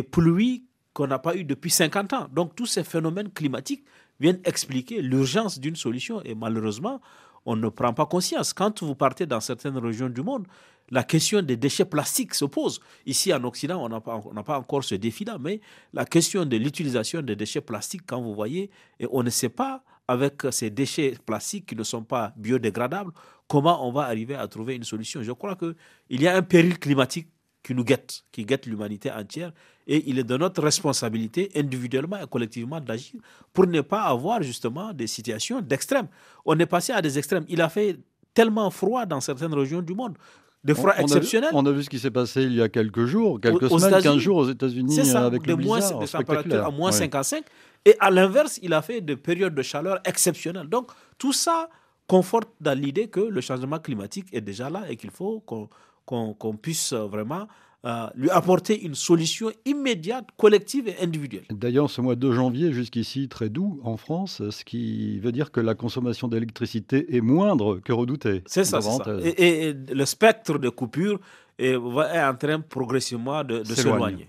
pluies 0.03 0.65
qu'on 0.95 1.07
n'a 1.07 1.19
pas 1.19 1.37
eues 1.37 1.45
depuis 1.45 1.71
50 1.71 2.13
ans. 2.15 2.29
Donc 2.33 2.57
tous 2.57 2.67
ces 2.67 2.85
phénomènes 2.85 3.31
climatiques 3.31 3.85
viennent 4.19 4.41
expliquer 4.45 5.03
l'urgence 5.03 5.61
d'une 5.61 5.77
solution 5.77 6.23
et 6.23 6.35
malheureusement, 6.35 7.01
on 7.45 7.55
ne 7.55 7.69
prend 7.69 7.93
pas 7.93 8.07
conscience. 8.07 8.53
Quand 8.53 8.83
vous 8.83 8.95
partez 8.95 9.27
dans 9.27 9.41
certaines 9.41 9.79
régions 9.79 10.09
du 10.09 10.23
monde, 10.23 10.47
la 10.91 11.05
question 11.05 11.43
des 11.43 11.57
déchets 11.57 11.85
plastiques 11.85 12.35
se 12.35 12.45
pose. 12.45 12.81
Ici, 13.07 13.33
en 13.33 13.43
Occident, 13.45 13.85
on 13.85 13.89
n'a 13.89 14.01
pas, 14.43 14.59
encore 14.59 14.85
ce 14.85 14.95
défi-là, 14.95 15.39
mais 15.39 15.61
la 15.93 16.05
question 16.05 16.45
de 16.45 16.57
l'utilisation 16.57 17.23
des 17.23 17.37
déchets 17.37 17.61
plastiques, 17.61 18.03
quand 18.07 18.21
vous 18.21 18.35
voyez, 18.35 18.71
et 18.99 19.07
on 19.11 19.23
ne 19.23 19.31
sait 19.31 19.49
pas, 19.49 19.83
avec 20.07 20.43
ces 20.51 20.71
déchets 20.71 21.15
plastiques 21.27 21.67
qui 21.67 21.77
ne 21.77 21.83
sont 21.83 22.03
pas 22.03 22.33
biodégradables, 22.37 23.13
comment 23.47 23.87
on 23.87 23.93
va 23.93 24.05
arriver 24.05 24.35
à 24.35 24.49
trouver 24.49 24.75
une 24.75 24.85
solution. 24.85 25.23
Je 25.23 25.33
crois 25.33 25.55
qu'il 25.55 26.23
y 26.23 26.27
a 26.27 26.35
un 26.35 26.43
péril 26.43 26.79
climatique 26.79 27.29
qui 27.63 27.75
nous 27.75 27.85
guette, 27.85 28.23
qui 28.33 28.47
guette 28.47 28.65
l'humanité 28.65 29.11
entière, 29.11 29.53
et 29.87 30.09
il 30.09 30.19
est 30.19 30.25
de 30.25 30.37
notre 30.39 30.63
responsabilité, 30.63 31.51
individuellement 31.55 32.19
et 32.19 32.27
collectivement, 32.27 32.81
d'agir 32.81 33.21
pour 33.53 33.67
ne 33.67 33.83
pas 33.83 34.03
avoir 34.05 34.43
justement 34.43 34.95
des 34.95 35.07
situations 35.07 35.61
d'extrême. 35.61 36.09
On 36.47 36.59
est 36.59 36.67
passé 36.67 36.93
à 36.93 37.03
des 37.03 37.19
extrêmes. 37.19 37.45
Il 37.49 37.61
a 37.61 37.69
fait 37.69 37.99
tellement 38.33 38.71
froid 38.71 39.05
dans 39.05 39.21
certaines 39.21 39.53
régions 39.53 39.83
du 39.83 39.95
monde 39.95 40.17
des 40.65 40.75
froids 40.75 40.95
on, 40.99 41.03
exceptionnels. 41.03 41.51
on 41.53 41.65
a 41.67 41.73
vu 41.73 41.85
ce 41.85 41.91
qui 41.91 41.99
s'est 41.99 42.11
passé 42.11 42.43
il 42.43 42.55
y 42.55 42.63
a 42.63 42.69
quelques 42.69 43.05
jours, 43.05 43.41
quelques 43.41 43.71
semaines, 43.71 44.03
15 44.03 44.19
jours 44.19 44.39
aux 44.39 44.49
États-Unis 44.49 44.99
avec 45.15 45.47
le 45.47 45.57
blizzard. 45.57 45.93
Moins, 45.93 46.01
des 46.01 46.09
températures 46.11 46.65
à 46.67 46.71
moins 46.71 46.93
55. 46.93 47.45
Et 47.85 47.97
à 48.01 48.11
l'inverse, 48.11 48.59
il 48.63 48.73
a 48.73 48.83
fait 48.83 49.01
des 49.01 49.17
périodes 49.17 49.55
de 49.55 49.63
chaleur 49.63 50.01
exceptionnelles. 50.05 50.69
Donc, 50.69 50.91
tout 51.17 51.33
ça 51.33 51.69
conforte 52.07 52.49
dans 52.61 52.79
l'idée 52.79 53.09
que 53.09 53.21
le 53.21 53.41
changement 53.41 53.79
climatique 53.79 54.27
est 54.33 54.41
déjà 54.41 54.69
là 54.69 54.85
et 54.89 54.97
qu'il 54.97 55.11
faut 55.11 55.41
qu'on 55.41 56.57
puisse 56.57 56.93
vraiment 56.93 57.47
euh, 57.85 58.09
lui 58.17 58.29
apporter 58.31 58.85
une 58.85 58.95
solution 58.95 59.53
immédiate, 59.65 60.27
collective 60.37 60.89
et 60.89 60.97
individuelle. 61.01 61.45
D'ailleurs, 61.51 61.91
ce 61.91 62.01
mois 62.01 62.17
de 62.17 62.33
janvier, 62.33 62.73
jusqu'ici 62.73 63.29
très 63.29 63.49
doux 63.49 63.81
en 63.85 63.97
France, 63.97 64.43
ce 64.51 64.65
qui 64.65 65.21
veut 65.21 65.31
dire 65.31 65.53
que 65.53 65.61
la 65.61 65.75
consommation 65.75 66.27
d'électricité 66.27 67.17
est 67.17 67.21
moindre 67.21 67.79
que 67.79 67.93
redoutée. 67.93 68.43
C'est 68.47 68.65
ça, 68.65 68.81
ça. 68.81 68.99
Et, 69.25 69.75
le 69.93 70.05
spectre 70.05 70.59
de 70.59 70.69
coupure 70.69 71.21
est, 71.59 71.77
en 71.77 72.35
train 72.35 72.61
progressivement 72.61 73.45
de, 73.45 73.61
de 73.61 73.65
s'éloigner. 73.65 74.29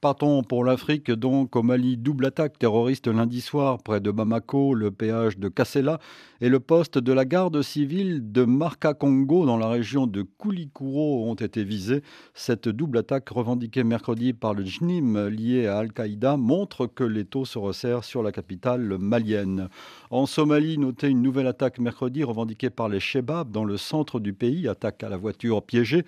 Partons 0.00 0.42
pour 0.42 0.64
l'Afrique, 0.64 1.10
donc 1.10 1.54
au 1.54 1.62
Mali, 1.62 1.98
double 1.98 2.24
attaque 2.24 2.58
terroriste 2.58 3.06
lundi 3.06 3.42
soir 3.42 3.82
près 3.82 4.00
de 4.00 4.10
Bamako, 4.10 4.72
le 4.72 4.90
péage 4.90 5.36
de 5.36 5.50
Kassela 5.50 6.00
et 6.40 6.48
le 6.48 6.58
poste 6.58 6.96
de 6.96 7.12
la 7.12 7.26
garde 7.26 7.60
civile 7.60 8.32
de 8.32 8.44
Marca 8.44 8.94
Congo 8.94 9.44
dans 9.44 9.58
la 9.58 9.68
région 9.68 10.06
de 10.06 10.22
Koulikoro 10.22 11.30
ont 11.30 11.34
été 11.34 11.62
visés. 11.62 12.02
Cette 12.32 12.70
double 12.70 12.98
attaque 12.98 13.28
revendiquée 13.28 13.84
mercredi 13.84 14.32
par 14.32 14.54
le 14.54 14.64
JNIM 14.64 15.28
lié 15.28 15.66
à 15.66 15.76
Al-Qaïda 15.76 16.38
montre 16.38 16.86
que 16.86 17.04
les 17.04 17.26
taux 17.26 17.44
se 17.44 17.58
resserrent 17.58 18.02
sur 18.02 18.22
la 18.22 18.32
capitale 18.32 18.96
malienne. 18.98 19.68
En 20.10 20.24
Somalie, 20.24 20.78
notez 20.78 21.08
une 21.08 21.20
nouvelle 21.20 21.48
attaque 21.48 21.78
mercredi 21.78 22.24
revendiquée 22.24 22.70
par 22.70 22.88
les 22.88 22.98
Shebab 22.98 23.50
dans 23.50 23.66
le 23.66 23.76
centre 23.76 24.20
du 24.20 24.32
pays, 24.32 24.68
attaque 24.68 25.04
à 25.04 25.10
la 25.10 25.18
voiture 25.18 25.62
piégée. 25.62 26.06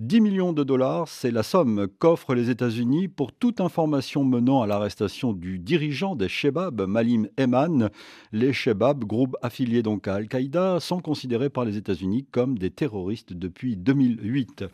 10 0.00 0.22
millions 0.22 0.54
de 0.54 0.64
dollars, 0.64 1.08
c'est 1.08 1.30
la 1.30 1.42
somme 1.42 1.86
qu'offrent 1.98 2.34
les 2.34 2.48
États-Unis 2.48 3.08
pour 3.08 3.34
toute 3.34 3.60
information 3.60 4.24
menant 4.24 4.62
à 4.62 4.66
l'arrestation 4.66 5.34
du 5.34 5.58
dirigeant 5.58 6.16
des 6.16 6.26
Shebab, 6.26 6.80
Malim 6.88 7.28
Eman. 7.36 7.90
Les 8.32 8.54
Shebab, 8.54 9.04
groupe 9.04 9.36
affilié 9.42 9.82
donc 9.82 10.08
à 10.08 10.14
Al-Qaïda, 10.14 10.80
sont 10.80 11.00
considérés 11.00 11.50
par 11.50 11.66
les 11.66 11.76
États-Unis 11.76 12.24
comme 12.32 12.56
des 12.56 12.70
terroristes 12.70 13.34
depuis 13.34 13.76
2008. 13.76 14.64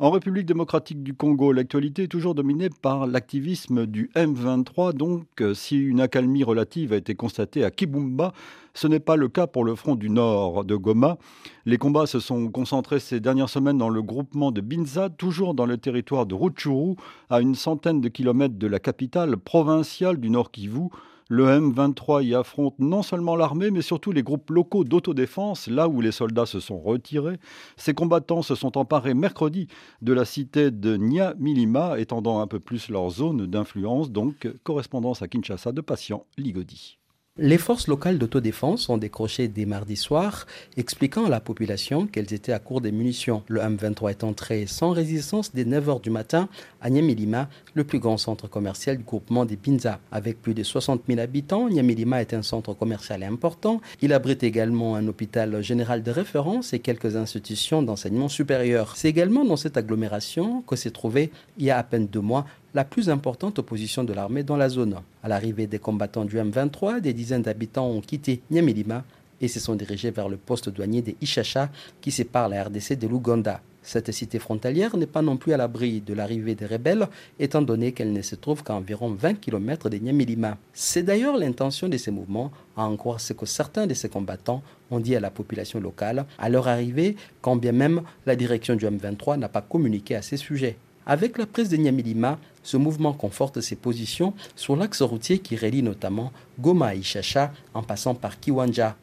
En 0.00 0.10
République 0.10 0.46
démocratique 0.46 1.02
du 1.02 1.12
Congo, 1.12 1.52
l'actualité 1.52 2.04
est 2.04 2.08
toujours 2.08 2.34
dominée 2.34 2.70
par 2.70 3.06
l'activisme 3.06 3.84
du 3.84 4.10
M23. 4.16 4.94
Donc, 4.94 5.26
si 5.52 5.76
une 5.76 6.00
accalmie 6.00 6.42
relative 6.42 6.94
a 6.94 6.96
été 6.96 7.14
constatée 7.14 7.64
à 7.64 7.70
Kibumba, 7.70 8.32
ce 8.72 8.86
n'est 8.86 8.98
pas 8.98 9.16
le 9.16 9.28
cas 9.28 9.46
pour 9.46 9.62
le 9.62 9.74
front 9.74 9.96
du 9.96 10.08
nord 10.08 10.64
de 10.64 10.74
Goma. 10.74 11.18
Les 11.66 11.76
combats 11.76 12.06
se 12.06 12.18
sont 12.18 12.48
concentrés 12.48 12.98
ces 12.98 13.20
dernières 13.20 13.50
semaines 13.50 13.76
dans 13.76 13.90
le 13.90 14.00
groupement 14.00 14.52
de 14.52 14.62
Binza, 14.62 15.10
toujours 15.10 15.52
dans 15.52 15.66
le 15.66 15.76
territoire 15.76 16.24
de 16.24 16.34
Rutshuru, 16.34 16.94
à 17.28 17.42
une 17.42 17.54
centaine 17.54 18.00
de 18.00 18.08
kilomètres 18.08 18.56
de 18.56 18.66
la 18.66 18.78
capitale 18.78 19.36
provinciale 19.36 20.16
du 20.16 20.30
Nord 20.30 20.50
Kivu. 20.50 20.88
Le 21.32 21.46
M23 21.46 22.24
y 22.24 22.34
affronte 22.34 22.74
non 22.80 23.04
seulement 23.04 23.36
l'armée, 23.36 23.70
mais 23.70 23.82
surtout 23.82 24.10
les 24.10 24.24
groupes 24.24 24.50
locaux 24.50 24.82
d'autodéfense, 24.82 25.68
là 25.68 25.88
où 25.88 26.00
les 26.00 26.10
soldats 26.10 26.44
se 26.44 26.58
sont 26.58 26.80
retirés. 26.80 27.38
Ces 27.76 27.94
combattants 27.94 28.42
se 28.42 28.56
sont 28.56 28.76
emparés 28.76 29.14
mercredi 29.14 29.68
de 30.02 30.12
la 30.12 30.24
cité 30.24 30.72
de 30.72 30.96
Nyamilima, 30.96 32.00
étendant 32.00 32.40
un 32.40 32.48
peu 32.48 32.58
plus 32.58 32.88
leur 32.88 33.10
zone 33.10 33.46
d'influence, 33.46 34.10
donc 34.10 34.48
correspondance 34.64 35.22
à 35.22 35.28
Kinshasa 35.28 35.70
de 35.70 35.80
Patient 35.80 36.26
Ligodi. 36.36 36.99
Les 37.42 37.56
forces 37.56 37.86
locales 37.86 38.18
d'autodéfense 38.18 38.90
ont 38.90 38.98
décroché 38.98 39.48
dès 39.48 39.64
mardi 39.64 39.96
soir, 39.96 40.46
expliquant 40.76 41.24
à 41.24 41.30
la 41.30 41.40
population 41.40 42.06
qu'elles 42.06 42.34
étaient 42.34 42.52
à 42.52 42.58
court 42.58 42.82
de 42.82 42.90
munitions. 42.90 43.44
Le 43.48 43.62
M23 43.62 44.10
est 44.10 44.24
entré 44.24 44.66
sans 44.66 44.90
résistance 44.90 45.54
dès 45.54 45.64
9h 45.64 46.02
du 46.02 46.10
matin 46.10 46.50
à 46.82 46.90
Nyamilima, 46.90 47.48
le 47.72 47.84
plus 47.84 47.98
grand 47.98 48.18
centre 48.18 48.46
commercial 48.46 48.98
du 48.98 49.04
groupement 49.04 49.46
des 49.46 49.56
Pinza. 49.56 50.00
Avec 50.12 50.42
plus 50.42 50.52
de 50.52 50.62
60 50.62 51.04
000 51.08 51.18
habitants, 51.18 51.70
Nyamilima 51.70 52.20
est 52.20 52.34
un 52.34 52.42
centre 52.42 52.74
commercial 52.74 53.22
important. 53.22 53.80
Il 54.02 54.12
abrite 54.12 54.42
également 54.42 54.96
un 54.96 55.08
hôpital 55.08 55.62
général 55.62 56.02
de 56.02 56.10
référence 56.10 56.74
et 56.74 56.80
quelques 56.80 57.16
institutions 57.16 57.82
d'enseignement 57.82 58.28
supérieur. 58.28 58.96
C'est 58.96 59.08
également 59.08 59.46
dans 59.46 59.56
cette 59.56 59.78
agglomération 59.78 60.60
que 60.60 60.76
s'est 60.76 60.90
trouvé, 60.90 61.30
il 61.56 61.64
y 61.64 61.70
a 61.70 61.78
à 61.78 61.84
peine 61.84 62.06
deux 62.06 62.20
mois, 62.20 62.44
la 62.74 62.84
plus 62.84 63.10
importante 63.10 63.58
opposition 63.58 64.04
de 64.04 64.12
l'armée 64.12 64.42
dans 64.42 64.56
la 64.56 64.68
zone. 64.68 64.96
À 65.22 65.28
l'arrivée 65.28 65.66
des 65.66 65.78
combattants 65.78 66.24
du 66.24 66.36
M23, 66.36 67.00
des 67.00 67.12
dizaines 67.12 67.42
d'habitants 67.42 67.88
ont 67.88 68.00
quitté 68.00 68.42
Nyamilima 68.50 69.04
et 69.40 69.48
se 69.48 69.60
sont 69.60 69.74
dirigés 69.74 70.10
vers 70.10 70.28
le 70.28 70.36
poste 70.36 70.68
douanier 70.68 71.02
de 71.02 71.14
Ishasha 71.20 71.70
qui 72.00 72.10
sépare 72.10 72.48
la 72.48 72.64
RDC 72.64 72.98
de 72.98 73.08
l'Ouganda. 73.08 73.60
Cette 73.82 74.12
cité 74.12 74.38
frontalière 74.38 74.96
n'est 74.96 75.06
pas 75.06 75.22
non 75.22 75.38
plus 75.38 75.54
à 75.54 75.56
l'abri 75.56 76.02
de 76.02 76.12
l'arrivée 76.12 76.54
des 76.54 76.66
rebelles, 76.66 77.08
étant 77.38 77.62
donné 77.62 77.92
qu'elle 77.92 78.12
ne 78.12 78.20
se 78.20 78.34
trouve 78.34 78.62
qu'à 78.62 78.74
environ 78.74 79.10
20 79.10 79.34
km 79.40 79.88
de 79.88 79.96
Nyamilima. 79.96 80.58
C'est 80.74 81.02
d'ailleurs 81.02 81.38
l'intention 81.38 81.88
de 81.88 81.96
ces 81.96 82.10
mouvements, 82.10 82.52
à 82.76 82.84
en 82.84 82.96
croire 82.96 83.20
ce 83.20 83.32
que 83.32 83.46
certains 83.46 83.86
de 83.86 83.94
ces 83.94 84.10
combattants 84.10 84.62
ont 84.90 85.00
dit 85.00 85.16
à 85.16 85.20
la 85.20 85.30
population 85.30 85.80
locale 85.80 86.26
à 86.38 86.48
leur 86.50 86.68
arrivée, 86.68 87.16
quand 87.40 87.56
bien 87.56 87.72
même 87.72 88.02
la 88.26 88.36
direction 88.36 88.76
du 88.76 88.84
M23 88.84 89.38
n'a 89.38 89.48
pas 89.48 89.62
communiqué 89.62 90.14
à 90.14 90.22
ces 90.22 90.36
sujets. 90.36 90.76
Avec 91.06 91.38
la 91.38 91.46
prise 91.46 91.70
de 91.70 91.76
Nyamilima, 91.76 92.38
ce 92.62 92.76
mouvement 92.76 93.12
conforte 93.12 93.60
ses 93.60 93.76
positions 93.76 94.34
sur 94.56 94.76
l'axe 94.76 95.02
routier 95.02 95.38
qui 95.38 95.56
relie 95.56 95.82
notamment 95.82 96.32
Goma 96.58 96.88
à 96.88 96.94
Ishasha 96.94 97.52
en 97.74 97.82
passant 97.82 98.14
par 98.14 98.38
Kiwanja. 98.40 98.96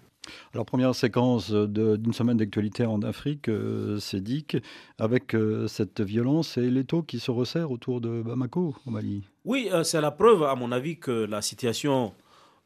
Alors, 0.53 0.65
première 0.65 0.93
séquence 0.95 1.51
d'une 1.51 2.13
semaine 2.13 2.37
d'actualité 2.37 2.85
en 2.85 3.01
Afrique, 3.01 3.49
euh, 3.49 3.99
c'est 3.99 4.21
Dick, 4.21 4.57
avec 4.99 5.33
euh, 5.33 5.67
cette 5.67 6.01
violence 6.01 6.57
et 6.57 6.69
les 6.69 6.83
taux 6.83 7.03
qui 7.03 7.19
se 7.19 7.31
resserrent 7.31 7.71
autour 7.71 8.01
de 8.01 8.21
Bamako, 8.21 8.75
au 8.85 8.91
Mali. 8.91 9.23
Oui, 9.45 9.69
euh, 9.71 9.83
c'est 9.83 10.01
la 10.01 10.11
preuve, 10.11 10.43
à 10.43 10.55
mon 10.55 10.71
avis, 10.71 10.99
que 10.99 11.11
la 11.11 11.41
situation 11.41 12.13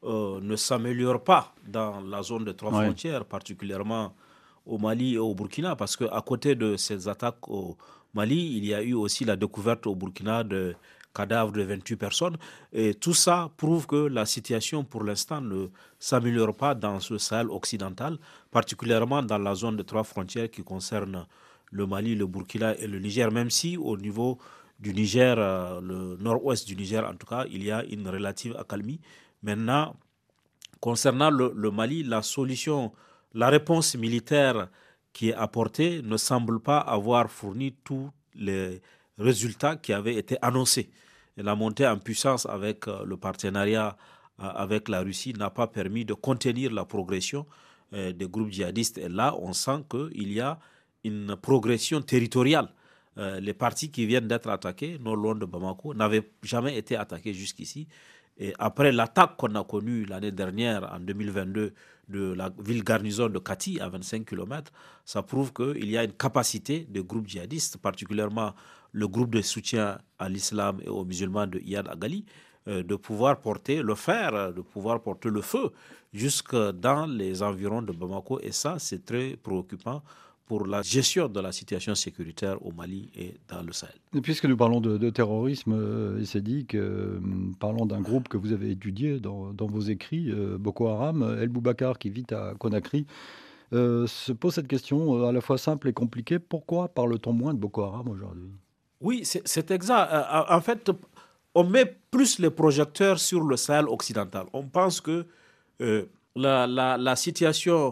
ne 0.04 0.56
s'améliore 0.56 1.22
pas 1.22 1.54
dans 1.68 2.00
la 2.00 2.22
zone 2.22 2.44
de 2.44 2.50
trois 2.50 2.72
frontières, 2.72 3.24
particulièrement 3.24 4.12
au 4.66 4.76
Mali 4.76 5.14
et 5.14 5.18
au 5.18 5.32
Burkina, 5.32 5.76
parce 5.76 5.96
qu'à 5.96 6.20
côté 6.26 6.56
de 6.56 6.76
ces 6.76 7.06
attaques 7.06 7.48
au 7.48 7.76
Mali, 8.14 8.56
il 8.58 8.64
y 8.66 8.74
a 8.74 8.82
eu 8.82 8.94
aussi 8.94 9.24
la 9.24 9.36
découverte 9.36 9.86
au 9.86 9.94
Burkina 9.94 10.44
de 10.44 10.74
cadavres 11.14 11.52
de 11.52 11.62
28 11.62 11.96
personnes. 11.96 12.36
Et 12.72 12.94
tout 12.94 13.14
ça 13.14 13.50
prouve 13.56 13.86
que 13.86 13.96
la 13.96 14.26
situation 14.26 14.84
pour 14.84 15.04
l'instant 15.04 15.40
ne 15.40 15.68
s'améliore 15.98 16.54
pas 16.54 16.74
dans 16.74 17.00
ce 17.00 17.18
Sahel 17.18 17.48
occidental, 17.50 18.18
particulièrement 18.50 19.22
dans 19.22 19.38
la 19.38 19.54
zone 19.54 19.76
de 19.76 19.82
trois 19.82 20.04
frontières 20.04 20.50
qui 20.50 20.62
concerne 20.62 21.26
le 21.70 21.86
Mali, 21.86 22.14
le 22.14 22.26
Burkina 22.26 22.76
et 22.78 22.86
le 22.86 22.98
Niger, 22.98 23.30
même 23.30 23.50
si 23.50 23.76
au 23.76 23.96
niveau 23.96 24.38
du 24.78 24.92
Niger, 24.92 25.36
euh, 25.38 25.80
le 25.80 26.16
nord-ouest 26.20 26.66
du 26.66 26.76
Niger 26.76 27.06
en 27.08 27.14
tout 27.14 27.26
cas, 27.26 27.46
il 27.50 27.62
y 27.64 27.70
a 27.70 27.84
une 27.84 28.06
relative 28.08 28.56
accalmie. 28.58 29.00
Maintenant, 29.42 29.96
concernant 30.80 31.30
le, 31.30 31.52
le 31.54 31.70
Mali, 31.70 32.02
la 32.02 32.20
solution, 32.20 32.92
la 33.32 33.48
réponse 33.48 33.94
militaire 33.96 34.68
qui 35.12 35.30
est 35.30 35.34
apportée 35.34 36.02
ne 36.02 36.16
semble 36.16 36.60
pas 36.60 36.78
avoir 36.78 37.30
fourni 37.30 37.74
tous 37.84 38.10
les 38.34 38.80
résultats 39.18 39.76
qui 39.76 39.92
avaient 39.92 40.14
été 40.16 40.36
annoncés. 40.42 40.90
La 41.36 41.54
montée 41.54 41.86
en 41.86 41.98
puissance 41.98 42.46
avec 42.46 42.88
euh, 42.88 43.04
le 43.04 43.16
partenariat 43.16 43.96
euh, 44.40 44.44
avec 44.44 44.88
la 44.88 45.00
Russie 45.00 45.32
n'a 45.34 45.50
pas 45.50 45.66
permis 45.66 46.04
de 46.04 46.14
contenir 46.14 46.72
la 46.72 46.84
progression 46.84 47.46
euh, 47.94 48.12
des 48.12 48.26
groupes 48.28 48.50
djihadistes. 48.50 48.98
Et 48.98 49.08
là, 49.08 49.34
on 49.38 49.52
sent 49.52 49.84
qu'il 49.90 50.32
y 50.32 50.40
a 50.40 50.58
une 51.04 51.36
progression 51.36 52.00
territoriale. 52.00 52.68
les 53.16 53.52
partis 53.54 53.90
qui 53.90 54.06
viennent 54.06 54.28
d'être 54.28 54.48
attaqués, 54.48 54.98
non 54.98 55.14
loin 55.16 55.34
de 55.34 55.44
Bamako, 55.44 55.92
n'avaient 55.94 56.30
jamais 56.42 56.78
été 56.78 56.96
attaqués 56.96 57.34
jusqu'ici. 57.34 57.86
Et 58.38 58.54
après 58.58 58.92
l'attaque 58.92 59.36
qu'on 59.36 59.54
a 59.56 59.64
connue 59.64 60.04
l'année 60.06 60.30
dernière, 60.32 60.90
en 60.94 61.00
2022, 61.00 61.74
de 62.12 62.32
la 62.34 62.50
ville 62.64 62.84
garnison 62.84 63.28
de 63.28 63.38
Kati, 63.38 63.80
à 63.80 63.88
25 63.88 64.24
km, 64.26 64.70
ça 65.04 65.22
prouve 65.22 65.52
qu'il 65.52 65.90
y 65.90 65.96
a 65.98 66.04
une 66.04 66.12
capacité 66.12 66.86
des 66.88 67.02
groupes 67.02 67.26
djihadistes, 67.26 67.78
particulièrement 67.78 68.52
le 68.92 69.08
groupe 69.08 69.30
de 69.34 69.40
soutien 69.42 69.98
à 70.18 70.28
l'islam 70.28 70.80
et 70.84 70.88
aux 70.88 71.04
musulmans 71.04 71.46
de 71.46 71.58
Iyad 71.58 71.88
Agali, 71.88 72.24
euh, 72.68 72.82
de 72.82 72.94
pouvoir 72.94 73.40
porter 73.40 73.82
le 73.82 73.94
fer, 73.94 74.52
de 74.52 74.60
pouvoir 74.60 75.02
porter 75.02 75.30
le 75.30 75.40
feu 75.40 75.70
jusque 76.12 76.54
dans 76.54 77.06
les 77.06 77.42
environs 77.42 77.82
de 77.82 77.92
Bamako. 77.92 78.38
Et 78.40 78.52
ça, 78.52 78.76
c'est 78.78 79.04
très 79.04 79.36
préoccupant 79.36 80.02
pour 80.52 80.66
la 80.66 80.82
gestion 80.82 81.28
de 81.28 81.40
la 81.40 81.52
situation 81.52 81.94
sécuritaire 81.94 82.56
au 82.66 82.72
Mali 82.72 83.10
et 83.16 83.34
dans 83.48 83.62
le 83.62 83.72
Sahel. 83.72 83.94
Et 84.14 84.20
puisque 84.20 84.44
nous 84.44 84.56
parlons 84.56 84.80
de, 84.82 85.10
terrorisme, 85.10 85.72
euh, 85.72 86.24
c'est 86.24 86.42
dit 86.42 86.66
que 86.66 86.76
euh, 86.76 87.20
parlons 87.58 87.86
d'un 87.86 88.02
groupe 88.02 88.28
que 88.28 88.36
vous 88.36 88.52
avez 88.52 88.70
étudié 88.70 89.20
dans, 89.20 89.54
vos 89.76 89.80
écrits, 89.80 90.30
Boko 90.58 90.88
Haram, 90.88 91.38
El 91.40 91.48
Boubacar 91.48 91.98
qui 91.98 92.10
vit 92.10 92.26
à 92.32 92.54
Conakry. 92.58 93.06
se 93.72 94.32
pose 94.32 94.54
cette 94.54 94.68
question 94.68 95.24
à 95.26 95.32
la 95.32 95.40
fois 95.40 95.56
simple 95.56 95.88
et 95.88 95.94
compliquée. 95.94 96.38
Pourquoi 96.38 96.88
parle-t-on 96.88 97.32
moins 97.32 97.54
de 97.54 97.58
Boko 97.58 97.84
Haram 97.84 98.08
aujourd'hui? 98.08 98.50
Oui, 99.02 99.22
c'est 99.24 99.70
exact. 99.70 100.12
Euh, 100.12 100.44
en 100.48 100.60
fait, 100.60 100.90
on 101.54 101.64
met 101.64 101.96
plus 102.10 102.38
les 102.38 102.50
projecteurs 102.50 103.18
sur 103.18 103.42
le 103.42 103.56
Sahel 103.56 103.86
occidental. 103.88 104.46
On 104.52 104.62
pense 104.62 105.00
que 105.00 105.26
euh, 105.80 106.04
la, 106.36 107.16
situation 107.16 107.88
euh, 107.88 107.90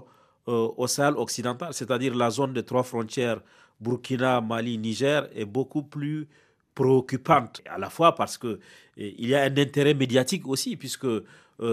au 0.51 0.87
Sahel 0.87 1.15
occidental, 1.17 1.73
c'est-à-dire 1.73 2.15
la 2.15 2.31
zone 2.31 2.53
des 2.53 2.65
trois 2.65 2.83
frontières 2.83 3.41
Burkina, 3.81 4.41
Mali, 4.41 4.77
Niger, 4.79 5.29
est 5.35 5.45
beaucoup 5.45 5.83
plus 5.83 6.29
préoccupante. 6.75 7.61
À 7.69 7.79
la 7.79 7.91
fois 7.91 8.15
parce 8.15 8.37
que 8.39 8.59
il 8.97 9.29
y 9.29 9.35
a 9.35 9.43
un 9.43 9.57
intérêt 9.57 9.95
médiatique 9.95 10.47
aussi, 10.47 10.77
puisque 10.77 11.07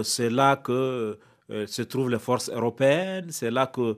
c'est 0.02 0.30
là 0.30 0.56
que 0.56 1.18
se 1.66 1.82
trouvent 1.82 2.10
les 2.10 2.18
forces 2.18 2.50
européennes, 2.50 3.26
c'est 3.30 3.50
là 3.50 3.66
que 3.66 3.96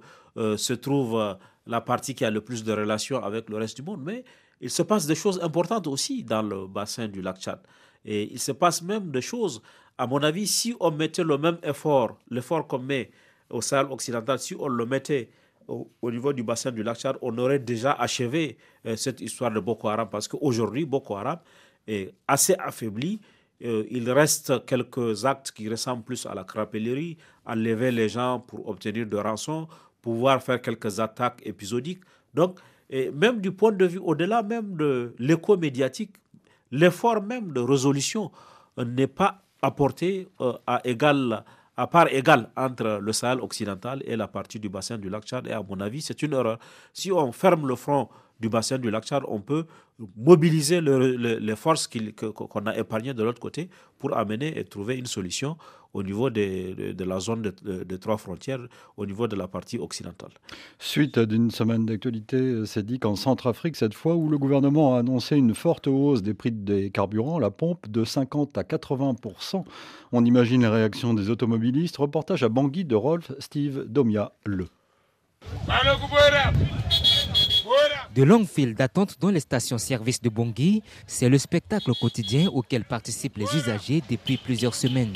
se 0.56 0.72
trouve 0.72 1.36
la 1.66 1.80
partie 1.80 2.14
qui 2.14 2.24
a 2.24 2.30
le 2.30 2.40
plus 2.40 2.64
de 2.64 2.72
relations 2.72 3.22
avec 3.22 3.48
le 3.50 3.56
reste 3.56 3.76
du 3.76 3.82
monde. 3.82 4.02
Mais 4.04 4.24
il 4.60 4.70
se 4.70 4.82
passe 4.82 5.06
des 5.06 5.14
choses 5.14 5.40
importantes 5.42 5.86
aussi 5.86 6.24
dans 6.24 6.42
le 6.42 6.66
bassin 6.66 7.08
du 7.08 7.22
lac 7.22 7.38
Tchad. 7.38 7.60
Et 8.04 8.32
il 8.32 8.38
se 8.38 8.52
passe 8.52 8.82
même 8.82 9.10
des 9.10 9.20
choses, 9.20 9.62
à 9.98 10.06
mon 10.06 10.22
avis, 10.22 10.46
si 10.46 10.74
on 10.80 10.90
mettait 10.90 11.24
le 11.24 11.38
même 11.38 11.58
effort, 11.62 12.18
l'effort 12.30 12.66
qu'on 12.66 12.78
met 12.78 13.10
au 13.50 13.60
Sahel 13.60 13.86
occidental, 13.90 14.38
si 14.38 14.54
on 14.58 14.68
le 14.68 14.86
mettait 14.86 15.30
au, 15.68 16.10
niveau 16.10 16.32
du 16.32 16.42
bassin 16.42 16.70
du 16.72 16.82
lac 16.82 16.96
Tchad, 16.98 17.16
on 17.22 17.36
aurait 17.38 17.58
déjà 17.58 17.92
achevé 17.92 18.56
euh, 18.86 18.96
cette 18.96 19.20
histoire 19.20 19.50
de 19.50 19.60
Boko 19.60 19.88
Haram. 19.88 20.08
Parce 20.10 20.28
qu'aujourd'hui, 20.28 20.84
Boko 20.84 21.16
Haram 21.16 21.38
est 21.86 22.12
assez 22.26 22.54
affaibli. 22.58 23.20
Euh, 23.62 23.84
il 23.90 24.10
reste 24.10 24.64
quelques 24.66 25.24
actes 25.24 25.52
qui 25.52 25.68
ressemblent 25.68 26.02
plus 26.02 26.26
à 26.26 26.34
la 26.34 26.44
crapellerie, 26.44 27.18
enlever 27.44 27.92
les 27.92 28.08
gens 28.08 28.40
pour 28.40 28.68
obtenir 28.68 29.06
de 29.06 29.16
rançons, 29.16 29.68
pouvoir 30.00 30.42
faire 30.42 30.60
quelques 30.60 30.98
attaques 30.98 31.42
épisodiques. 31.44 32.00
Donc, 32.34 32.58
et 32.88 33.10
même 33.10 33.40
du 33.40 33.52
point 33.52 33.72
de 33.72 33.84
vue, 33.86 33.98
au-delà 34.02 34.42
même 34.42 34.76
de 34.76 35.14
l'écho 35.18 35.56
médiatique, 35.56 36.16
l'effort 36.72 37.22
même 37.22 37.52
de 37.52 37.60
résolution 37.60 38.32
n'est 38.78 39.06
pas 39.06 39.42
apporté 39.62 40.28
euh, 40.40 40.54
à 40.66 40.80
égal 40.84 41.44
à 41.80 41.86
part 41.86 42.12
égale 42.12 42.50
entre 42.58 42.98
le 43.00 43.12
Sahel 43.14 43.40
occidental 43.40 44.02
et 44.04 44.14
la 44.14 44.28
partie 44.28 44.60
du 44.60 44.68
bassin 44.68 44.98
du 44.98 45.08
lac 45.08 45.24
Tchad. 45.24 45.46
Et 45.46 45.52
à 45.52 45.62
mon 45.62 45.80
avis, 45.80 46.02
c'est 46.02 46.20
une 46.20 46.34
erreur. 46.34 46.58
Si 46.92 47.10
on 47.10 47.32
ferme 47.32 47.66
le 47.66 47.74
front 47.74 48.10
du 48.40 48.48
bassin 48.48 48.78
du 48.78 48.90
lac 48.90 49.04
Tchad, 49.04 49.22
on 49.28 49.40
peut 49.40 49.66
mobiliser 50.16 50.80
les 50.80 51.56
forces 51.56 51.88
qu'on 51.88 52.66
a 52.66 52.76
épargnées 52.76 53.14
de 53.14 53.22
l'autre 53.22 53.40
côté 53.40 53.68
pour 53.98 54.16
amener 54.16 54.58
et 54.58 54.64
trouver 54.64 54.96
une 54.96 55.06
solution 55.06 55.56
au 55.92 56.02
niveau 56.02 56.30
de, 56.30 56.92
de, 56.92 57.04
la 57.04 57.18
zone 57.18 57.42
de, 57.42 57.96
trois 57.96 58.16
frontières, 58.16 58.60
au 58.96 59.06
niveau 59.06 59.26
de 59.26 59.36
la 59.36 59.48
partie 59.48 59.78
occidentale. 59.78 60.30
Suite 60.78 61.18
d'une 61.18 61.50
semaine 61.50 61.84
d'actualité, 61.84 62.64
c'est 62.64 62.84
dit 62.84 62.98
qu'en 62.98 63.16
Centrafrique, 63.16 63.76
cette 63.76 63.94
fois, 63.94 64.14
où 64.14 64.28
le 64.28 64.38
gouvernement 64.38 64.94
a 64.94 65.00
annoncé 65.00 65.36
une 65.36 65.54
forte 65.54 65.88
hausse 65.88 66.22
des 66.22 66.34
prix 66.34 66.52
des 66.52 66.90
carburants, 66.90 67.38
la 67.38 67.50
pompe 67.50 67.88
de 67.88 68.04
50 68.04 68.56
à 68.56 68.62
80% 68.62 69.64
On 70.12 70.24
imagine 70.24 70.62
les 70.62 70.68
réactions 70.68 71.14
des 71.14 71.28
automobilistes. 71.28 71.96
Reportage 71.96 72.42
à 72.42 72.48
Bangui 72.48 72.84
de 72.84 72.94
Rolf 72.94 73.32
Steve 73.40 73.84
Domia 73.88 74.32
Le. 74.44 74.68
De 78.14 78.22
longues 78.22 78.46
files 78.46 78.74
d'attente 78.74 79.16
dans 79.20 79.30
les 79.30 79.40
stations-service 79.40 80.20
de 80.20 80.28
Bangui, 80.28 80.82
c'est 81.06 81.28
le 81.28 81.38
spectacle 81.38 81.92
quotidien 82.00 82.48
auquel 82.48 82.84
participent 82.84 83.38
les 83.38 83.54
usagers 83.54 84.02
depuis 84.08 84.36
plusieurs 84.36 84.74
semaines. 84.74 85.14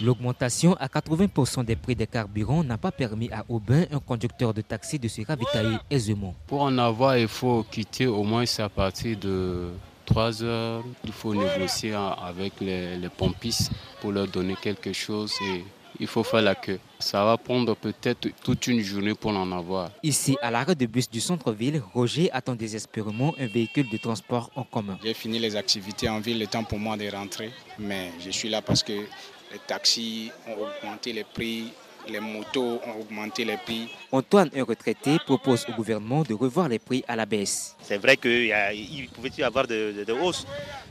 L'augmentation 0.00 0.74
à 0.80 0.86
80% 0.88 1.64
des 1.64 1.76
prix 1.76 1.94
des 1.94 2.08
carburants 2.08 2.64
n'a 2.64 2.76
pas 2.76 2.90
permis 2.90 3.30
à 3.30 3.44
Aubin, 3.48 3.84
un 3.92 4.00
conducteur 4.00 4.52
de 4.52 4.60
taxi, 4.60 4.98
de 4.98 5.06
se 5.06 5.24
ravitailler 5.24 5.76
aisément. 5.90 6.34
Pour 6.48 6.62
en 6.62 6.76
avoir, 6.78 7.16
il 7.18 7.28
faut 7.28 7.64
quitter 7.70 8.06
au 8.06 8.24
moins 8.24 8.44
à 8.58 8.68
partir 8.68 9.16
de 9.18 9.68
3 10.06 10.42
heures. 10.42 10.82
Il 11.04 11.12
faut 11.12 11.34
négocier 11.34 11.94
avec 11.94 12.54
les, 12.60 12.96
les 12.96 13.08
pompistes 13.08 13.70
pour 14.00 14.10
leur 14.10 14.26
donner 14.26 14.56
quelque 14.60 14.92
chose 14.92 15.32
et 15.46 15.62
il 16.02 16.08
faut 16.08 16.24
faire 16.24 16.42
la 16.42 16.56
queue. 16.56 16.80
Ça 16.98 17.24
va 17.24 17.36
prendre 17.38 17.76
peut-être 17.76 18.28
toute 18.42 18.66
une 18.66 18.80
journée 18.80 19.14
pour 19.14 19.30
en 19.30 19.52
avoir. 19.52 19.92
Ici, 20.02 20.36
à 20.42 20.50
l'arrêt 20.50 20.74
de 20.74 20.86
bus 20.86 21.08
du 21.08 21.20
centre-ville, 21.20 21.80
Roger 21.94 22.28
attend 22.32 22.56
désespérément 22.56 23.32
un 23.38 23.46
véhicule 23.46 23.88
de 23.88 23.96
transport 23.98 24.50
en 24.56 24.64
commun. 24.64 24.98
J'ai 25.04 25.14
fini 25.14 25.38
les 25.38 25.54
activités 25.54 26.08
en 26.08 26.18
ville, 26.18 26.40
le 26.40 26.48
temps 26.48 26.64
pour 26.64 26.80
moi 26.80 26.96
de 26.96 27.08
rentrer, 27.08 27.50
mais 27.78 28.10
je 28.18 28.30
suis 28.30 28.48
là 28.48 28.60
parce 28.62 28.82
que 28.82 28.92
les 28.92 29.60
taxis 29.64 30.32
ont 30.48 30.56
augmenté 30.64 31.12
les 31.12 31.24
prix, 31.24 31.72
les 32.08 32.20
motos 32.20 32.80
ont 32.86 33.00
augmenté 33.00 33.44
les 33.44 33.56
prix. 33.56 33.88
Antoine, 34.10 34.50
un 34.54 34.64
retraité, 34.64 35.18
propose 35.24 35.66
au 35.68 35.72
gouvernement 35.72 36.22
de 36.22 36.34
revoir 36.34 36.68
les 36.68 36.78
prix 36.78 37.04
à 37.08 37.16
la 37.16 37.26
baisse. 37.26 37.76
C'est 37.82 37.98
vrai 37.98 38.16
qu'il 38.16 39.08
pouvait 39.14 39.30
y 39.36 39.42
avoir 39.42 39.66
de, 39.66 40.04
de, 40.06 40.12
hausses, 40.12 40.46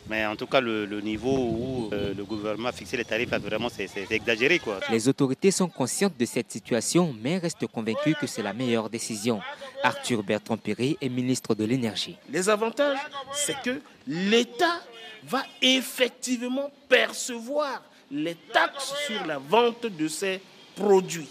mais 0.10 0.26
en 0.26 0.36
tout 0.36 0.48
cas, 0.48 0.62
le, 0.62 0.86
niveau 1.02 1.38
où 1.38 1.90
euh, 1.94 2.14
le 2.14 2.24
gouvernement 2.24 2.70
a 2.70 2.72
fixé 2.72 2.98
les 2.98 3.06
tarifs, 3.06 3.30
vraiment, 3.30 3.70
c'est 3.70 3.90
exagéré. 4.12 4.60
Quoi. 4.60 4.80
Les 4.90 5.08
autorités 5.08 5.52
sont 5.52 5.70
conscientes 5.70 6.18
de 6.18 6.26
cette 6.26 6.52
situation, 6.52 7.16
mais 7.22 7.38
restent 7.38 7.68
convaincues 7.68 8.16
que 8.16 8.28
c'est 8.28 8.44
la 8.44 8.54
meilleure 8.54 8.90
décision. 8.90 9.42
Arthur 9.84 10.24
Bertrand 10.24 10.58
Perry 10.58 10.98
est 11.02 11.10
ministre 11.10 11.56
de 11.56 11.66
l'Énergie. 11.66 12.18
Les 12.30 12.50
avantages, 12.50 13.00
c'est 13.34 13.60
que 13.62 13.82
l'État 14.08 14.82
va 15.24 15.44
effectivement 15.62 16.72
percevoir 16.90 17.84
les 18.12 18.36
taxes 18.52 18.94
sur 19.08 19.26
la 19.26 19.38
vente 19.38 19.86
de 19.86 20.08
ces 20.08 20.42
produits. 20.76 21.30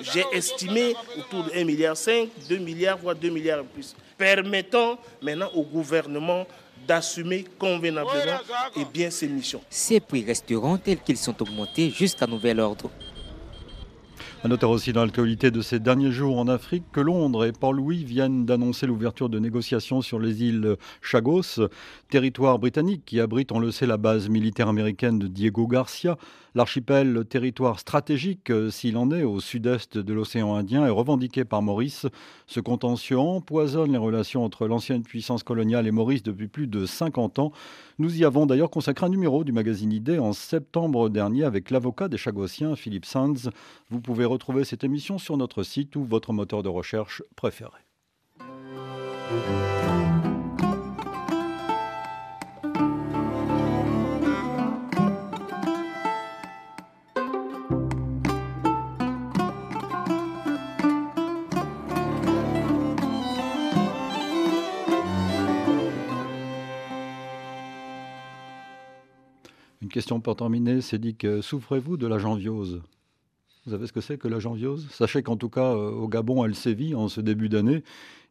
J'ai 0.00 0.24
estimé 0.32 0.94
autour 1.18 1.44
de 1.44 1.50
1,5 1.50 1.64
milliard, 1.64 1.96
2 2.48 2.56
milliards, 2.58 2.98
voire 2.98 3.14
2 3.14 3.28
milliards 3.30 3.60
et 3.60 3.64
plus, 3.64 3.94
permettant 4.18 4.98
maintenant 5.22 5.50
au 5.54 5.62
gouvernement 5.62 6.46
d'assumer 6.86 7.44
convenablement 7.58 8.40
et 8.76 8.84
bien 8.84 9.10
ses 9.10 9.28
missions. 9.28 9.60
Ces 9.70 10.00
prix 10.00 10.24
resteront 10.24 10.76
tels 10.76 11.00
qu'ils 11.00 11.16
sont 11.16 11.40
augmentés 11.42 11.90
jusqu'à 11.90 12.26
nouvel 12.26 12.60
ordre. 12.60 12.90
À 14.44 14.48
noter 14.48 14.66
aussi 14.66 14.92
dans 14.92 15.02
l'actualité 15.02 15.50
de 15.50 15.62
ces 15.62 15.80
derniers 15.80 16.12
jours 16.12 16.38
en 16.38 16.48
Afrique 16.48 16.84
que 16.92 17.00
Londres 17.00 17.46
et 17.46 17.52
Port-Louis 17.52 18.04
viennent 18.04 18.44
d'annoncer 18.44 18.86
l'ouverture 18.86 19.30
de 19.30 19.38
négociations 19.38 20.02
sur 20.02 20.18
les 20.18 20.42
îles 20.42 20.76
Chagos, 21.00 21.66
territoire 22.10 22.58
britannique 22.58 23.04
qui 23.06 23.20
abrite, 23.20 23.52
on 23.52 23.58
le 23.58 23.70
sait, 23.70 23.86
la 23.86 23.96
base 23.96 24.28
militaire 24.28 24.68
américaine 24.68 25.18
de 25.18 25.28
Diego 25.28 25.66
Garcia. 25.66 26.18
L'archipel, 26.56 27.24
territoire 27.28 27.80
stratégique 27.80 28.48
euh, 28.50 28.70
s'il 28.70 28.96
en 28.96 29.10
est, 29.10 29.24
au 29.24 29.40
sud-est 29.40 29.98
de 29.98 30.14
l'océan 30.14 30.54
Indien, 30.54 30.86
est 30.86 30.90
revendiqué 30.90 31.44
par 31.44 31.62
Maurice. 31.62 32.06
Ce 32.46 32.60
contentieux 32.60 33.18
empoisonne 33.18 33.90
les 33.90 33.98
relations 33.98 34.44
entre 34.44 34.68
l'ancienne 34.68 35.02
puissance 35.02 35.42
coloniale 35.42 35.88
et 35.88 35.90
Maurice 35.90 36.22
depuis 36.22 36.46
plus 36.46 36.68
de 36.68 36.86
50 36.86 37.40
ans. 37.40 37.50
Nous 37.98 38.20
y 38.20 38.24
avons 38.24 38.46
d'ailleurs 38.46 38.70
consacré 38.70 39.06
un 39.06 39.08
numéro 39.08 39.42
du 39.42 39.50
magazine 39.50 39.92
Idée 39.92 40.20
en 40.20 40.32
septembre 40.32 41.08
dernier 41.08 41.42
avec 41.42 41.70
l'avocat 41.70 42.06
des 42.06 42.18
Chagossiens, 42.18 42.76
Philippe 42.76 43.06
Sands. 43.06 43.50
Vous 43.90 44.00
pouvez 44.00 44.24
retrouver 44.24 44.62
cette 44.62 44.84
émission 44.84 45.18
sur 45.18 45.36
notre 45.36 45.64
site 45.64 45.96
ou 45.96 46.04
votre 46.04 46.32
moteur 46.32 46.62
de 46.62 46.68
recherche 46.68 47.24
préféré. 47.34 47.72
Question 70.04 70.20
pour 70.20 70.36
terminer, 70.36 70.82
c'est 70.82 70.98
dit 70.98 71.16
que 71.16 71.40
souffrez-vous 71.40 71.96
de 71.96 72.06
la 72.06 72.18
janviose 72.18 72.82
Vous 73.64 73.72
savez 73.72 73.86
ce 73.86 73.92
que 73.94 74.02
c'est 74.02 74.18
que 74.18 74.28
la 74.28 74.38
janviose 74.38 74.86
Sachez 74.90 75.22
qu'en 75.22 75.38
tout 75.38 75.48
cas, 75.48 75.72
euh, 75.72 75.92
au 75.92 76.08
Gabon, 76.08 76.44
elle 76.44 76.54
sévit 76.54 76.94
en 76.94 77.08
ce 77.08 77.22
début 77.22 77.48
d'année. 77.48 77.82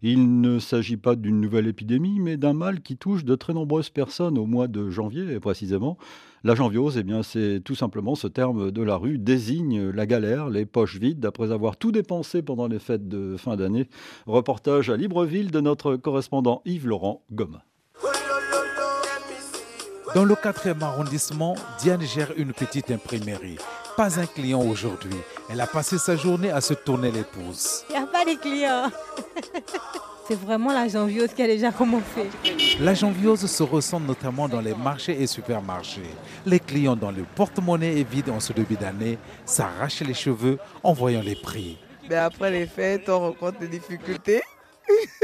Il 0.03 0.39
ne 0.39 0.59
s'agit 0.59 0.97
pas 0.97 1.15
d'une 1.15 1.41
nouvelle 1.41 1.65
épidémie, 1.65 2.19
mais 2.19 2.38
d'un 2.38 2.53
mal 2.53 2.82
qui 2.82 2.95
touche 2.95 3.26
de 3.26 3.34
très 3.34 3.55
nombreuses 3.55 3.89
personnes 3.89 4.38
au 4.38 4.45
mois 4.45 4.67
de 4.67 4.91
janvier, 4.91 5.39
précisément. 5.39 5.97
La 6.43 6.53
janviose, 6.53 6.95
eh 6.99 7.03
bien, 7.03 7.24
c'est 7.24 7.59
tout 7.65 7.74
simplement 7.74 8.13
ce 8.13 8.28
terme 8.28 8.69
de 8.69 8.84
la 8.84 8.95
rue 8.95 9.17
désigne 9.17 9.89
la 9.89 10.05
galère, 10.05 10.51
les 10.51 10.67
poches 10.67 10.99
vides, 10.99 11.26
après 11.26 11.51
avoir 11.51 11.76
tout 11.76 11.91
dépensé 11.91 12.43
pendant 12.43 12.67
les 12.67 12.78
fêtes 12.78 13.07
de 13.07 13.36
fin 13.36 13.55
d'année. 13.55 13.89
Reportage 14.28 14.91
à 14.91 14.95
Libreville 14.95 15.49
de 15.49 15.59
notre 15.59 15.95
correspondant 15.95 16.61
Yves-Laurent 16.65 17.24
Gomme. 17.32 17.61
Dans 20.16 20.26
le 20.26 20.36
4e 20.36 20.80
arrondissement, 20.84 21.55
Diane 21.80 22.03
gère 22.03 22.34
une 22.38 22.53
petite 22.53 22.91
imprimerie. 22.91 23.57
Pas 23.97 24.20
un 24.20 24.28
client 24.28 24.61
aujourd'hui. 24.61 25.16
Elle 25.49 25.59
a 25.59 25.66
passé 25.66 25.97
sa 25.97 26.16
journée 26.16 26.51
à 26.51 26.61
se 26.61 26.76
tourner 26.76 27.09
les 27.09 27.24
pouces. 27.24 27.84
Il 27.89 27.93
n'y 27.93 28.03
a 28.03 28.05
pas 28.05 28.24
de 28.24 28.39
clients. 28.39 28.91
C'est 30.28 30.39
vraiment 30.39 30.72
la 30.72 30.88
janviose 30.88 31.34
qui 31.34 31.41
a 31.41 31.47
déjà 31.47 31.72
commencé. 31.72 32.30
La 32.80 32.93
janviose 32.93 33.47
se 33.47 33.64
ressent 33.64 33.99
notamment 33.99 34.47
dans 34.47 34.61
les 34.61 34.76
marchés 34.76 35.20
et 35.20 35.26
supermarchés. 35.26 36.14
Les 36.45 36.59
clients 36.59 36.95
dont 36.95 37.11
le 37.11 37.26
porte-monnaie 37.36 37.99
est 37.99 38.07
vide 38.07 38.30
en 38.30 38.39
ce 38.39 38.53
début 38.53 38.76
d'année 38.76 39.18
s'arrachent 39.45 40.01
les 40.01 40.14
cheveux 40.14 40.59
en 40.84 40.93
voyant 40.93 41.22
les 41.22 41.36
prix. 41.36 41.80
Mais 42.07 42.16
après 42.18 42.51
les 42.51 42.68
fêtes, 42.68 43.09
on 43.09 43.20
rencontre 43.20 43.59
des 43.59 43.68
difficultés. 43.68 44.43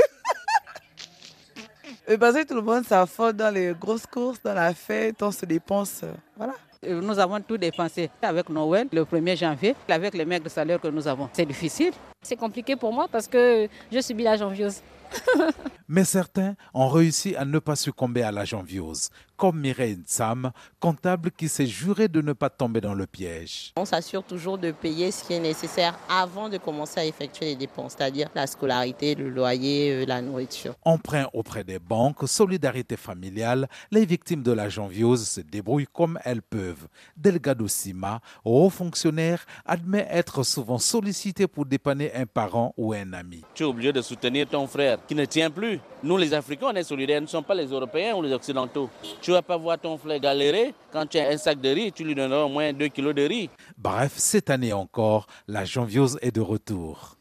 parce 2.18 2.36
que 2.36 2.44
tout 2.46 2.56
le 2.56 2.62
monde 2.62 2.86
s'affronte 2.86 3.36
dans 3.36 3.54
les 3.54 3.74
grosses 3.80 4.06
courses, 4.06 4.42
dans 4.42 4.54
la 4.54 4.74
fête, 4.74 5.22
on 5.22 5.32
se 5.32 5.46
dépense. 5.46 6.02
Euh, 6.04 6.12
voilà. 6.36 6.54
Nous 6.82 7.20
avons 7.20 7.42
tout 7.42 7.58
dépensé 7.58 8.10
avec 8.22 8.48
Noël 8.50 8.88
le 8.92 9.04
1er 9.04 9.36
janvier, 9.38 9.76
avec 9.90 10.14
les 10.14 10.24
maigres 10.24 10.50
salaires 10.50 10.80
que 10.80 10.88
nous 10.88 11.06
avons. 11.08 11.30
C'est 11.34 11.46
difficile. 11.46 11.92
C'est 12.22 12.38
compliqué 12.38 12.76
pour 12.78 12.94
moi 12.94 13.08
parce 13.12 13.28
que 13.28 13.68
je 13.92 14.00
subis 14.00 14.24
la 14.24 14.38
janviose. 14.38 14.82
Mais 15.92 16.04
certains 16.04 16.54
ont 16.76 16.88
réussi 16.88 17.36
à 17.36 17.46
ne 17.46 17.58
pas 17.58 17.76
succomber 17.76 18.22
à 18.22 18.32
la 18.32 18.46
janviose, 18.46 19.10
comme 19.36 19.60
Mireille 19.60 19.98
Sam, 20.06 20.52
comptable 20.80 21.32
qui 21.32 21.50
s'est 21.50 21.66
juré 21.66 22.08
de 22.08 22.22
ne 22.22 22.34
pas 22.34 22.52
tomber 22.52 22.80
dans 22.80 22.94
le 22.94 23.08
piège. 23.08 23.74
On 23.76 23.86
s'assure 23.86 24.24
toujours 24.24 24.60
de 24.60 24.70
payer 24.70 25.10
ce 25.10 25.24
qui 25.24 25.34
est 25.34 25.40
nécessaire 25.40 25.98
avant 26.08 26.48
de 26.48 26.58
commencer 26.58 27.00
à 27.00 27.06
effectuer 27.06 27.46
les 27.46 27.56
dépenses, 27.56 27.96
c'est-à-dire 27.98 28.30
la 28.36 28.46
scolarité, 28.46 29.16
le 29.16 29.30
loyer, 29.30 29.92
euh, 29.94 30.06
la 30.06 30.22
nourriture. 30.22 30.76
Emprunt 30.86 31.28
auprès 31.34 31.64
des 31.64 31.80
banques, 31.80 32.28
solidarité 32.28 32.96
familiale, 32.96 33.68
les 33.90 34.06
victimes 34.06 34.44
de 34.44 34.52
la 34.52 34.70
janviose 34.70 35.28
se 35.28 35.42
débrouillent 35.42 35.88
comme 35.92 36.20
elles 36.24 36.44
peuvent. 36.44 36.88
Delgado 37.18 37.68
Sima, 37.68 38.20
haut 38.46 38.70
fonctionnaire, 38.70 39.44
admet 39.66 40.08
être 40.12 40.44
souvent 40.44 40.78
sollicité 40.78 41.48
pour 41.48 41.66
dépanner 41.66 42.14
un 42.14 42.28
parent 42.28 42.76
ou 42.78 42.94
un 42.94 43.14
ami. 43.14 43.44
Tu 43.56 43.64
es 43.64 43.66
obligé 43.66 43.92
de 43.92 44.04
soutenir 44.04 44.48
ton 44.48 44.68
frère 44.68 45.00
qui 45.08 45.16
ne 45.16 45.26
tient 45.26 45.50
plus. 45.50 45.79
Nous, 46.04 46.18
les 46.18 46.34
Africains, 46.34 46.68
on 46.72 46.76
est 46.76 46.84
solidaires. 46.84 47.20
Nous 47.20 47.28
ne 47.28 47.30
sommes 47.30 47.44
pas 47.44 47.56
les 47.56 47.68
Européens 47.68 48.16
ou 48.16 48.22
les 48.22 48.34
Occidentaux. 48.34 48.90
Tu 49.22 49.32
ne 49.32 49.36
vas 49.36 49.42
pas 49.42 49.58
voir 49.58 49.78
ton 49.80 49.98
frère 49.98 50.20
galérer. 50.20 50.74
Quand 50.92 51.06
tu 51.06 51.18
as 51.20 51.30
un 51.30 51.38
sac 51.38 51.60
de 51.60 51.70
riz, 51.70 51.92
tu 51.92 52.04
lui 52.04 52.16
donneras 52.16 52.44
au 52.44 52.50
moins 52.50 52.72
2 52.74 52.88
kilos 52.88 53.14
de 53.16 53.24
riz. 53.24 53.50
Bref, 53.78 54.14
cette 54.16 54.50
année 54.50 54.74
encore, 54.74 55.28
la 55.48 55.66
janviose 55.66 56.18
est 56.22 56.34
de 56.34 56.42
retour. 56.42 57.16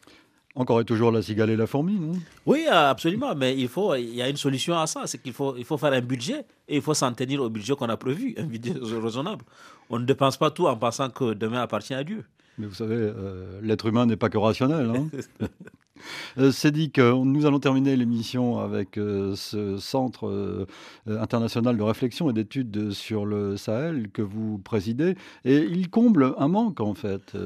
Encore 0.55 0.81
et 0.81 0.85
toujours 0.85 1.13
la 1.13 1.23
cigale 1.23 1.51
et 1.51 1.57
la 1.57 1.69
fourmi, 1.69 2.01
non? 2.01 2.13
Oui, 2.45 2.67
absolument, 2.67 3.33
mais 3.37 3.57
il, 3.57 3.69
faut, 3.69 3.95
il 3.95 4.15
y 4.17 4.23
a 4.23 4.29
une 4.29 4.37
solution 4.37 4.77
à 4.77 4.89
ça, 4.89 5.03
c'est 5.07 5.19
qu'il 5.23 5.33
faut, 5.33 5.55
il 5.57 5.65
faut 5.65 5.79
faire 5.79 5.93
un 5.93 6.01
budget 6.01 6.45
et 6.67 6.77
il 6.77 6.83
faut 6.83 6.95
s'en 6.95 7.13
tenir 7.13 7.41
au 7.43 7.49
budget 7.49 7.77
qu'on 7.77 7.89
a 7.89 7.97
prévu, 7.97 8.35
un 8.37 8.43
budget 8.43 8.75
raisonnable. 9.01 9.45
On 9.89 10.01
ne 10.01 10.05
dépense 10.05 10.37
pas 10.37 10.51
tout 10.51 10.67
en 10.67 10.77
pensant 10.77 11.11
que 11.11 11.33
demain 11.35 11.63
appartient 11.63 11.95
à 11.95 12.03
Dieu. 12.03 12.25
Mais 12.59 12.67
vous 12.67 12.75
savez, 12.75 12.97
euh, 12.97 13.61
l'être 13.63 13.87
humain 13.87 14.07
n'est 14.07 14.17
pas 14.17 14.29
que 14.29 14.39
rationnel. 14.39 14.91
Hein 14.91 15.09
euh, 16.39 16.51
C'est 16.51 16.73
dit 16.73 16.91
que 16.91 17.13
nous 17.13 17.47
allons 17.47 17.61
terminer 17.61 17.95
l'émission 17.97 18.59
avec 18.59 18.99
euh, 18.99 19.37
ce 19.37 19.79
centre 19.79 20.67
international 21.07 21.77
de 21.77 21.83
réflexion 21.83 22.31
et 22.31 22.33
d'études 22.33 22.91
sur 22.91 23.27
le 23.27 23.57
Sahel 23.57 24.11
que 24.11 24.23
vous 24.23 24.59
présidez. 24.59 25.17
Et 25.45 25.59
il 25.59 25.89
comble 25.89 26.35
un 26.37 26.49
manque, 26.49 26.81
en 26.81 26.95
fait. 26.95 27.37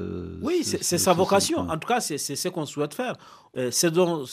oui, 0.41 0.63
c'est 0.63 0.97
sa 0.97 1.13
vocation. 1.13 1.59
En 1.59 1.77
tout 1.77 1.87
cas, 1.87 1.99
c'est 1.99 2.17
ce 2.17 2.49
qu'on 2.49 2.65
souhaite 2.65 2.93
faire. 2.93 3.15
ce 3.55 3.87
dont 3.87 4.25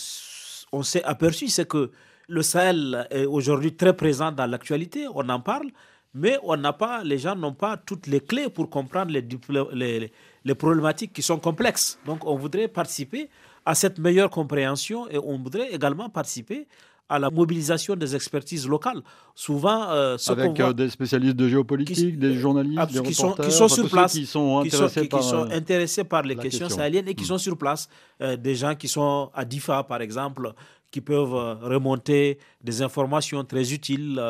on 0.73 0.83
s'est 0.83 1.05
aperçu, 1.05 1.49
c'est 1.49 1.69
que 1.69 1.91
le 2.29 2.43
Sahel 2.43 3.07
est 3.11 3.27
aujourd'hui 3.27 3.75
très 3.75 3.95
présent 3.95 4.33
dans 4.33 4.47
l'actualité. 4.47 5.07
On 5.15 5.29
en 5.29 5.41
parle 5.41 5.69
mais 6.15 6.39
on 6.43 6.57
n'a 6.57 6.73
pas, 6.73 7.05
les 7.05 7.19
gens 7.19 7.37
n'ont 7.37 7.55
pas 7.55 7.77
toutes 7.77 8.07
les 8.07 8.21
clés 8.21 8.49
pour 8.49 8.69
comprendre 8.69 9.13
les, 9.13 9.27
les, 9.73 10.13
les, 10.45 10.55
problématiques 10.55 11.13
qui 11.13 11.23
sont 11.23 11.39
complexes. 11.39 11.99
Donc, 12.07 12.25
on 12.25 12.37
voudrait 12.37 12.69
participer 12.69 13.29
à 13.65 13.75
cette 13.75 13.99
meilleure 13.99 14.31
compréhension 14.31 15.09
et 15.09 15.19
on 15.19 15.39
voudrait 15.39 15.73
également 15.73 16.09
participer 16.09 16.67
à 17.11 17.19
la 17.19 17.29
mobilisation 17.29 17.97
des 17.97 18.15
expertises 18.15 18.69
locales. 18.69 19.03
Souvent, 19.35 19.91
euh, 19.91 20.17
avec 20.29 20.61
euh, 20.61 20.73
des 20.73 20.89
spécialistes 20.89 21.35
de 21.35 21.49
géopolitique, 21.49 22.17
des 22.19 22.35
journalistes, 22.35 22.93
des 22.93 23.03
qui 23.03 23.15
sont, 23.15 23.33
qui 23.33 23.51
sont 23.51 23.67
sur 23.69 23.91
place, 23.91 24.13
qui 24.13 24.27
sont 24.27 24.61
intéressés, 24.61 25.09
par, 25.09 25.23
sont 25.25 25.51
euh, 25.51 25.57
intéressés 25.57 26.05
par 26.05 26.23
les 26.23 26.37
questions 26.37 26.67
question. 26.67 26.77
sahéliennes 26.83 27.09
et 27.09 27.15
qui 27.15 27.25
Mm. 27.25 27.27
sont 27.27 27.39
sur 27.39 27.57
place. 27.59 27.89
des 28.39 28.55
gens 28.55 28.75
qui 28.77 28.87
sont 28.87 29.31
à 29.35 29.45
Difa, 29.45 29.83
par 29.83 30.01
exemple, 30.03 30.53
qui 30.93 31.01
peuvent 31.01 31.33
remonter 31.63 32.39
des 32.63 32.83
informations 32.83 33.43
très 33.45 33.73
utiles, 33.73 34.21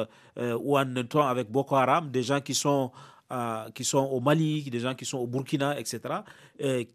ou 0.64 0.78
en 0.78 0.94
étant 0.96 1.26
avec 1.26 1.50
Boko 1.50 1.74
Haram, 1.76 2.10
des 2.10 2.22
gens 2.22 2.40
qui 2.40 2.54
sont 2.54 2.90
qui 3.74 3.84
sont 3.84 4.06
au 4.16 4.20
Mali, 4.20 4.62
des 4.70 4.80
gens 4.80 4.94
qui 4.94 5.04
sont 5.04 5.18
au 5.18 5.26
Burkina, 5.26 5.78
etc., 5.78 5.98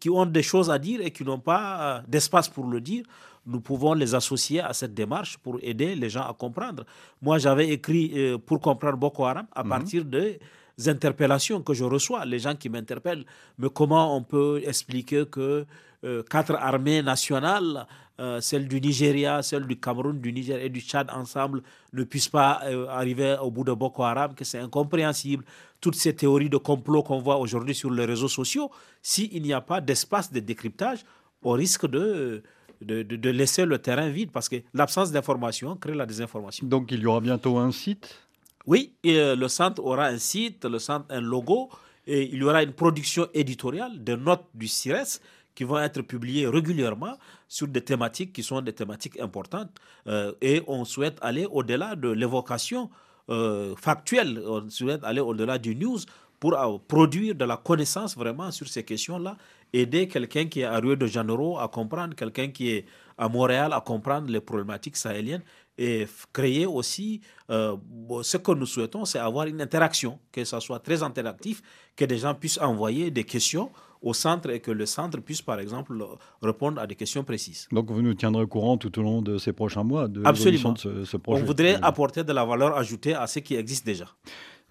qui 0.00 0.10
ont 0.10 0.26
des 0.26 0.42
choses 0.42 0.70
à 0.70 0.78
dire 0.78 1.00
et 1.02 1.10
qui 1.10 1.24
n'ont 1.24 1.38
pas 1.38 2.02
d'espace 2.08 2.48
pour 2.48 2.66
le 2.66 2.80
dire, 2.80 3.04
nous 3.46 3.60
pouvons 3.60 3.94
les 3.94 4.14
associer 4.14 4.60
à 4.60 4.72
cette 4.72 4.94
démarche 4.94 5.38
pour 5.38 5.58
aider 5.62 5.94
les 5.94 6.08
gens 6.10 6.22
à 6.22 6.34
comprendre. 6.34 6.84
Moi, 7.22 7.38
j'avais 7.38 7.68
écrit 7.68 8.12
pour 8.46 8.60
comprendre 8.60 8.98
Boko 8.98 9.24
Haram 9.24 9.46
à 9.54 9.62
Mhm. 9.62 9.68
partir 9.70 10.04
des 10.04 10.38
interpellations 10.86 11.62
que 11.62 11.72
je 11.74 11.84
reçois, 11.84 12.24
les 12.24 12.38
gens 12.38 12.54
qui 12.54 12.68
m'interpellent. 12.68 13.24
Mais 13.58 13.68
comment 13.72 14.16
on 14.16 14.22
peut 14.22 14.60
expliquer 14.66 15.24
que 15.26 15.64
euh, 16.04 16.22
quatre 16.28 16.54
armées 16.54 17.02
nationales, 17.02 17.86
euh, 18.20 18.40
celle 18.40 18.68
du 18.68 18.80
Nigeria, 18.80 19.42
celle 19.42 19.66
du 19.66 19.78
Cameroun, 19.80 20.20
du 20.20 20.32
Niger 20.32 20.58
et 20.62 20.68
du 20.68 20.80
Tchad 20.80 21.08
ensemble, 21.10 21.62
ne 21.92 22.04
puissent 22.04 22.28
pas 22.28 22.60
euh, 22.64 22.86
arriver 22.88 23.36
au 23.42 23.50
bout 23.50 23.64
de 23.64 23.72
Boko 23.72 24.02
Haram, 24.02 24.34
que 24.34 24.44
c'est 24.44 24.58
incompréhensible. 24.58 25.44
Toutes 25.80 25.94
ces 25.96 26.14
théories 26.14 26.50
de 26.50 26.58
complot 26.58 27.02
qu'on 27.02 27.18
voit 27.20 27.38
aujourd'hui 27.38 27.74
sur 27.74 27.90
les 27.90 28.04
réseaux 28.04 28.28
sociaux, 28.28 28.70
s'il 29.02 29.42
n'y 29.42 29.52
a 29.54 29.60
pas 29.62 29.80
d'espace 29.80 30.30
de 30.32 30.40
décryptage, 30.40 31.00
on 31.42 31.52
risque 31.52 31.86
de, 31.88 32.42
de, 32.80 33.02
de- 33.02 33.16
de 33.16 33.30
laisser 33.30 33.64
le 33.64 33.78
terrain 33.78 34.08
vide 34.08 34.30
parce 34.32 34.48
que 34.48 34.56
l'absence 34.74 35.10
d'information 35.12 35.76
crée 35.76 35.94
la 35.94 36.06
désinformation. 36.06 36.66
Donc, 36.66 36.90
il 36.92 37.00
y 37.00 37.06
aura 37.06 37.20
bientôt 37.20 37.58
un 37.58 37.72
site? 37.72 38.20
Oui, 38.66 38.92
et, 39.04 39.18
euh, 39.18 39.36
le 39.36 39.48
centre 39.48 39.82
aura 39.84 40.06
un 40.06 40.18
site, 40.18 40.64
le 40.64 40.78
centre 40.78 41.06
un 41.10 41.20
logo, 41.20 41.70
et 42.06 42.24
il 42.32 42.38
y 42.38 42.42
aura 42.44 42.62
une 42.62 42.72
production 42.72 43.28
éditoriale 43.34 44.02
de 44.02 44.14
notes 44.16 44.46
du 44.54 44.68
CIRES 44.68 45.20
qui 45.54 45.64
vont 45.64 45.78
être 45.78 46.02
publiées 46.02 46.46
régulièrement 46.46 47.16
sur 47.48 47.66
des 47.66 47.80
thématiques 47.80 48.32
qui 48.32 48.42
sont 48.42 48.60
des 48.60 48.72
thématiques 48.74 49.18
importantes. 49.20 49.70
Euh, 50.06 50.32
et 50.40 50.62
on 50.66 50.84
souhaite 50.84 51.18
aller 51.22 51.46
au-delà 51.50 51.96
de 51.96 52.10
l'évocation 52.10 52.90
euh, 53.30 53.74
factuelle, 53.76 54.42
on 54.46 54.68
souhaite 54.68 55.02
aller 55.02 55.20
au-delà 55.20 55.58
du 55.58 55.74
news 55.74 55.98
pour 56.38 56.52
euh, 56.54 56.76
produire 56.86 57.34
de 57.34 57.44
la 57.44 57.56
connaissance 57.56 58.16
vraiment 58.16 58.50
sur 58.50 58.68
ces 58.68 58.84
questions-là, 58.84 59.36
aider 59.72 60.08
quelqu'un 60.08 60.46
qui 60.46 60.60
est 60.60 60.64
à 60.64 60.78
Rio 60.78 60.96
de 60.96 61.06
Janeiro 61.06 61.58
à 61.58 61.68
comprendre, 61.68 62.14
quelqu'un 62.14 62.48
qui 62.48 62.70
est 62.70 62.84
à 63.18 63.28
Montréal 63.28 63.72
à 63.72 63.80
comprendre 63.80 64.30
les 64.30 64.40
problématiques 64.40 64.96
sahéliennes 64.96 65.42
et 65.78 66.06
créer 66.32 66.66
aussi 66.66 67.20
euh, 67.50 67.76
ce 68.22 68.36
que 68.38 68.52
nous 68.52 68.66
souhaitons, 68.66 69.04
c'est 69.04 69.18
avoir 69.18 69.46
une 69.46 69.60
interaction, 69.60 70.18
que 70.32 70.44
ça 70.44 70.60
soit 70.60 70.78
très 70.80 71.02
interactif, 71.02 71.62
que 71.94 72.04
des 72.04 72.18
gens 72.18 72.34
puissent 72.34 72.58
envoyer 72.60 73.10
des 73.10 73.24
questions 73.24 73.70
au 74.02 74.12
centre 74.14 74.50
et 74.50 74.60
que 74.60 74.70
le 74.70 74.86
centre 74.86 75.18
puisse, 75.20 75.42
par 75.42 75.58
exemple, 75.58 76.02
répondre 76.42 76.80
à 76.80 76.86
des 76.86 76.94
questions 76.94 77.24
précises. 77.24 77.66
Donc, 77.72 77.90
vous 77.90 78.02
nous 78.02 78.14
tiendrez 78.14 78.42
au 78.42 78.46
courant 78.46 78.76
tout 78.76 78.96
au 78.98 79.02
long 79.02 79.20
de 79.22 79.36
ces 79.38 79.52
prochains 79.52 79.82
mois 79.84 80.06
de 80.08 80.22
Absolument. 80.24 80.72
de 80.72 80.78
ce, 80.78 81.04
ce 81.04 81.16
On 81.16 81.20
projet. 81.20 81.42
voudrait 81.42 81.78
apporter 81.82 82.22
de 82.22 82.32
la 82.32 82.44
valeur 82.44 82.76
ajoutée 82.76 83.14
à 83.14 83.26
ce 83.26 83.40
qui 83.40 83.54
existe 83.56 83.84
déjà. 83.84 84.06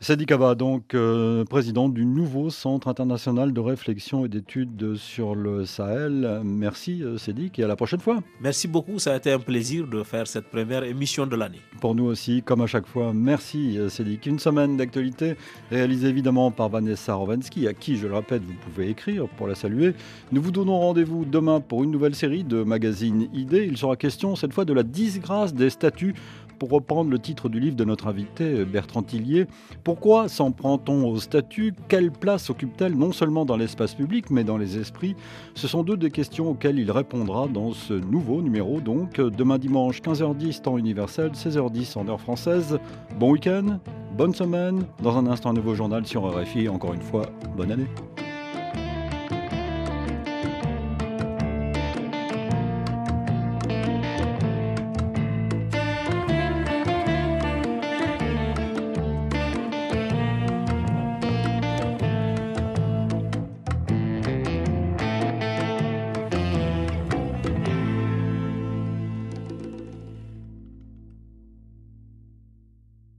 Sadi 0.02 0.26
Kaba, 0.26 0.56
donc 0.56 0.94
euh, 0.94 1.46
président 1.46 1.88
du 1.88 2.06
nouveau 2.06 2.50
Centre 2.50 2.90
international 2.90 3.54
de 3.54 3.60
réflexion 3.62 4.26
et 4.26 4.28
d'études 4.28 4.96
sur 4.98 5.36
le 5.36 5.66
Sahel. 5.66 6.42
Merci 6.44 7.02
euh, 7.02 7.18
Sédic 7.18 7.58
et 7.60 7.64
à 7.64 7.68
la 7.68 7.78
prochaine 7.78 8.02
fois. 8.02 8.20
Merci 8.42 8.68
beaucoup, 8.68 9.00
ça 9.00 9.14
a 9.14 9.16
été 9.16 9.32
un 9.32 9.40
plaisir 9.40 9.88
de 9.88 10.04
faire 10.04 10.28
cette 10.28 10.50
première 10.50 10.84
émission 10.84 11.26
de 11.26 11.36
l'année. 11.38 11.62
Pour 11.80 11.96
nous 11.96 12.04
aussi, 12.04 12.44
comme 12.44 12.60
à 12.60 12.68
chaque 12.68 12.88
fois, 12.88 13.14
merci 13.14 13.80
euh, 13.80 13.88
Sédic. 13.88 14.26
Une 14.26 14.38
semaine 14.38 14.76
d'actualité 14.76 15.38
réalisée 15.72 16.10
évidemment 16.10 16.52
par 16.52 16.68
Vanessa 16.68 17.14
Rovansky, 17.14 17.66
à 17.66 17.74
qui, 17.74 17.96
je 17.96 18.08
le 18.08 18.16
répète, 18.16 18.44
vous 18.44 18.54
pouvez 18.66 18.90
écrire 18.90 19.30
pour 19.30 19.48
la 19.48 19.56
saluer. 19.56 19.94
Nous 20.34 20.42
vous 20.42 20.52
donnons 20.52 20.78
rendez-vous 20.78 21.24
demain 21.24 21.62
pour 21.62 21.86
une 21.86 21.92
nouvelle 21.92 22.16
série 22.16 22.44
de 22.44 22.64
magazines 22.64 23.30
idées. 23.34 23.66
Il 23.66 23.78
sera 23.78 23.96
question 23.96 24.36
cette 24.36 24.52
fois 24.52 24.66
de 24.66 24.74
la 24.74 24.84
disgrâce 24.84 25.54
des 25.54 25.70
statuts 25.70 26.16
pour 26.58 26.70
reprendre 26.70 27.10
le 27.10 27.20
titre 27.20 27.50
du 27.50 27.60
livre 27.60 27.76
de 27.76 27.84
notre 27.84 28.08
invité 28.08 28.66
Bertrand 28.66 29.04
Tillier. 29.04 29.48
Pourquoi 29.84 30.30
s'en 30.30 30.52
prend-on 30.52 31.08
aux 31.08 31.20
statuts 31.20 31.74
Quelle 31.88 32.12
place 32.12 32.50
occupe-t-elle 32.50 32.96
non 32.96 33.12
seulement 33.12 33.46
dans 33.46 33.58
l'espace 33.58 33.94
public 33.94 34.30
mais 34.30 34.44
dans 34.44 34.58
les 34.58 34.78
esprits? 34.78 35.16
Ce 35.54 35.68
sont 35.68 35.84
deux 35.84 35.98
des 35.98 36.12
questions 36.12 36.50
auxquelles 36.50 36.80
il 36.80 36.92
répondra 36.92 37.48
dans 37.48 37.74
ce 37.74 37.94
nouveau 37.94 38.42
numéro 38.42 38.82
donc 38.82 39.20
demain 39.20 39.58
dimanche 39.58 40.02
15h10 40.02 40.62
temps 40.62 40.78
universel, 40.78 41.32
16h10 41.32 41.98
en 41.98 42.08
heure 42.08 42.22
française. 42.22 42.80
Bon 43.20 43.32
week-end, 43.32 43.80
bonne 44.18 44.34
semaine. 44.34 44.84
Dans 45.02 45.18
un 45.18 45.28
instant 45.28 45.50
un 45.50 45.54
nouveau 45.54 45.76
journal 45.76 46.06
sur 46.06 46.24
RFI. 46.24 46.70
Encore 46.70 46.94
une 46.94 47.02
fois, 47.02 47.24
bonne 47.56 47.72
année. 47.72 47.88